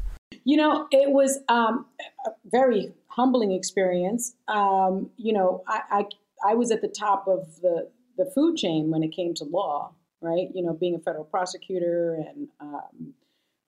You 0.45 0.57
know, 0.57 0.87
it 0.91 1.11
was 1.11 1.39
um, 1.47 1.85
a 2.25 2.31
very 2.45 2.91
humbling 3.07 3.51
experience. 3.51 4.35
Um, 4.47 5.11
you 5.17 5.31
know, 5.31 5.63
I, 5.67 5.81
I, 5.91 6.05
I 6.51 6.55
was 6.55 6.71
at 6.71 6.81
the 6.81 6.87
top 6.87 7.27
of 7.27 7.61
the 7.61 7.89
the 8.17 8.29
food 8.33 8.57
chain 8.57 8.89
when 8.89 9.03
it 9.03 9.09
came 9.09 9.33
to 9.35 9.43
law, 9.43 9.93
right? 10.23 10.47
You 10.53 10.63
know, 10.63 10.73
being 10.73 10.95
a 10.95 10.99
federal 10.99 11.25
prosecutor 11.25 12.15
and 12.15 12.47
um, 12.59 13.13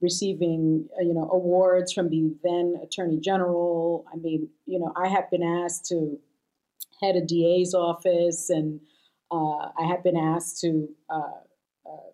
receiving 0.01 0.87
uh, 0.97 1.03
you 1.03 1.13
know 1.13 1.29
awards 1.31 1.91
from 1.91 2.09
the 2.09 2.33
then 2.43 2.75
attorney 2.81 3.19
general. 3.19 4.05
I 4.11 4.15
mean, 4.15 4.49
you 4.65 4.79
know, 4.79 4.93
I 4.95 5.09
have 5.09 5.29
been 5.29 5.43
asked 5.43 5.85
to 5.87 6.17
head 7.01 7.15
a 7.15 7.21
DA's 7.21 7.73
office, 7.73 8.49
and 8.49 8.79
uh, 9.31 9.69
I 9.77 9.85
have 9.87 10.03
been 10.03 10.17
asked 10.17 10.61
to 10.61 10.87
uh, 11.09 11.39
uh 11.85 12.09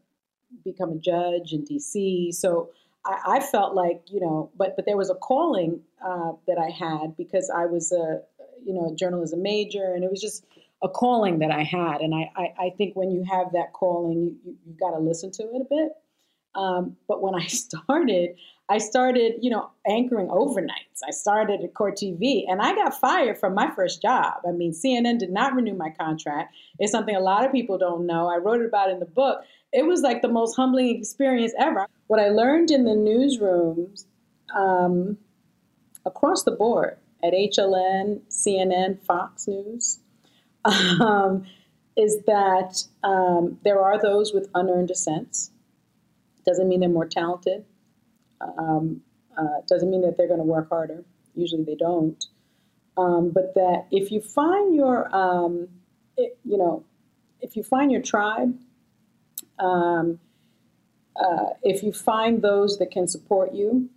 become 0.65 0.91
a 0.91 0.97
judge 0.97 1.53
in 1.53 1.63
D.C. 1.63 2.31
So 2.33 2.71
I, 3.05 3.37
I, 3.37 3.39
felt 3.39 3.73
like 3.75 4.01
you 4.07 4.19
know, 4.19 4.51
but 4.57 4.75
but 4.75 4.85
there 4.85 4.97
was 4.97 5.09
a 5.09 5.15
calling 5.15 5.81
uh, 6.03 6.33
that 6.47 6.57
I 6.57 6.69
had 6.69 7.15
because 7.15 7.51
I 7.55 7.65
was 7.67 7.91
a 7.91 8.21
you 8.65 8.73
know 8.73 8.91
a 8.91 8.95
journalism 8.95 9.41
major, 9.43 9.93
and 9.93 10.03
it 10.03 10.11
was 10.11 10.21
just 10.21 10.45
a 10.83 10.89
calling 10.89 11.39
that 11.39 11.51
I 11.51 11.63
had. 11.63 12.01
And 12.01 12.13
I 12.13 12.31
I, 12.35 12.65
I 12.65 12.69
think 12.77 12.95
when 12.95 13.11
you 13.11 13.23
have 13.29 13.51
that 13.53 13.73
calling, 13.73 14.23
you 14.23 14.35
you, 14.43 14.57
you 14.65 14.73
got 14.79 14.91
to 14.91 14.99
listen 14.99 15.31
to 15.31 15.43
it 15.43 15.61
a 15.61 15.65
bit. 15.69 15.91
Um, 16.53 16.97
but 17.07 17.21
when 17.21 17.35
I 17.35 17.45
started, 17.47 18.35
I 18.69 18.77
started, 18.77 19.35
you 19.41 19.49
know, 19.49 19.71
anchoring 19.87 20.27
overnights. 20.27 21.01
I 21.05 21.11
started 21.11 21.61
at 21.61 21.73
Court 21.73 21.97
TV 21.97 22.43
and 22.47 22.61
I 22.61 22.73
got 22.73 22.99
fired 22.99 23.37
from 23.37 23.53
my 23.53 23.69
first 23.75 24.01
job. 24.01 24.35
I 24.47 24.51
mean, 24.51 24.71
CNN 24.71 25.19
did 25.19 25.31
not 25.31 25.55
renew 25.55 25.75
my 25.75 25.89
contract. 25.99 26.53
It's 26.79 26.91
something 26.91 27.15
a 27.15 27.19
lot 27.19 27.45
of 27.45 27.51
people 27.51 27.77
don't 27.77 28.05
know. 28.05 28.29
I 28.29 28.37
wrote 28.37 28.61
it 28.61 28.67
about 28.67 28.89
in 28.89 28.99
the 28.99 29.05
book 29.05 29.41
it 29.71 29.85
was 29.85 30.01
like 30.01 30.21
the 30.21 30.27
most 30.27 30.55
humbling 30.55 30.97
experience 30.97 31.53
ever. 31.57 31.87
What 32.07 32.19
I 32.19 32.29
learned 32.29 32.71
in 32.71 32.83
the 32.83 32.91
newsrooms 32.91 34.05
um, 34.55 35.17
across 36.05 36.43
the 36.43 36.51
board 36.51 36.97
at 37.23 37.33
HLN, 37.33 38.21
CNN, 38.29 39.01
Fox 39.05 39.47
News, 39.47 39.99
um, 40.65 41.45
is 41.97 42.17
that 42.25 42.83
um, 43.03 43.59
there 43.63 43.81
are 43.81 44.01
those 44.01 44.33
with 44.33 44.49
unearned 44.55 44.91
ascents. 44.91 45.51
Doesn't 46.45 46.67
mean 46.67 46.79
they're 46.79 46.89
more 46.89 47.05
talented. 47.05 47.65
Um, 48.39 49.01
uh, 49.37 49.61
doesn't 49.67 49.89
mean 49.89 50.01
that 50.01 50.17
they're 50.17 50.27
going 50.27 50.39
to 50.39 50.45
work 50.45 50.69
harder. 50.69 51.03
Usually 51.35 51.63
they 51.63 51.75
don't. 51.75 52.23
Um, 52.97 53.31
but 53.31 53.53
that 53.55 53.85
if 53.91 54.11
you 54.11 54.21
find 54.21 54.75
your, 54.75 55.13
um, 55.15 55.69
it, 56.17 56.37
you 56.43 56.57
know, 56.57 56.83
if 57.39 57.55
you 57.55 57.63
find 57.63 57.91
your 57.91 58.01
tribe, 58.01 58.57
um, 59.59 60.19
uh, 61.15 61.49
if 61.63 61.83
you 61.83 61.91
find 61.93 62.41
those 62.41 62.77
that 62.79 62.91
can 62.91 63.07
support 63.07 63.53
you, 63.53 63.89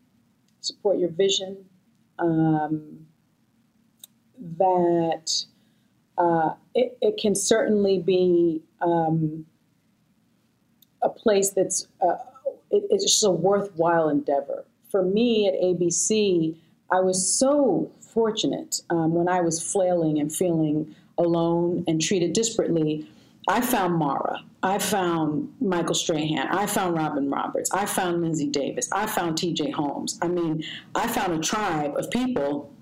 support 0.61 0.99
your 0.99 1.11
vision, 1.11 1.65
that 4.59 5.45
uh, 6.19 6.55
it, 6.75 6.97
it, 7.01 7.17
can 7.21 7.35
certainly 7.35 7.99
be 7.99 8.63
um, 8.81 9.47
a 11.03 11.09
place 11.09 11.51
that's 11.51 11.89
uh, 12.01 12.17
it, 12.71 12.85
it's 12.91 13.05
just 13.05 13.25
a 13.25 13.31
worthwhile 13.31 14.09
endeavor. 14.09 14.65
For 14.91 15.03
me 15.03 15.49
at 15.49 15.55
ABC, 15.55 16.57
I 16.91 17.01
was 17.01 17.37
so 17.37 17.91
fortunate 18.01 18.81
um, 18.91 19.15
when 19.15 19.29
I 19.29 19.41
was 19.41 19.61
flailing 19.61 20.21
and 20.21 20.33
feeling 20.33 20.95
alone 21.19 21.85
and 21.89 22.01
treated 22.01 22.35
disparately 22.35 23.07
I 23.47 23.61
found 23.61 23.97
Mara. 23.97 24.43
I 24.63 24.79
found 24.79 25.53
Michael 25.61 25.95
Strahan. 25.95 26.49
I 26.49 26.67
found 26.67 26.97
Robin 26.97 27.31
Roberts. 27.31 27.71
I 27.73 27.85
found 27.85 28.25
Linsey 28.25 28.51
Davis. 28.51 28.89
I 28.91 29.07
found 29.07 29.37
TJ 29.37 29.73
Holmes. 29.73 30.19
I 30.23 30.29
mean, 30.29 30.65
I 30.95 31.07
found 31.09 31.35
a 31.35 31.39
tribe 31.39 31.95
of 31.97 32.11
people 32.11 32.73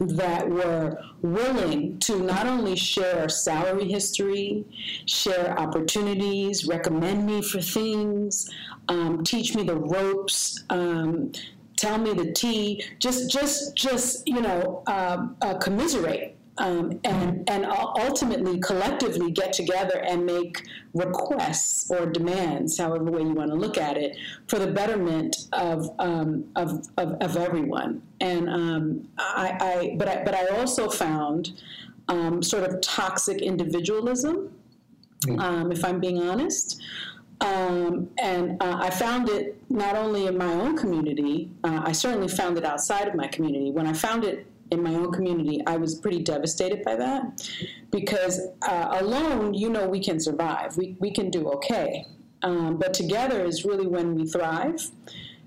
that 0.00 0.48
were 0.48 0.98
willing 1.22 1.98
to 2.00 2.20
not 2.20 2.46
only 2.46 2.76
share 2.76 3.20
our 3.20 3.28
salary 3.28 3.88
history, 3.88 4.64
share 5.06 5.58
opportunities, 5.58 6.66
recommend 6.66 7.26
me 7.26 7.42
for 7.42 7.60
things, 7.60 8.48
um, 8.88 9.24
teach 9.24 9.54
me 9.54 9.62
the 9.62 9.76
ropes, 9.76 10.64
um, 10.70 11.32
tell 11.76 11.98
me 11.98 12.12
the 12.12 12.32
tea, 12.32 12.84
just, 12.98 13.30
just, 13.30 13.74
just 13.76 14.26
you 14.26 14.40
know, 14.40 14.82
uh, 14.86 15.28
uh, 15.42 15.54
commiserate 15.58 16.37
um, 16.58 17.00
and, 17.04 17.48
and 17.48 17.66
ultimately 17.66 18.58
collectively 18.60 19.30
get 19.30 19.52
together 19.52 19.98
and 19.98 20.26
make 20.26 20.62
requests 20.94 21.90
or 21.90 22.06
demands, 22.06 22.78
however 22.78 23.04
way 23.04 23.22
you 23.22 23.32
want 23.32 23.50
to 23.50 23.56
look 23.56 23.78
at 23.78 23.96
it, 23.96 24.16
for 24.46 24.58
the 24.58 24.66
betterment 24.66 25.36
of, 25.52 25.90
um, 25.98 26.44
of, 26.56 26.88
of, 26.96 27.12
of, 27.20 27.36
everyone. 27.36 28.02
And 28.20 28.48
um, 28.48 29.08
I, 29.18 29.56
I, 29.60 29.96
but 29.96 30.08
I, 30.08 30.24
but 30.24 30.34
I 30.34 30.48
also 30.58 30.88
found 30.88 31.60
um, 32.08 32.42
sort 32.42 32.64
of 32.64 32.80
toxic 32.80 33.40
individualism, 33.40 34.52
mm. 35.22 35.40
um, 35.40 35.72
if 35.72 35.84
I'm 35.84 36.00
being 36.00 36.22
honest. 36.22 36.80
Um, 37.40 38.10
and 38.18 38.60
uh, 38.60 38.78
I 38.80 38.90
found 38.90 39.28
it 39.28 39.62
not 39.70 39.94
only 39.94 40.26
in 40.26 40.36
my 40.36 40.52
own 40.52 40.76
community, 40.76 41.50
uh, 41.62 41.82
I 41.84 41.92
certainly 41.92 42.26
found 42.26 42.58
it 42.58 42.64
outside 42.64 43.06
of 43.06 43.14
my 43.14 43.28
community. 43.28 43.70
When 43.70 43.86
I 43.86 43.92
found 43.92 44.24
it 44.24 44.44
in 44.70 44.82
my 44.82 44.94
own 44.94 45.12
community, 45.12 45.60
I 45.66 45.76
was 45.76 45.94
pretty 45.98 46.22
devastated 46.22 46.84
by 46.84 46.96
that 46.96 47.48
because 47.90 48.40
uh, 48.62 48.98
alone, 49.00 49.54
you 49.54 49.70
know, 49.70 49.88
we 49.88 50.00
can 50.00 50.20
survive, 50.20 50.76
we, 50.76 50.96
we 51.00 51.10
can 51.10 51.30
do 51.30 51.48
okay. 51.48 52.04
Um, 52.42 52.76
but 52.76 52.94
together 52.94 53.44
is 53.44 53.64
really 53.64 53.86
when 53.86 54.14
we 54.14 54.26
thrive. 54.26 54.90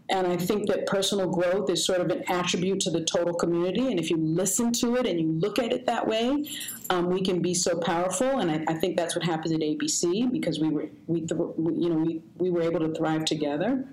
And 0.10 0.28
I 0.28 0.36
think 0.36 0.68
that 0.68 0.88
personal 0.88 1.30
growth 1.30 1.70
is 1.70 1.86
sort 1.86 2.02
of 2.02 2.10
an 2.10 2.24
attribute 2.30 2.82
to 2.82 2.92
the 2.92 3.06
total 3.06 3.34
community. 3.34 3.90
And 3.90 3.98
if 3.98 4.10
you 4.10 4.18
listen 4.18 4.74
to 4.74 4.98
it 4.98 5.08
and 5.08 5.18
you 5.18 5.32
look 5.40 5.58
at 5.58 5.72
it 5.72 5.86
that 5.86 6.06
way, 6.06 6.46
um, 6.90 7.10
we 7.10 7.22
can 7.22 7.42
be 7.42 7.54
so 7.54 7.78
powerful. 7.78 8.40
And 8.40 8.52
I, 8.52 8.66
I, 8.68 8.74
think 8.74 8.98
that's 8.98 9.16
what 9.16 9.24
happened 9.24 9.54
at 9.54 9.62
ABC 9.62 10.30
because 10.30 10.60
we 10.60 10.70
were, 10.70 10.90
we, 11.08 11.22
th- 11.22 11.40
you 11.58 11.90
know, 11.90 11.96
we, 11.96 12.22
we 12.38 12.50
were 12.50 12.62
able 12.62 12.82
to 12.82 12.94
thrive 12.94 13.24
together. 13.24 13.88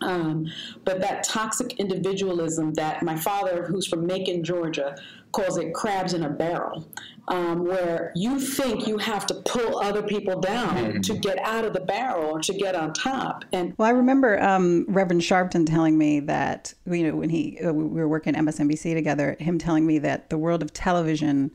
Um, 0.00 0.50
but 0.84 1.00
that 1.00 1.24
toxic 1.24 1.74
individualism 1.78 2.74
that 2.74 3.02
my 3.02 3.16
father, 3.16 3.64
who's 3.64 3.86
from 3.86 4.06
Macon, 4.06 4.44
Georgia, 4.44 4.96
calls 5.32 5.58
it 5.58 5.74
crabs 5.74 6.14
in 6.14 6.24
a 6.24 6.30
barrel, 6.30 6.88
um, 7.28 7.64
where 7.64 8.12
you 8.14 8.40
think 8.40 8.86
you 8.86 8.98
have 8.98 9.26
to 9.26 9.34
pull 9.34 9.80
other 9.80 10.02
people 10.02 10.40
down 10.40 10.76
mm-hmm. 10.76 11.00
to 11.00 11.14
get 11.14 11.38
out 11.40 11.64
of 11.64 11.72
the 11.72 11.80
barrel 11.80 12.36
or 12.36 12.40
to 12.40 12.54
get 12.54 12.74
on 12.74 12.92
top. 12.92 13.44
And 13.52 13.74
well, 13.76 13.88
I 13.88 13.92
remember 13.92 14.42
um, 14.42 14.86
Reverend 14.88 15.22
Sharpton 15.22 15.66
telling 15.66 15.98
me 15.98 16.20
that 16.20 16.72
you 16.86 17.10
know 17.10 17.16
when 17.16 17.30
he 17.30 17.58
uh, 17.60 17.72
we 17.72 18.00
were 18.00 18.08
working 18.08 18.34
MSNBC 18.34 18.94
together, 18.94 19.36
him 19.38 19.58
telling 19.58 19.86
me 19.86 19.98
that 19.98 20.30
the 20.30 20.38
world 20.38 20.62
of 20.62 20.72
television 20.72 21.50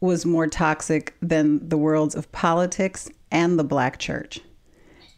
was 0.00 0.26
more 0.26 0.46
toxic 0.46 1.14
than 1.20 1.66
the 1.68 1.78
worlds 1.78 2.14
of 2.14 2.30
politics 2.32 3.08
and 3.30 3.58
the 3.58 3.64
black 3.64 3.98
church. 3.98 4.40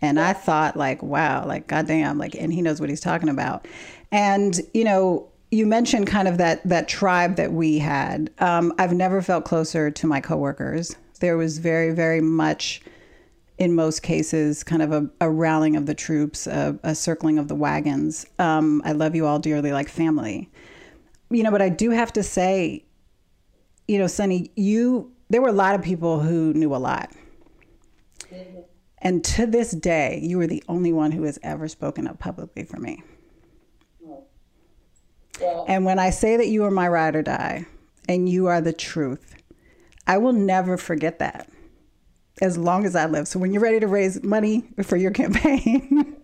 And 0.03 0.21
I 0.21 0.33
thought, 0.33 0.77
like, 0.77 1.03
wow, 1.03 1.47
like, 1.47 1.67
goddamn, 1.69 2.19
like, 2.19 2.35
and 2.35 2.53
he 2.53 2.61
knows 2.61 2.81
what 2.81 2.91
he's 2.91 3.01
talking 3.01 3.29
about. 3.29 3.67
And, 4.13 4.61
you 4.75 4.85
know, 4.85 5.29
you 5.51 5.67
mentioned 5.67 6.07
kind 6.07 6.29
of 6.29 6.39
that 6.39 6.67
that 6.69 6.89
tribe 6.89 7.37
that 7.37 7.53
we 7.53 7.79
had. 7.79 8.31
Um, 8.39 8.73
I've 8.79 8.93
never 8.93 9.23
felt 9.23 9.45
closer 9.45 9.91
to 9.91 10.07
my 10.07 10.21
coworkers. 10.21 10.97
There 11.21 11.37
was 11.37 11.59
very, 11.59 11.93
very 11.93 12.21
much, 12.21 12.83
in 13.57 13.75
most 13.75 14.03
cases, 14.03 14.63
kind 14.63 14.83
of 14.83 14.93
a, 14.93 15.09
a 15.21 15.31
rallying 15.31 15.77
of 15.77 15.87
the 15.87 15.95
troops, 15.95 16.47
a, 16.47 16.79
a 16.83 16.95
circling 16.95 17.39
of 17.39 17.49
the 17.49 17.55
wagons. 17.55 18.27
Um, 18.39 18.83
I 18.85 18.93
love 18.93 19.15
you 19.15 19.27
all 19.27 19.39
dearly, 19.39 19.73
like 19.73 19.89
family. 19.89 20.51
You 21.31 21.43
know, 21.43 21.51
but 21.51 21.63
I 21.63 21.71
do 21.71 21.91
have 21.91 22.13
to 22.15 22.23
say, 22.23 22.85
you 23.89 23.99
know, 23.99 24.09
Sunny, 24.09 24.51
you 24.57 25.11
there 25.31 25.41
were 25.41 25.49
a 25.49 25.53
lot 25.53 25.75
of 25.75 25.83
people 25.83 26.21
who 26.21 26.53
knew 26.53 26.75
a 26.75 26.77
lot. 26.77 27.13
Mm-hmm. 28.31 28.61
And 29.07 29.23
to 29.23 29.47
this 29.47 29.71
day, 29.71 30.19
you 30.21 30.41
are 30.41 30.49
the 30.49 30.65
only 30.69 30.93
one 30.93 31.13
who 31.13 31.23
has 31.23 31.39
ever 31.45 31.69
spoken 31.69 32.09
up 32.09 32.19
publicly 32.19 32.65
for 32.65 32.81
me. 32.81 33.05
And 35.69 35.85
when 35.85 36.01
I 36.01 36.11
say 36.11 36.37
that 36.37 36.49
you 36.49 36.65
are 36.65 36.73
my 36.73 36.89
ride 36.89 37.15
or 37.15 37.23
die 37.23 37.67
and 38.09 38.29
you 38.29 38.47
are 38.47 38.61
the 38.61 38.73
truth, 38.73 39.37
I 40.09 40.19
will 40.19 40.33
never 40.33 40.77
forget 40.77 41.21
that 41.21 41.49
as 42.43 42.59
long 42.59 42.85
as 42.85 42.97
I 42.97 43.07
live. 43.07 43.29
So 43.29 43.39
when 43.39 43.53
you're 43.53 43.63
ready 43.63 43.79
to 43.79 43.87
raise 43.87 44.25
money 44.25 44.65
for 44.83 44.97
your 44.97 45.13
campaign, 45.13 46.17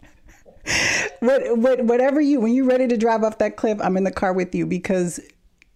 what, 1.21 1.57
what, 1.57 1.85
whatever 1.85 2.21
you, 2.21 2.41
when 2.41 2.53
you're 2.53 2.67
ready 2.67 2.89
to 2.89 2.97
drive 2.97 3.23
off 3.23 3.39
that 3.39 3.57
cliff, 3.57 3.79
I'm 3.81 3.97
in 3.97 4.03
the 4.03 4.11
car 4.11 4.33
with 4.33 4.57
you 4.57 4.67
because 4.67 5.21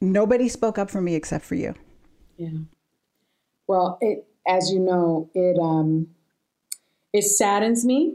nobody 0.01 0.49
spoke 0.49 0.77
up 0.77 0.91
for 0.91 1.01
me 1.01 1.15
except 1.15 1.45
for 1.45 1.55
you. 1.55 1.73
Yeah. 2.37 2.49
Well, 3.69 3.97
it, 4.01 4.27
as 4.49 4.73
you 4.73 4.81
know, 4.81 5.31
it, 5.35 5.57
um, 5.63 6.09
it 7.13 7.23
saddens 7.23 7.85
me 7.85 8.15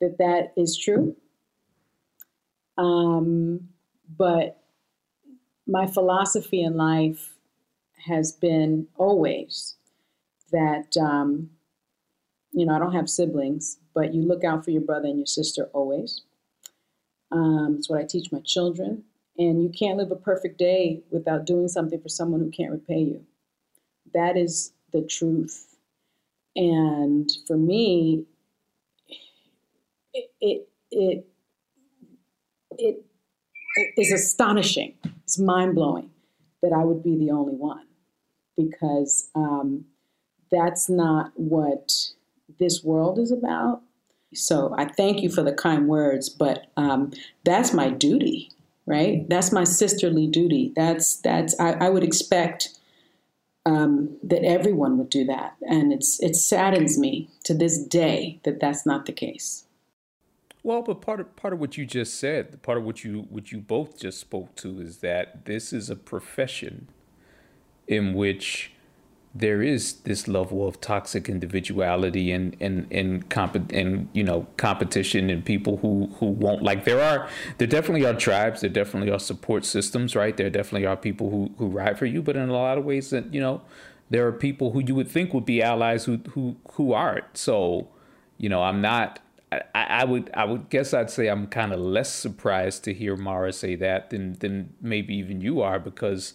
that 0.00 0.18
that 0.18 0.52
is 0.56 0.76
true. 0.76 1.16
Um, 2.76 3.68
but 4.16 4.62
my 5.66 5.86
philosophy 5.86 6.62
in 6.62 6.76
life 6.76 7.34
has 8.06 8.32
been 8.32 8.86
always 8.96 9.76
that, 10.52 10.96
um, 10.96 11.50
you 12.52 12.64
know, 12.64 12.74
I 12.74 12.78
don't 12.78 12.94
have 12.94 13.10
siblings, 13.10 13.78
but 13.94 14.14
you 14.14 14.22
look 14.22 14.44
out 14.44 14.64
for 14.64 14.70
your 14.70 14.80
brother 14.82 15.08
and 15.08 15.18
your 15.18 15.26
sister 15.26 15.68
always. 15.72 16.22
Um, 17.30 17.74
it's 17.78 17.90
what 17.90 18.00
I 18.00 18.04
teach 18.04 18.32
my 18.32 18.40
children. 18.40 19.04
And 19.36 19.62
you 19.62 19.68
can't 19.68 19.98
live 19.98 20.10
a 20.10 20.16
perfect 20.16 20.58
day 20.58 21.02
without 21.10 21.46
doing 21.46 21.68
something 21.68 22.00
for 22.00 22.08
someone 22.08 22.40
who 22.40 22.50
can't 22.50 22.72
repay 22.72 23.00
you. 23.00 23.24
That 24.14 24.36
is 24.36 24.72
the 24.92 25.02
truth. 25.02 25.67
And 26.58 27.30
for 27.46 27.56
me, 27.56 28.24
it, 30.12 30.28
it, 30.40 30.68
it, 30.90 31.24
it 32.76 33.04
is 33.96 34.12
astonishing. 34.12 34.94
It's 35.22 35.38
mind 35.38 35.76
blowing 35.76 36.10
that 36.60 36.72
I 36.72 36.84
would 36.84 37.04
be 37.04 37.16
the 37.16 37.30
only 37.30 37.54
one 37.54 37.86
because 38.56 39.30
um, 39.36 39.84
that's 40.50 40.88
not 40.88 41.30
what 41.36 41.92
this 42.58 42.82
world 42.82 43.20
is 43.20 43.30
about. 43.30 43.82
So 44.34 44.74
I 44.76 44.86
thank 44.86 45.22
you 45.22 45.30
for 45.30 45.44
the 45.44 45.52
kind 45.52 45.86
words, 45.86 46.28
but 46.28 46.66
um, 46.76 47.12
that's 47.44 47.72
my 47.72 47.88
duty, 47.88 48.50
right? 48.84 49.28
That's 49.28 49.52
my 49.52 49.62
sisterly 49.62 50.26
duty. 50.26 50.72
That's 50.74 51.18
that's 51.18 51.58
I, 51.60 51.74
I 51.74 51.88
would 51.88 52.02
expect 52.02 52.77
um, 53.66 54.16
that 54.22 54.44
everyone 54.44 54.98
would 54.98 55.10
do 55.10 55.24
that, 55.24 55.56
and 55.62 55.92
it's 55.92 56.18
it 56.20 56.36
saddens 56.36 56.98
me 56.98 57.28
to 57.44 57.54
this 57.54 57.82
day 57.82 58.40
that 58.44 58.60
that's 58.60 58.86
not 58.86 59.06
the 59.06 59.12
case. 59.12 59.64
Well, 60.62 60.82
but 60.82 61.00
part 61.00 61.20
of 61.20 61.34
part 61.36 61.52
of 61.52 61.60
what 61.60 61.76
you 61.76 61.86
just 61.86 62.18
said, 62.18 62.62
part 62.62 62.78
of 62.78 62.84
what 62.84 63.04
you 63.04 63.26
what 63.30 63.52
you 63.52 63.58
both 63.58 63.98
just 63.98 64.20
spoke 64.20 64.54
to 64.56 64.80
is 64.80 64.98
that 64.98 65.44
this 65.44 65.72
is 65.72 65.90
a 65.90 65.96
profession 65.96 66.88
in 67.86 68.14
which 68.14 68.72
there 69.38 69.62
is 69.62 69.94
this 70.00 70.26
level 70.26 70.66
of 70.66 70.80
toxic 70.80 71.28
individuality 71.28 72.32
and 72.32 72.56
and 72.60 72.86
and 72.90 73.28
comp- 73.30 73.72
and 73.72 74.08
you 74.12 74.24
know 74.24 74.46
competition 74.56 75.30
and 75.30 75.44
people 75.44 75.76
who 75.78 76.06
who 76.18 76.26
won't 76.26 76.62
like 76.62 76.84
there 76.84 77.00
are 77.00 77.28
there 77.58 77.68
definitely 77.68 78.04
are 78.04 78.14
tribes 78.14 78.60
there 78.60 78.70
definitely 78.70 79.10
are 79.10 79.18
support 79.18 79.64
systems 79.64 80.16
right? 80.16 80.36
There 80.36 80.50
definitely 80.50 80.86
are 80.86 80.96
people 80.96 81.30
who 81.30 81.50
who 81.58 81.68
ride 81.68 81.98
for 81.98 82.06
you 82.06 82.22
but 82.22 82.36
in 82.36 82.48
a 82.48 82.52
lot 82.52 82.78
of 82.78 82.84
ways 82.84 83.10
that 83.10 83.32
you 83.32 83.40
know 83.40 83.62
there 84.10 84.26
are 84.26 84.32
people 84.32 84.72
who 84.72 84.82
you 84.84 84.94
would 84.94 85.08
think 85.08 85.32
would 85.34 85.44
be 85.44 85.62
allies 85.62 86.04
who 86.04 86.18
who 86.30 86.56
who 86.72 86.92
aren't. 86.92 87.36
So 87.36 87.88
you 88.38 88.48
know 88.48 88.62
I'm 88.62 88.80
not 88.80 89.20
I, 89.52 89.62
I 89.74 90.04
would 90.04 90.30
I 90.34 90.44
would 90.44 90.68
guess 90.68 90.92
I'd 90.92 91.10
say 91.10 91.28
I'm 91.28 91.46
kind 91.46 91.72
of 91.72 91.80
less 91.80 92.12
surprised 92.12 92.84
to 92.84 92.94
hear 92.94 93.16
Mara 93.16 93.52
say 93.52 93.76
that 93.76 94.10
than 94.10 94.34
than 94.34 94.74
maybe 94.80 95.14
even 95.16 95.40
you 95.40 95.60
are 95.60 95.78
because 95.78 96.34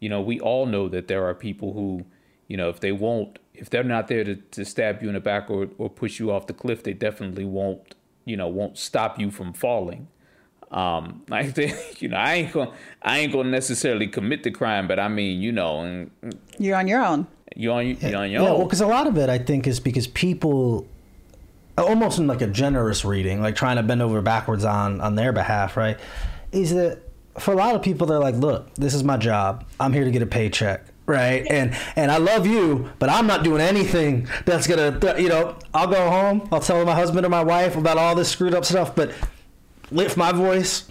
you 0.00 0.08
know 0.08 0.20
we 0.20 0.38
all 0.40 0.66
know 0.66 0.88
that 0.88 1.08
there 1.08 1.24
are 1.26 1.34
people 1.34 1.72
who 1.72 2.04
you 2.48 2.56
know 2.56 2.68
if 2.68 2.80
they 2.80 2.92
won't 2.92 3.38
if 3.54 3.70
they're 3.70 3.84
not 3.84 4.08
there 4.08 4.24
to, 4.24 4.36
to 4.36 4.64
stab 4.64 5.00
you 5.02 5.08
in 5.08 5.14
the 5.14 5.20
back 5.20 5.48
or, 5.48 5.68
or 5.78 5.88
push 5.88 6.18
you 6.18 6.30
off 6.30 6.46
the 6.46 6.52
cliff 6.52 6.82
they 6.82 6.92
definitely 6.92 7.44
won't 7.44 7.94
you 8.24 8.36
know 8.36 8.48
won't 8.48 8.78
stop 8.78 9.18
you 9.18 9.30
from 9.30 9.52
falling 9.52 10.08
um 10.70 11.22
like 11.28 11.54
they, 11.54 11.72
you 11.98 12.08
know 12.08 12.16
I 12.16 12.34
ain't 12.34 12.52
gonna 12.52 12.72
I 13.02 13.18
ain't 13.18 13.32
gonna 13.32 13.50
necessarily 13.50 14.06
commit 14.06 14.42
the 14.42 14.50
crime 14.50 14.88
but 14.88 14.98
I 14.98 15.08
mean 15.08 15.40
you 15.40 15.52
know 15.52 16.08
you're 16.58 16.76
on 16.76 16.88
your 16.88 17.04
own 17.04 17.26
you're 17.56 17.72
on, 17.72 17.86
you're 17.86 18.16
on 18.16 18.30
your 18.30 18.42
yeah, 18.42 18.48
own 18.48 18.58
well 18.58 18.66
because 18.66 18.80
a 18.80 18.86
lot 18.86 19.06
of 19.06 19.16
it 19.16 19.28
I 19.28 19.38
think 19.38 19.66
is 19.66 19.78
because 19.78 20.06
people 20.06 20.88
almost 21.76 22.18
in 22.18 22.26
like 22.26 22.42
a 22.42 22.46
generous 22.46 23.04
reading, 23.04 23.40
like 23.40 23.56
trying 23.56 23.76
to 23.76 23.82
bend 23.82 24.02
over 24.02 24.20
backwards 24.22 24.64
on 24.64 25.00
on 25.00 25.14
their 25.14 25.32
behalf, 25.32 25.76
right? 25.76 25.98
Is 26.52 26.74
that 26.74 27.00
for 27.38 27.52
a 27.52 27.56
lot 27.56 27.74
of 27.74 27.82
people 27.82 28.06
they're 28.06 28.18
like, 28.18 28.36
look, 28.36 28.74
this 28.74 28.94
is 28.94 29.02
my 29.02 29.16
job. 29.16 29.64
I'm 29.80 29.92
here 29.92 30.04
to 30.04 30.10
get 30.10 30.22
a 30.22 30.26
paycheck, 30.26 30.84
right? 31.06 31.46
And 31.48 31.76
and 31.96 32.10
I 32.10 32.18
love 32.18 32.46
you, 32.46 32.90
but 32.98 33.10
I'm 33.10 33.26
not 33.26 33.44
doing 33.44 33.60
anything 33.60 34.28
that's 34.44 34.66
gonna, 34.66 34.98
you 35.20 35.28
know, 35.28 35.56
I'll 35.72 35.86
go 35.88 36.10
home, 36.10 36.48
I'll 36.52 36.60
tell 36.60 36.84
my 36.84 36.94
husband 36.94 37.26
or 37.26 37.28
my 37.28 37.42
wife 37.42 37.76
about 37.76 37.98
all 37.98 38.14
this 38.14 38.28
screwed 38.28 38.54
up 38.54 38.64
stuff, 38.64 38.94
but 38.94 39.12
lift 39.90 40.16
my 40.16 40.32
voice, 40.32 40.88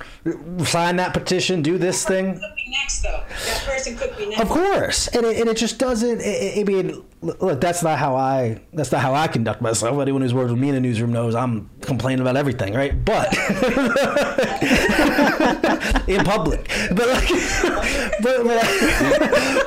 sign 0.66 0.98
that 0.98 1.14
petition, 1.14 1.62
do 1.62 1.78
this 1.78 2.06
thing. 2.06 2.40
Could 2.74 2.74
be 2.74 2.80
next 2.80 3.02
though. 3.02 3.24
That 3.46 3.64
person 3.66 3.98
could 3.98 4.18
be 4.18 4.26
next. 4.28 4.42
Of 4.42 4.50
course, 4.50 5.08
and 5.10 5.26
it, 5.26 5.38
and 5.38 5.50
it 5.50 5.58
just 5.58 5.80
doesn't. 5.80 6.22
I 6.22 6.64
mean, 6.66 7.04
look, 7.22 7.62
that's 7.62 7.84
not 7.84 8.00
how 8.00 8.16
I. 8.16 8.62
That's 8.74 8.92
not 8.92 9.02
how 9.02 9.14
I 9.14 9.28
conduct 9.28 9.62
myself. 9.62 10.00
Anyone 10.00 10.22
who's 10.22 10.34
worked 10.34 10.52
with 10.52 10.60
me 10.60 10.70
in 10.70 10.76
the 10.76 10.82
newsroom 10.82 11.12
knows 11.12 11.36
I'm 11.36 11.70
complaining 11.82 12.22
about 12.22 12.38
everything, 12.38 12.74
right? 12.74 13.04
But 13.04 13.34
in 16.08 16.24
public, 16.24 16.70
but 16.90 17.08
like, 17.08 17.30
but, 18.22 18.44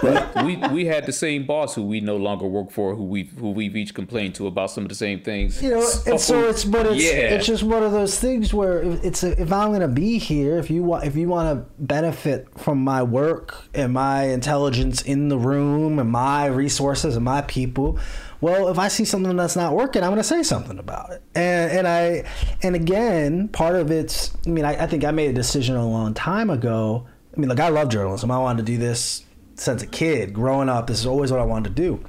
but 0.03 0.45
we 0.45 0.57
we 0.73 0.87
had 0.87 1.07
the 1.07 1.13
same 1.13 1.47
boss 1.47 1.75
who 1.75 1.83
we 1.83 2.01
no 2.01 2.17
longer 2.17 2.47
work 2.47 2.71
for, 2.71 2.95
who 2.95 3.05
we 3.05 3.25
who 3.25 3.51
we've 3.51 3.77
each 3.77 3.95
complained 3.95 4.35
to 4.37 4.47
about 4.47 4.71
some 4.71 4.85
of 4.85 4.89
the 4.89 4.95
same 4.95 5.23
things. 5.23 5.63
You 5.63 5.71
know, 5.71 5.83
so, 5.83 6.05
and 6.05 6.15
oh, 6.15 6.19
so 6.19 6.49
it's 6.49 6.65
but 6.65 6.87
it's 6.87 7.05
yeah. 7.05 7.35
it's 7.35 7.47
just 7.47 7.63
one 7.63 7.83
of 7.83 7.93
those 7.93 8.19
things 8.19 8.53
where 8.53 8.83
it's 8.83 9.23
a, 9.23 9.41
if 9.41 9.53
I'm 9.53 9.73
gonna 9.73 9.89
be 9.89 10.19
here, 10.19 10.59
if 10.59 10.71
you 10.71 10.83
want 10.83 11.05
if 11.05 11.17
you 11.17 11.29
want 11.29 11.59
to 11.59 11.83
benefit 11.83 12.49
from 12.59 12.79
my 12.79 12.96
work 13.03 13.65
and 13.75 13.93
my 13.93 14.25
intelligence 14.25 15.03
in 15.03 15.29
the 15.29 15.39
room 15.39 15.99
and 15.99 16.11
my 16.11 16.47
resources 16.47 17.17
and 17.17 17.25
my 17.25 17.43
people, 17.43 17.99
well, 18.41 18.69
if 18.69 18.79
I 18.79 18.89
see 18.89 19.05
something 19.05 19.37
that's 19.37 19.57
not 19.57 19.75
working, 19.75 20.03
I'm 20.03 20.11
going 20.11 20.19
to 20.19 20.25
say 20.25 20.43
something 20.43 20.79
about 20.79 21.13
it. 21.13 21.23
And 21.35 21.73
and 21.73 21.89
I 21.89 22.25
and 22.63 22.75
again, 22.75 23.49
part 23.49 23.77
of 23.77 23.91
it's. 23.91 24.37
I 24.47 24.51
mean, 24.51 24.65
I, 24.65 24.85
I 24.85 24.87
think 24.87 25.05
I 25.05 25.11
made 25.11 25.31
a 25.31 25.35
decision 25.35 25.77
a 25.77 25.89
long 25.89 26.15
time 26.15 26.51
ago. 26.51 27.07
I 27.37 27.41
mean, 27.41 27.49
like 27.49 27.61
I 27.61 27.69
love 27.69 27.89
journalism. 27.89 28.31
I 28.31 28.39
wanted 28.39 28.67
to 28.67 28.73
do 28.73 28.79
this 28.79 29.25
since 29.55 29.83
a 29.83 29.87
kid. 29.87 30.35
Growing 30.35 30.69
up, 30.69 30.87
this 30.87 31.01
is 31.01 31.07
always 31.07 31.31
what 31.31 31.41
I 31.41 31.45
wanted 31.45 31.75
to 31.77 31.83
do. 31.83 32.05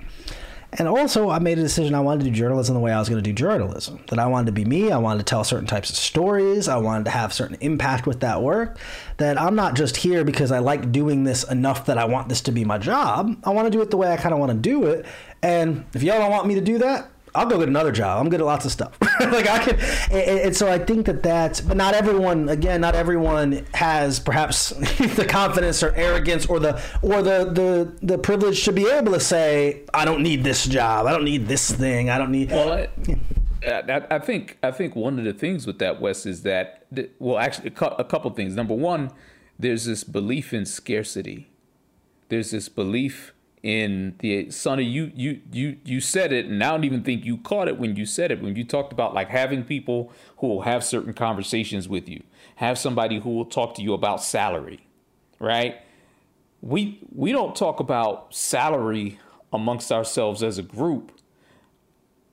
And 0.80 0.88
also, 0.88 1.32
I 1.32 1.40
made 1.40 1.58
a 1.58 1.62
decision 1.62 1.96
I 1.96 2.02
wanted 2.02 2.26
to 2.26 2.30
do 2.30 2.36
journalism 2.36 2.76
the 2.76 2.80
way 2.80 2.92
I 2.92 3.00
was 3.00 3.10
going 3.10 3.22
to 3.22 3.28
do 3.28 3.34
journalism. 3.34 4.00
That 4.10 4.20
I 4.20 4.28
wanted 4.28 4.46
to 4.48 4.52
be 4.52 4.64
me. 4.64 4.92
I 4.92 4.98
wanted 4.98 5.20
to 5.20 5.26
tell 5.26 5.44
certain 5.44 5.66
types 5.66 5.90
of 5.90 5.96
stories. 5.96 6.68
I 6.68 6.78
wanted 6.78 7.06
to 7.06 7.12
have 7.12 7.34
certain 7.34 7.58
impact 7.62 8.06
with 8.06 8.20
that 8.20 8.44
work. 8.44 8.78
That 9.18 9.42
I'm 9.42 9.56
not 9.56 9.76
just 9.76 9.98
here 9.98 10.24
because 10.24 10.52
I 10.52 10.60
like 10.60 10.92
doing 10.92 11.24
this 11.24 11.44
enough 11.44 11.88
that 11.88 11.98
I 11.98 12.06
want 12.06 12.30
this 12.30 12.42
to 12.42 12.52
be 12.52 12.64
my 12.64 12.78
job. 12.78 13.36
I 13.44 13.50
want 13.50 13.66
to 13.66 13.72
do 13.72 13.82
it 13.82 13.90
the 13.90 13.98
way 13.98 14.12
I 14.12 14.18
kind 14.18 14.34
of 14.34 14.40
want 14.40 14.52
to 14.52 14.58
do 14.58 14.84
it. 14.86 15.06
And 15.42 15.84
if 15.94 16.04
y'all 16.04 16.20
don't 16.20 16.32
want 16.32 16.48
me 16.48 16.56
to 16.56 16.62
do 16.62 16.78
that, 16.80 17.10
I'll 17.38 17.46
go 17.46 17.60
get 17.60 17.68
another 17.68 17.92
job. 17.92 18.20
I'm 18.20 18.30
good 18.30 18.42
at 18.42 18.46
lots 18.46 18.66
of 18.66 18.72
stuff. 18.72 18.98
like 19.20 19.48
I 19.48 19.60
can, 19.60 19.80
and, 20.12 20.40
and, 20.40 20.56
so 20.56 20.72
I 20.72 20.80
think 20.80 21.06
that 21.06 21.22
that's, 21.22 21.62
but 21.62 21.78
not 21.78 21.94
everyone. 21.94 22.50
Again, 22.50 22.82
not 22.82 22.96
everyone 22.96 23.66
has 23.74 24.20
perhaps 24.20 24.70
the 25.16 25.26
confidence 25.28 25.84
or 25.84 25.94
arrogance 25.96 26.48
or 26.48 26.60
the 26.60 26.82
or 27.02 27.22
the 27.22 27.46
the 27.46 28.06
the 28.06 28.18
privilege 28.18 28.64
to 28.66 28.72
be 28.72 28.88
able 28.88 29.14
to 29.14 29.20
say, 29.20 29.84
I 29.94 30.04
don't 30.04 30.24
need 30.24 30.44
this 30.44 30.66
job. 30.66 31.06
I 31.06 31.12
don't 31.12 31.26
need 31.26 31.48
this 31.48 31.72
thing. 31.72 32.10
I 32.10 32.18
don't 32.18 32.32
need. 32.32 32.50
Well, 32.50 32.88
I, 33.64 34.02
I, 34.10 34.20
think 34.20 34.58
I 34.64 34.72
think 34.72 34.96
one 34.96 35.20
of 35.20 35.26
the 35.26 35.34
things 35.34 35.68
with 35.68 35.80
that 35.80 36.02
Wes 36.02 36.26
is 36.26 36.44
that 36.44 36.86
well, 37.20 37.38
actually, 37.38 37.68
a 37.68 38.04
couple 38.04 38.32
things. 38.32 38.56
Number 38.56 38.74
one, 38.74 39.12
there's 39.60 39.86
this 39.86 40.04
belief 40.04 40.54
in 40.54 40.66
scarcity. 40.66 41.50
There's 42.30 42.52
this 42.52 42.68
belief 42.68 43.34
in 43.64 44.16
the 44.20 44.52
Sunny, 44.52 44.84
you 44.84 45.12
you 45.16 45.42
you 45.52 45.78
you 45.84 46.00
said 46.00 46.32
it, 46.32 46.46
and 46.46 46.64
I 46.64 46.72
don't 46.72 46.84
even 46.84 47.04
think 47.04 47.26
you 47.26 47.38
caught 47.38 47.68
it 47.68 47.78
when 47.78 47.96
you 47.96 48.06
said 48.06 48.32
it. 48.32 48.42
When 48.42 48.56
you 48.56 48.64
talked 48.64 48.94
about 48.94 49.14
like 49.14 49.30
having 49.30 49.64
people 49.64 50.12
who 50.38 50.48
will 50.48 50.62
have 50.62 50.84
certain 50.84 51.14
conversations 51.14 51.90
with 51.90 52.08
you, 52.08 52.24
have 52.58 52.78
somebody 52.78 53.20
who 53.20 53.32
will 53.32 53.46
talk 53.46 53.76
to 53.76 53.82
you 53.82 53.94
about 53.94 54.24
salary, 54.24 54.88
right? 55.40 55.82
We 56.62 57.00
we 57.14 57.32
don't 57.32 57.56
talk 57.56 57.80
about 57.80 58.34
salary 58.34 59.20
amongst 59.52 59.92
ourselves 59.92 60.44
as 60.44 60.58
a 60.58 60.64
group 60.64 61.12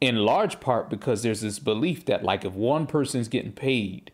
in 0.00 0.16
large 0.16 0.60
part 0.60 0.90
because 0.90 1.22
there's 1.22 1.40
this 1.40 1.58
belief 1.58 2.04
that 2.04 2.22
like 2.22 2.44
if 2.44 2.52
one 2.52 2.86
person's 2.86 3.28
getting 3.28 3.52
paid 3.52 4.10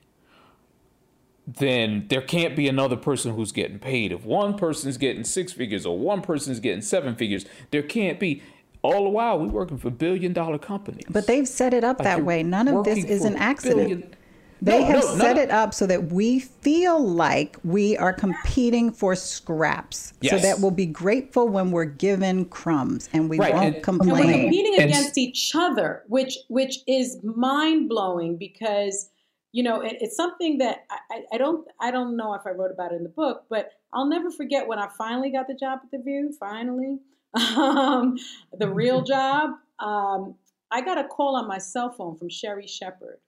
then 1.59 2.07
there 2.09 2.23
can't 2.23 2.55
be 2.55 2.69
another 2.69 2.97
person 2.97 3.35
who's 3.35 3.53
getting 3.53 3.79
paid. 3.79 4.13
If 4.13 4.25
one 4.25 4.57
person's 4.57 4.97
getting 4.97 5.25
six 5.25 5.53
figures 5.53 5.87
or 5.87 5.99
one 5.99 6.23
person's 6.23 6.61
getting 6.61 6.83
seven 6.83 7.15
figures, 7.17 7.45
there 7.71 7.83
can't 7.83 8.21
be. 8.21 8.43
All 8.83 9.05
the 9.05 9.11
while, 9.11 9.39
we're 9.39 9.49
working 9.49 9.77
for 9.77 9.91
billion 9.91 10.33
dollar 10.33 10.57
companies. 10.57 11.05
But 11.11 11.27
they've 11.27 11.47
set 11.47 11.75
it 11.75 11.85
up 11.85 11.99
like 11.99 12.05
that 12.05 12.25
way. 12.25 12.43
None 12.43 12.67
of 12.67 12.85
this 12.85 13.05
is 13.05 13.27
an 13.27 13.37
accident. 13.37 13.79
Billion, 13.79 14.17
they 14.63 14.81
no, 14.81 14.85
have 14.87 15.05
no, 15.05 15.17
set 15.17 15.37
no. 15.37 15.43
it 15.43 15.51
up 15.51 15.75
so 15.75 15.87
that 15.87 16.13
we 16.13 16.39
feel 16.39 16.99
like 16.99 17.59
we 17.65 17.97
are 17.97 18.13
competing 18.13 18.91
for 18.91 19.15
scraps. 19.15 20.15
Yes. 20.21 20.33
So 20.33 20.39
that 20.39 20.61
we'll 20.61 20.71
be 20.71 20.87
grateful 20.87 21.49
when 21.49 21.71
we're 21.71 21.85
given 21.85 22.47
crumbs 22.47 23.09
and 23.13 23.29
we 23.29 23.39
right. 23.39 23.55
won't 23.55 23.75
and, 23.77 23.85
complain. 23.85 24.11
And 24.11 24.27
we're 24.27 24.43
competing 24.45 24.75
and, 24.79 24.91
against 24.91 25.19
each 25.19 25.53
other, 25.55 26.05
which 26.09 26.39
which 26.49 26.79
is 26.87 27.19
mind 27.23 27.89
blowing 27.89 28.37
because 28.37 29.11
you 29.53 29.63
know, 29.63 29.81
it, 29.81 29.97
it's 30.01 30.17
something 30.17 30.59
that 30.59 30.85
I, 31.11 31.23
I 31.33 31.39
don't 31.39 31.67
I 31.81 31.91
don't 31.91 32.17
know 32.17 32.35
if 32.35 32.43
I 32.47 32.51
wrote 32.51 32.71
about 32.71 32.93
it 32.93 32.97
in 32.97 33.03
the 33.03 33.09
book, 33.09 33.45
but 33.51 33.71
I'll 33.93 34.09
never 34.09 34.31
forget 34.31 34.67
when 34.67 34.79
I 34.79 34.89
finally 34.97 35.31
got 35.31 35.49
the 35.49 35.55
job 35.55 35.81
at 35.83 35.91
the 35.91 35.99
View. 36.03 36.33
Finally, 36.39 36.99
um, 37.57 38.17
the 38.59 38.69
real 38.69 39.03
job. 39.05 39.51
Um, 39.79 40.37
I 40.71 40.83
got 40.83 40.99
a 40.99 41.09
call 41.09 41.35
on 41.37 41.49
my 41.49 41.59
cell 41.59 41.91
phone 41.91 42.17
from 42.17 42.29
Sherri 42.29 42.67
Shepherd, 42.67 43.19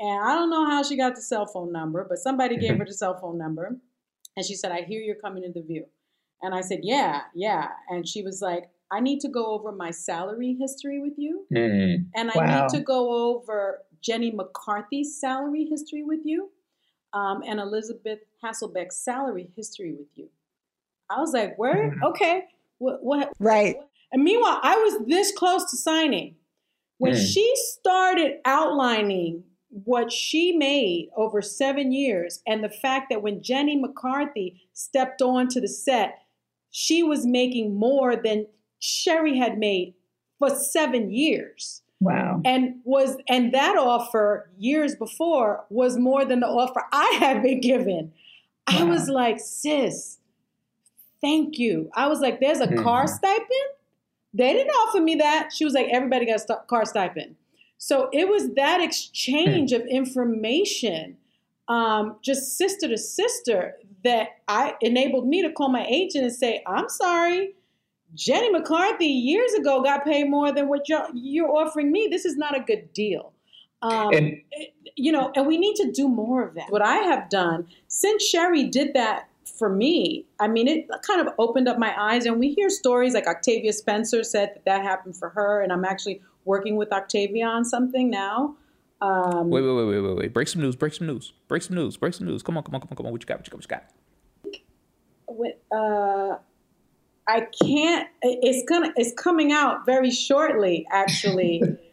and 0.00 0.24
I 0.24 0.34
don't 0.34 0.50
know 0.50 0.64
how 0.64 0.82
she 0.82 0.96
got 0.96 1.14
the 1.14 1.20
cell 1.20 1.46
phone 1.46 1.72
number, 1.72 2.06
but 2.08 2.18
somebody 2.18 2.56
gave 2.56 2.78
her 2.78 2.86
the 2.86 2.94
cell 2.94 3.18
phone 3.20 3.36
number, 3.36 3.76
and 4.36 4.46
she 4.46 4.54
said, 4.54 4.72
"I 4.72 4.82
hear 4.82 5.02
you're 5.02 5.16
coming 5.16 5.42
to 5.42 5.52
the 5.52 5.66
View," 5.66 5.86
and 6.40 6.54
I 6.54 6.62
said, 6.62 6.80
"Yeah, 6.82 7.22
yeah," 7.34 7.68
and 7.90 8.08
she 8.08 8.22
was 8.22 8.40
like, 8.40 8.70
I 8.90 9.00
need 9.00 9.20
to 9.20 9.28
go 9.28 9.46
over 9.46 9.72
my 9.72 9.90
salary 9.90 10.56
history 10.58 11.00
with 11.00 11.14
you. 11.16 11.46
Mm, 11.52 12.06
and 12.14 12.30
I 12.30 12.38
wow. 12.38 12.62
need 12.62 12.78
to 12.78 12.80
go 12.80 13.34
over 13.34 13.80
Jenny 14.04 14.30
McCarthy's 14.30 15.18
salary 15.18 15.64
history 15.64 16.02
with 16.02 16.20
you 16.24 16.50
um, 17.12 17.42
and 17.46 17.58
Elisabeth 17.58 18.18
Hasselbeck's 18.44 18.96
salary 18.96 19.50
history 19.56 19.92
with 19.92 20.08
you. 20.14 20.28
I 21.10 21.20
was 21.20 21.32
like, 21.32 21.56
where? 21.58 21.90
Mm-hmm. 21.90 22.04
Okay. 22.04 22.44
What, 22.78 23.02
what? 23.02 23.32
Right. 23.38 23.76
And 24.12 24.22
meanwhile, 24.22 24.60
I 24.62 24.76
was 24.76 25.06
this 25.06 25.32
close 25.32 25.70
to 25.70 25.76
signing. 25.76 26.36
When 26.98 27.14
mm. 27.14 27.32
she 27.32 27.50
started 27.56 28.38
outlining 28.44 29.44
what 29.70 30.12
she 30.12 30.52
made 30.52 31.08
over 31.16 31.42
seven 31.42 31.90
years 31.90 32.40
and 32.46 32.62
the 32.62 32.68
fact 32.68 33.06
that 33.10 33.22
when 33.22 33.42
Jenny 33.42 33.76
McCarthy 33.76 34.62
stepped 34.72 35.20
onto 35.20 35.60
the 35.60 35.68
set, 35.68 36.18
she 36.70 37.02
was 37.02 37.26
making 37.26 37.74
more 37.74 38.14
than 38.16 38.46
Sherri 38.78 39.36
had 39.36 39.58
made 39.58 39.94
for 40.38 40.50
seven 40.50 41.10
years. 41.10 41.82
Wow. 42.04 42.42
And 42.44 42.80
was 42.84 43.16
and 43.28 43.54
that 43.54 43.76
offer 43.78 44.50
years 44.58 44.94
before 44.94 45.64
was 45.70 45.96
more 45.96 46.26
than 46.26 46.40
the 46.40 46.46
offer 46.46 46.82
I 46.92 47.16
had 47.18 47.42
been 47.42 47.62
given. 47.62 48.12
Wow. 48.68 48.80
I 48.80 48.84
was 48.84 49.08
like, 49.08 49.40
sis, 49.40 50.18
thank 51.22 51.58
you. 51.58 51.90
I 51.94 52.08
was 52.08 52.20
like, 52.20 52.40
there's 52.40 52.60
a 52.60 52.66
mm-hmm. 52.66 52.82
car 52.82 53.06
stipend? 53.06 53.48
They 54.34 54.52
didn't 54.52 54.70
offer 54.70 55.00
me 55.00 55.14
that. 55.16 55.50
She 55.54 55.64
was 55.64 55.72
like, 55.72 55.86
everybody 55.90 56.26
got 56.26 56.40
a 56.50 56.56
car 56.68 56.84
stipend. 56.84 57.36
So 57.78 58.10
it 58.12 58.28
was 58.28 58.54
that 58.54 58.82
exchange 58.82 59.70
mm. 59.70 59.76
of 59.80 59.86
information, 59.86 61.16
um, 61.68 62.16
just 62.22 62.58
sister 62.58 62.88
to 62.88 62.98
sister, 62.98 63.76
that 64.04 64.28
I 64.46 64.74
enabled 64.82 65.26
me 65.26 65.40
to 65.42 65.52
call 65.52 65.70
my 65.70 65.86
agent 65.86 66.24
and 66.24 66.34
say, 66.34 66.62
I'm 66.66 66.88
sorry 66.88 67.54
Jenny 68.14 68.50
McCarthy 68.50 69.06
years 69.06 69.52
ago 69.54 69.82
got 69.82 70.04
paid 70.04 70.30
more 70.30 70.52
than 70.52 70.68
what 70.68 70.88
you're, 70.88 71.06
you're 71.12 71.50
offering 71.50 71.90
me. 71.90 72.08
This 72.10 72.24
is 72.24 72.36
not 72.36 72.56
a 72.56 72.60
good 72.60 72.92
deal. 72.92 73.32
Um, 73.82 74.14
and, 74.14 74.36
you 74.96 75.12
know, 75.12 75.32
and 75.34 75.46
we 75.46 75.58
need 75.58 75.76
to 75.76 75.90
do 75.90 76.08
more 76.08 76.46
of 76.46 76.54
that. 76.54 76.70
What 76.70 76.82
I 76.82 76.96
have 76.96 77.28
done 77.28 77.66
since 77.88 78.24
Sherri 78.24 78.64
did 78.64 78.94
that 78.94 79.28
for 79.58 79.68
me, 79.68 80.24
I 80.40 80.48
mean, 80.48 80.68
it 80.68 80.88
kind 81.06 81.20
of 81.20 81.34
opened 81.38 81.68
up 81.68 81.78
my 81.78 81.94
eyes. 82.00 82.24
And 82.24 82.38
we 82.38 82.54
hear 82.54 82.70
stories 82.70 83.14
like 83.14 83.26
Octavia 83.26 83.72
Spencer 83.72 84.24
said 84.24 84.52
that 84.54 84.64
that 84.64 84.82
happened 84.82 85.16
for 85.16 85.28
her, 85.30 85.60
and 85.60 85.72
I'm 85.72 85.84
actually 85.84 86.22
working 86.44 86.76
with 86.76 86.92
Octavia 86.92 87.46
on 87.46 87.64
something 87.64 88.10
now. 88.10 88.56
Um, 89.02 89.50
wait, 89.50 89.60
wait, 89.60 89.74
wait, 89.74 89.84
wait, 89.84 90.00
wait, 90.00 90.16
wait! 90.16 90.32
Break 90.32 90.48
some 90.48 90.62
news! 90.62 90.76
Break 90.76 90.94
some 90.94 91.06
news! 91.06 91.34
Break 91.46 91.62
some 91.62 91.76
news! 91.76 91.98
Break 91.98 92.14
some 92.14 92.26
news! 92.26 92.42
Come 92.42 92.56
on, 92.56 92.62
come 92.62 92.74
on, 92.74 92.80
come 92.80 92.88
on, 92.90 92.96
come 92.96 93.06
on! 93.06 93.12
What 93.12 93.20
you 93.20 93.26
got? 93.26 93.38
What 93.38 93.46
you 93.46 93.68
got? 93.68 93.84
What 95.26 95.48
you 95.50 95.54
got? 95.70 95.76
uh, 95.76 96.38
I 97.26 97.46
can't. 97.62 98.08
It's 98.22 98.68
gonna. 98.68 98.92
It's 98.96 99.12
coming 99.14 99.52
out 99.52 99.86
very 99.86 100.10
shortly, 100.10 100.86
actually. 100.90 101.62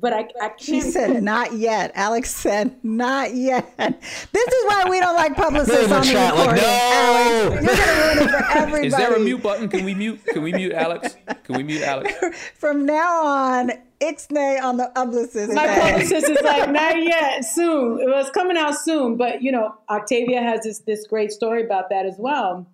but 0.00 0.12
I, 0.12 0.20
I 0.40 0.48
can't. 0.48 0.60
She 0.60 0.80
said, 0.80 1.22
"Not 1.22 1.54
yet." 1.54 1.92
Alex 1.94 2.30
said, 2.30 2.76
"Not 2.84 3.34
yet." 3.34 3.76
This 3.76 4.48
is 4.48 4.64
why 4.66 4.84
we 4.88 5.00
don't 5.00 5.16
like 5.16 5.34
publicists 5.34 5.90
on 5.90 6.02
the 6.02 6.14
recording. 6.14 6.46
Like, 6.46 6.62
no! 6.62 7.58
Alex, 7.58 7.66
you're 7.66 7.76
gonna 7.76 8.04
ruin 8.04 8.18
it 8.18 8.30
for 8.30 8.58
everybody. 8.58 8.86
Is 8.86 8.96
there 8.96 9.14
a 9.14 9.20
mute 9.20 9.42
button? 9.42 9.68
Can 9.68 9.84
we 9.84 9.94
mute? 9.94 10.24
Can 10.26 10.42
we 10.42 10.52
mute 10.52 10.72
Alex? 10.72 11.16
Can 11.44 11.56
we 11.56 11.62
mute 11.62 11.82
Alex? 11.82 12.14
From 12.54 12.86
now 12.86 13.26
on, 13.26 13.72
Ixnay 14.00 14.62
on 14.62 14.76
the 14.76 14.90
publicist. 14.94 15.52
My 15.52 15.66
publicist 15.66 16.28
is 16.28 16.42
like, 16.42 16.70
not 16.70 17.02
yet, 17.02 17.44
soon. 17.44 18.00
It 18.00 18.06
was 18.06 18.30
coming 18.30 18.56
out 18.56 18.76
soon, 18.76 19.16
but 19.16 19.42
you 19.42 19.50
know, 19.50 19.74
Octavia 19.90 20.40
has 20.40 20.62
this 20.62 20.78
this 20.80 21.06
great 21.06 21.32
story 21.32 21.64
about 21.64 21.90
that 21.90 22.06
as 22.06 22.14
well, 22.18 22.66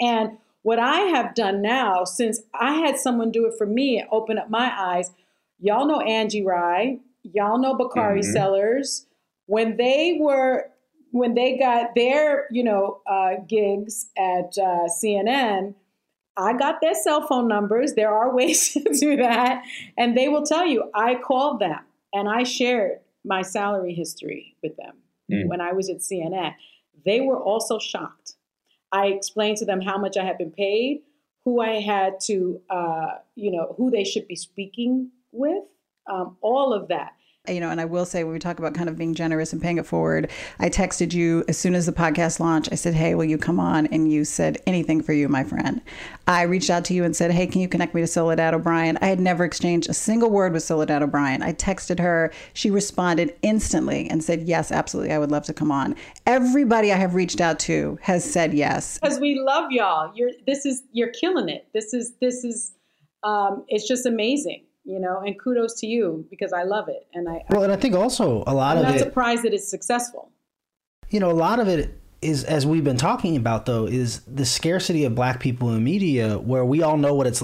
and 0.00 0.38
what 0.62 0.78
I 0.78 1.00
have 1.00 1.34
done 1.34 1.60
now, 1.62 2.04
since 2.04 2.40
I 2.54 2.74
had 2.74 2.98
someone 2.98 3.30
do 3.30 3.46
it 3.46 3.54
for 3.58 3.66
me, 3.66 3.98
and 3.98 4.08
open 4.10 4.38
up 4.38 4.50
my 4.50 4.72
eyes. 4.76 5.10
Y'all 5.58 5.86
know 5.86 6.00
Angie 6.00 6.44
Rye. 6.44 6.98
Y'all 7.22 7.58
know 7.58 7.74
Bakari 7.74 8.20
mm-hmm. 8.20 8.32
Sellers. 8.32 9.06
When 9.46 9.76
they 9.76 10.18
were, 10.20 10.70
when 11.10 11.34
they 11.34 11.58
got 11.58 11.94
their, 11.94 12.46
you 12.50 12.64
know, 12.64 13.00
uh, 13.06 13.34
gigs 13.46 14.08
at 14.16 14.56
uh, 14.58 14.88
CNN, 14.88 15.74
I 16.36 16.54
got 16.54 16.80
their 16.80 16.94
cell 16.94 17.26
phone 17.26 17.48
numbers. 17.48 17.94
There 17.94 18.12
are 18.12 18.34
ways 18.34 18.72
to 18.72 18.80
do 18.98 19.16
that, 19.16 19.62
and 19.98 20.16
they 20.16 20.28
will 20.28 20.44
tell 20.44 20.66
you. 20.66 20.90
I 20.94 21.16
called 21.16 21.60
them 21.60 21.80
and 22.12 22.28
I 22.28 22.44
shared 22.44 22.98
my 23.24 23.42
salary 23.42 23.94
history 23.94 24.56
with 24.62 24.76
them 24.76 24.94
mm. 25.30 25.46
when 25.48 25.60
I 25.60 25.72
was 25.72 25.88
at 25.88 25.98
CNN. 25.98 26.54
They 27.04 27.20
were 27.20 27.40
also 27.40 27.78
shocked 27.78 28.34
I 28.92 29.06
explained 29.06 29.56
to 29.58 29.64
them 29.64 29.80
how 29.80 29.98
much 29.98 30.16
I 30.16 30.24
had 30.24 30.38
been 30.38 30.50
paid, 30.50 31.02
who 31.44 31.60
I 31.60 31.80
had 31.80 32.20
to, 32.24 32.60
uh, 32.70 33.18
you 33.34 33.50
know, 33.50 33.74
who 33.76 33.90
they 33.90 34.04
should 34.04 34.28
be 34.28 34.36
speaking 34.36 35.10
with, 35.32 35.64
um, 36.06 36.36
all 36.40 36.72
of 36.72 36.88
that 36.88 37.12
you 37.48 37.58
know, 37.58 37.70
and 37.70 37.80
I 37.80 37.86
will 37.86 38.04
say 38.04 38.22
when 38.22 38.32
we 38.32 38.38
talk 38.38 38.60
about 38.60 38.72
kind 38.72 38.88
of 38.88 38.96
being 38.96 39.14
generous 39.14 39.52
and 39.52 39.60
paying 39.60 39.78
it 39.78 39.84
forward, 39.84 40.30
I 40.60 40.68
texted 40.68 41.12
you 41.12 41.44
as 41.48 41.58
soon 41.58 41.74
as 41.74 41.86
the 41.86 41.92
podcast 41.92 42.38
launched. 42.38 42.68
I 42.70 42.76
said, 42.76 42.94
Hey, 42.94 43.16
will 43.16 43.24
you 43.24 43.36
come 43.36 43.58
on? 43.58 43.86
And 43.88 44.12
you 44.12 44.24
said 44.24 44.58
anything 44.64 45.02
for 45.02 45.12
you, 45.12 45.28
my 45.28 45.42
friend. 45.42 45.80
I 46.28 46.42
reached 46.42 46.70
out 46.70 46.84
to 46.84 46.94
you 46.94 47.02
and 47.02 47.16
said, 47.16 47.32
Hey, 47.32 47.48
can 47.48 47.60
you 47.60 47.66
connect 47.66 47.96
me 47.96 48.00
to 48.00 48.06
Soledad 48.06 48.54
O'Brien? 48.54 48.96
I 49.02 49.06
had 49.06 49.18
never 49.18 49.44
exchanged 49.44 49.90
a 49.90 49.94
single 49.94 50.30
word 50.30 50.52
with 50.52 50.62
Soledad 50.62 51.02
O'Brien. 51.02 51.42
I 51.42 51.52
texted 51.52 51.98
her. 51.98 52.32
She 52.54 52.70
responded 52.70 53.34
instantly 53.42 54.08
and 54.08 54.22
said, 54.22 54.42
Yes, 54.42 54.70
absolutely. 54.70 55.12
I 55.12 55.18
would 55.18 55.32
love 55.32 55.44
to 55.46 55.52
come 55.52 55.72
on. 55.72 55.96
Everybody 56.26 56.92
I 56.92 56.96
have 56.96 57.16
reached 57.16 57.40
out 57.40 57.58
to 57.60 57.98
has 58.02 58.24
said 58.24 58.54
yes. 58.54 59.00
Because 59.00 59.18
we 59.18 59.40
love 59.40 59.72
y'all. 59.72 60.12
You're 60.14 60.30
this 60.46 60.64
is 60.64 60.84
you're 60.92 61.10
killing 61.10 61.48
it. 61.48 61.66
This 61.74 61.92
is 61.92 62.12
this 62.20 62.44
is 62.44 62.72
um, 63.24 63.64
it's 63.66 63.88
just 63.88 64.06
amazing 64.06 64.64
you 64.84 64.98
know 64.98 65.20
and 65.20 65.38
kudos 65.40 65.74
to 65.80 65.86
you 65.86 66.26
because 66.30 66.52
i 66.52 66.62
love 66.62 66.88
it 66.88 67.06
and 67.14 67.28
i 67.28 67.42
well 67.50 67.62
and 67.62 67.72
i 67.72 67.76
think 67.76 67.94
also 67.94 68.42
a 68.46 68.54
lot 68.54 68.76
of 68.76 68.82
it 68.82 68.86
I'm 68.86 68.94
of 68.94 68.94
not 68.94 69.00
it 69.00 69.04
surprised 69.04 69.42
that 69.44 69.54
it's 69.54 69.68
successful 69.68 70.30
you 71.10 71.20
know 71.20 71.30
a 71.30 71.32
lot 71.32 71.60
of 71.60 71.68
it 71.68 71.98
is 72.20 72.44
as 72.44 72.64
we've 72.66 72.84
been 72.84 72.96
talking 72.96 73.36
about 73.36 73.66
though 73.66 73.86
is 73.86 74.20
the 74.20 74.44
scarcity 74.44 75.04
of 75.04 75.14
black 75.14 75.40
people 75.40 75.74
in 75.74 75.82
media 75.82 76.38
where 76.38 76.64
we 76.64 76.82
all 76.82 76.96
know 76.96 77.14
what 77.14 77.26
it's 77.26 77.42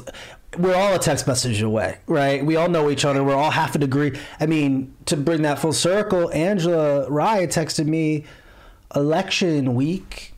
we're 0.57 0.75
all 0.75 0.95
a 0.95 0.99
text 0.99 1.27
message 1.27 1.61
away, 1.61 1.99
right? 2.07 2.45
We 2.45 2.57
all 2.57 2.69
know 2.69 2.91
each 2.91 3.05
other. 3.05 3.23
We're 3.23 3.35
all 3.35 3.51
half 3.51 3.75
a 3.75 3.79
degree. 3.79 4.19
I 4.41 4.47
mean, 4.47 4.95
to 5.07 5.17
bring 5.17 5.43
that 5.43 5.59
full 5.59 5.73
circle, 5.73 6.33
Angela 6.33 7.09
Rye 7.11 7.47
texted 7.47 7.87
me 7.87 8.25
election 8.95 9.75
week. 9.75 10.33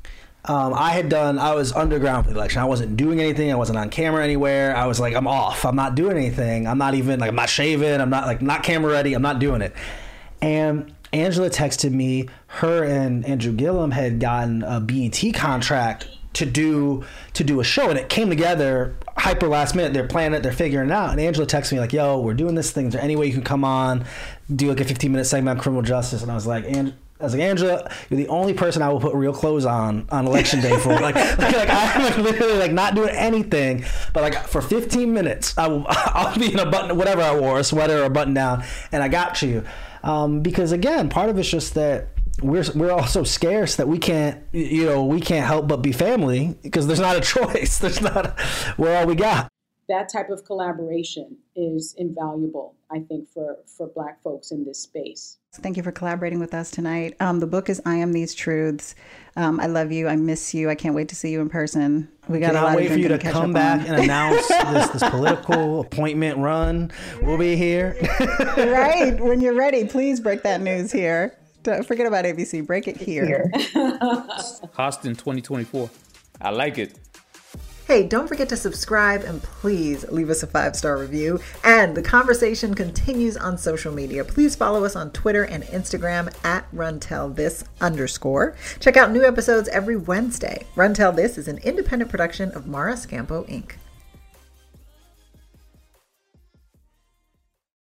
Um, 0.45 0.73
I 0.73 0.91
had 0.91 1.09
done, 1.09 1.39
I 1.39 1.55
was 1.55 1.73
underground 1.73 2.25
for 2.25 2.33
the 2.33 2.37
election. 2.37 2.63
I 2.63 2.65
wasn't 2.65 2.97
doing 2.97 3.21
anything. 3.21 3.53
I 3.53 3.57
wasn't 3.57 3.79
on 3.79 3.91
camera 3.91 4.25
anywhere. 4.25 4.75
I 4.75 4.87
was 4.87 4.99
like, 4.99 5.15
I'm 5.15 5.27
off. 5.27 5.67
I'm 5.67 5.77
not 5.77 5.95
doing 5.95 6.17
anything. 6.17 6.67
I'm 6.67 6.79
not 6.79 6.95
even, 6.95 7.21
like, 7.21 7.29
I'm 7.29 7.37
not 7.37 7.51
shaving. 7.51 8.01
I'm 8.01 8.11
not, 8.11 8.27
like, 8.27 8.41
not 8.41 8.63
camera 8.63 8.91
ready. 8.91 9.13
I'm 9.13 9.23
not 9.23 9.39
doing 9.39 9.61
it. 9.61 9.75
And 10.41 10.95
Angela 11.13 11.51
texted 11.51 11.93
me, 11.93 12.29
her 12.47 12.85
and 12.85 13.25
Andrew 13.27 13.53
Gillum 13.53 13.91
had 13.91 14.19
gotten 14.19 14.63
a 14.63 14.81
BET 14.81 15.35
contract 15.35 16.09
to 16.33 16.47
do 16.47 17.05
to 17.33 17.43
do 17.43 17.59
a 17.59 17.65
show 17.65 17.91
and 17.91 17.99
it 17.99 18.09
came 18.09 18.29
together 18.29 18.95
hyper 19.17 19.49
last 19.49 19.75
minute 19.75 19.93
they're 19.93 20.07
planning 20.07 20.39
it 20.39 20.45
they're 20.45 20.53
figuring 20.53 20.89
it 20.89 20.93
out 20.93 21.11
and 21.11 21.21
angela 21.21 21.45
texted 21.45 21.73
me 21.73 21.81
like 21.81 21.93
yo 21.93 22.21
we're 22.21 22.35
doing 22.35 22.55
this 22.55 22.71
thing 22.71 22.87
is 22.87 22.93
there 22.93 23.03
any 23.03 23.17
way 23.17 23.27
you 23.27 23.33
can 23.33 23.43
come 23.43 23.65
on 23.65 24.05
do 24.55 24.69
like 24.69 24.79
a 24.79 24.85
15 24.85 25.11
minute 25.11 25.25
segment 25.25 25.59
on 25.59 25.61
criminal 25.61 25.83
justice 25.83 26.23
and 26.23 26.31
i 26.31 26.35
was 26.35 26.47
like 26.47 26.65
and 26.69 26.95
I 27.21 27.25
was 27.25 27.35
like, 27.35 27.43
Angela, 27.43 27.91
you're 28.09 28.17
the 28.17 28.29
only 28.29 28.55
person 28.55 28.81
I 28.81 28.89
will 28.89 29.01
put 29.01 29.15
real 29.15 29.33
clothes 29.33 29.67
on 29.67 30.07
on 30.11 30.27
election 30.27 30.61
day 30.61 30.77
for. 30.79 30.99
like, 30.99 31.15
like, 31.39 31.39
like 31.39 31.69
I'm 31.71 32.23
literally 32.23 32.59
like 32.59 32.73
not 32.73 32.95
doing 32.95 33.11
anything, 33.11 33.85
but 34.13 34.23
like 34.23 34.47
for 34.49 34.63
15 34.63 35.13
minutes, 35.13 35.57
I 35.59 35.69
will 35.69 35.85
I'll 35.89 36.39
be 36.39 36.53
in 36.53 36.59
a 36.59 36.71
button, 36.71 36.97
whatever 36.97 37.23
I 37.23 37.39
wore, 37.39 37.59
a 37.59 37.65
sweater 37.65 38.03
or 38.03 38.05
a 38.05 38.11
button 38.11 38.35
down, 38.35 38.65
and 38.91 39.03
I 39.03 39.09
got 39.09 39.43
you. 39.43 39.65
Um, 40.03 40.41
because 40.41 40.73
again, 40.73 41.11
part 41.11 41.29
of 41.29 41.39
it's 41.39 41.49
just 41.49 41.75
that 41.75 42.09
we're 42.43 42.65
we're 42.75 42.91
all 42.91 43.07
so 43.07 43.23
scarce 43.23 43.77
that 43.77 43.87
we 43.87 43.99
can't 43.99 44.43
you 44.53 44.87
know 44.87 45.05
we 45.05 45.21
can't 45.21 45.47
help 45.47 45.69
but 45.69 45.79
be 45.79 45.93
family 45.93 46.57
because 46.63 46.87
there's 46.87 47.01
not 47.01 47.17
a 47.17 47.21
choice. 47.35 47.79
There's 47.79 48.01
not 48.01 48.39
we're 48.79 48.97
all 48.97 49.07
we 49.07 49.15
got. 49.15 49.49
That 49.91 50.09
type 50.09 50.31
of 50.31 50.45
collaboration 50.45 51.37
is 51.57 51.97
invaluable, 51.99 52.77
I 52.93 53.01
think, 53.01 53.29
for 53.29 53.57
for 53.67 53.89
Black 53.89 54.23
folks 54.23 54.53
in 54.53 54.65
this 54.65 54.79
space. 54.81 55.39
Thank 55.55 55.77
you 55.77 55.83
for 55.83 55.91
collaborating 55.91 56.39
with 56.39 56.55
us 56.55 56.71
tonight. 56.71 57.17
Um, 57.19 57.41
the 57.41 57.49
book 57.49 57.69
is 57.69 57.83
"I 57.85 57.97
Am 57.97 58.13
These 58.13 58.35
Truths." 58.35 58.95
Um, 59.35 59.59
I 59.59 59.67
love 59.67 59.91
you. 59.91 60.07
I 60.07 60.15
miss 60.15 60.55
you. 60.55 60.71
I 60.71 60.77
can't 60.77 60.95
wait 60.95 61.09
to 61.09 61.17
see 61.17 61.33
you 61.33 61.41
in 61.41 61.49
person. 61.49 62.09
We 62.29 62.39
got 62.39 62.53
Cannot 62.53 62.63
a 62.63 62.67
lot 62.67 62.77
wait 62.77 62.93
for 62.93 62.99
you 62.99 63.09
to 63.09 63.19
come 63.19 63.53
back 63.53 63.81
on. 63.81 63.87
and 63.89 64.05
announce 64.05 64.47
this, 64.47 64.89
this 64.91 65.11
political 65.11 65.81
appointment 65.87 66.39
run. 66.39 66.93
We'll 67.23 67.37
be 67.37 67.57
here. 67.57 67.97
right 68.57 69.19
when 69.21 69.41
you're 69.41 69.55
ready. 69.57 69.89
Please 69.89 70.21
break 70.21 70.45
that 70.45 70.61
news 70.61 70.93
here. 70.93 71.37
Don't 71.65 71.85
forget 71.85 72.07
about 72.07 72.25
ABC. 72.25 72.65
Break 72.65 72.87
it 72.87 72.97
here. 72.97 73.51
Hostin 73.75 75.19
2024. 75.19 75.91
I 76.41 76.51
like 76.51 76.79
it. 76.79 76.97
Hey, 77.91 78.05
don't 78.05 78.29
forget 78.29 78.49
to 78.51 78.57
subscribe 78.57 79.25
and 79.25 79.43
please 79.43 80.09
leave 80.11 80.31
us 80.31 80.45
a 80.45 80.47
five 80.47 80.77
star 80.77 80.97
review. 80.97 81.41
And 81.65 81.97
the 81.97 82.03
conversation 82.03 82.73
continues 82.73 83.37
on 83.37 83.59
social 83.59 83.93
media. 83.93 84.25
Please 84.25 84.55
follow 84.55 84.85
us 84.85 84.95
on 84.95 85.11
Twitter 85.11 85.43
and 85.43 85.65
Instagram 85.65 86.33
at 86.45 86.71
RunTellThis 86.71 87.65
underscore. 87.81 88.55
Check 88.79 88.97
out 88.97 89.11
new 89.11 89.25
episodes 89.25 89.69
every 89.71 89.97
Wednesday. 89.97 90.67
Run 90.77 90.95
Tell 90.95 91.11
This 91.11 91.37
is 91.37 91.49
an 91.49 91.59
independent 91.65 92.13
production 92.13 92.53
of 92.53 92.69
Mara 92.69 92.93
Schiavocampo 92.93 93.49
Inc. 93.49 93.73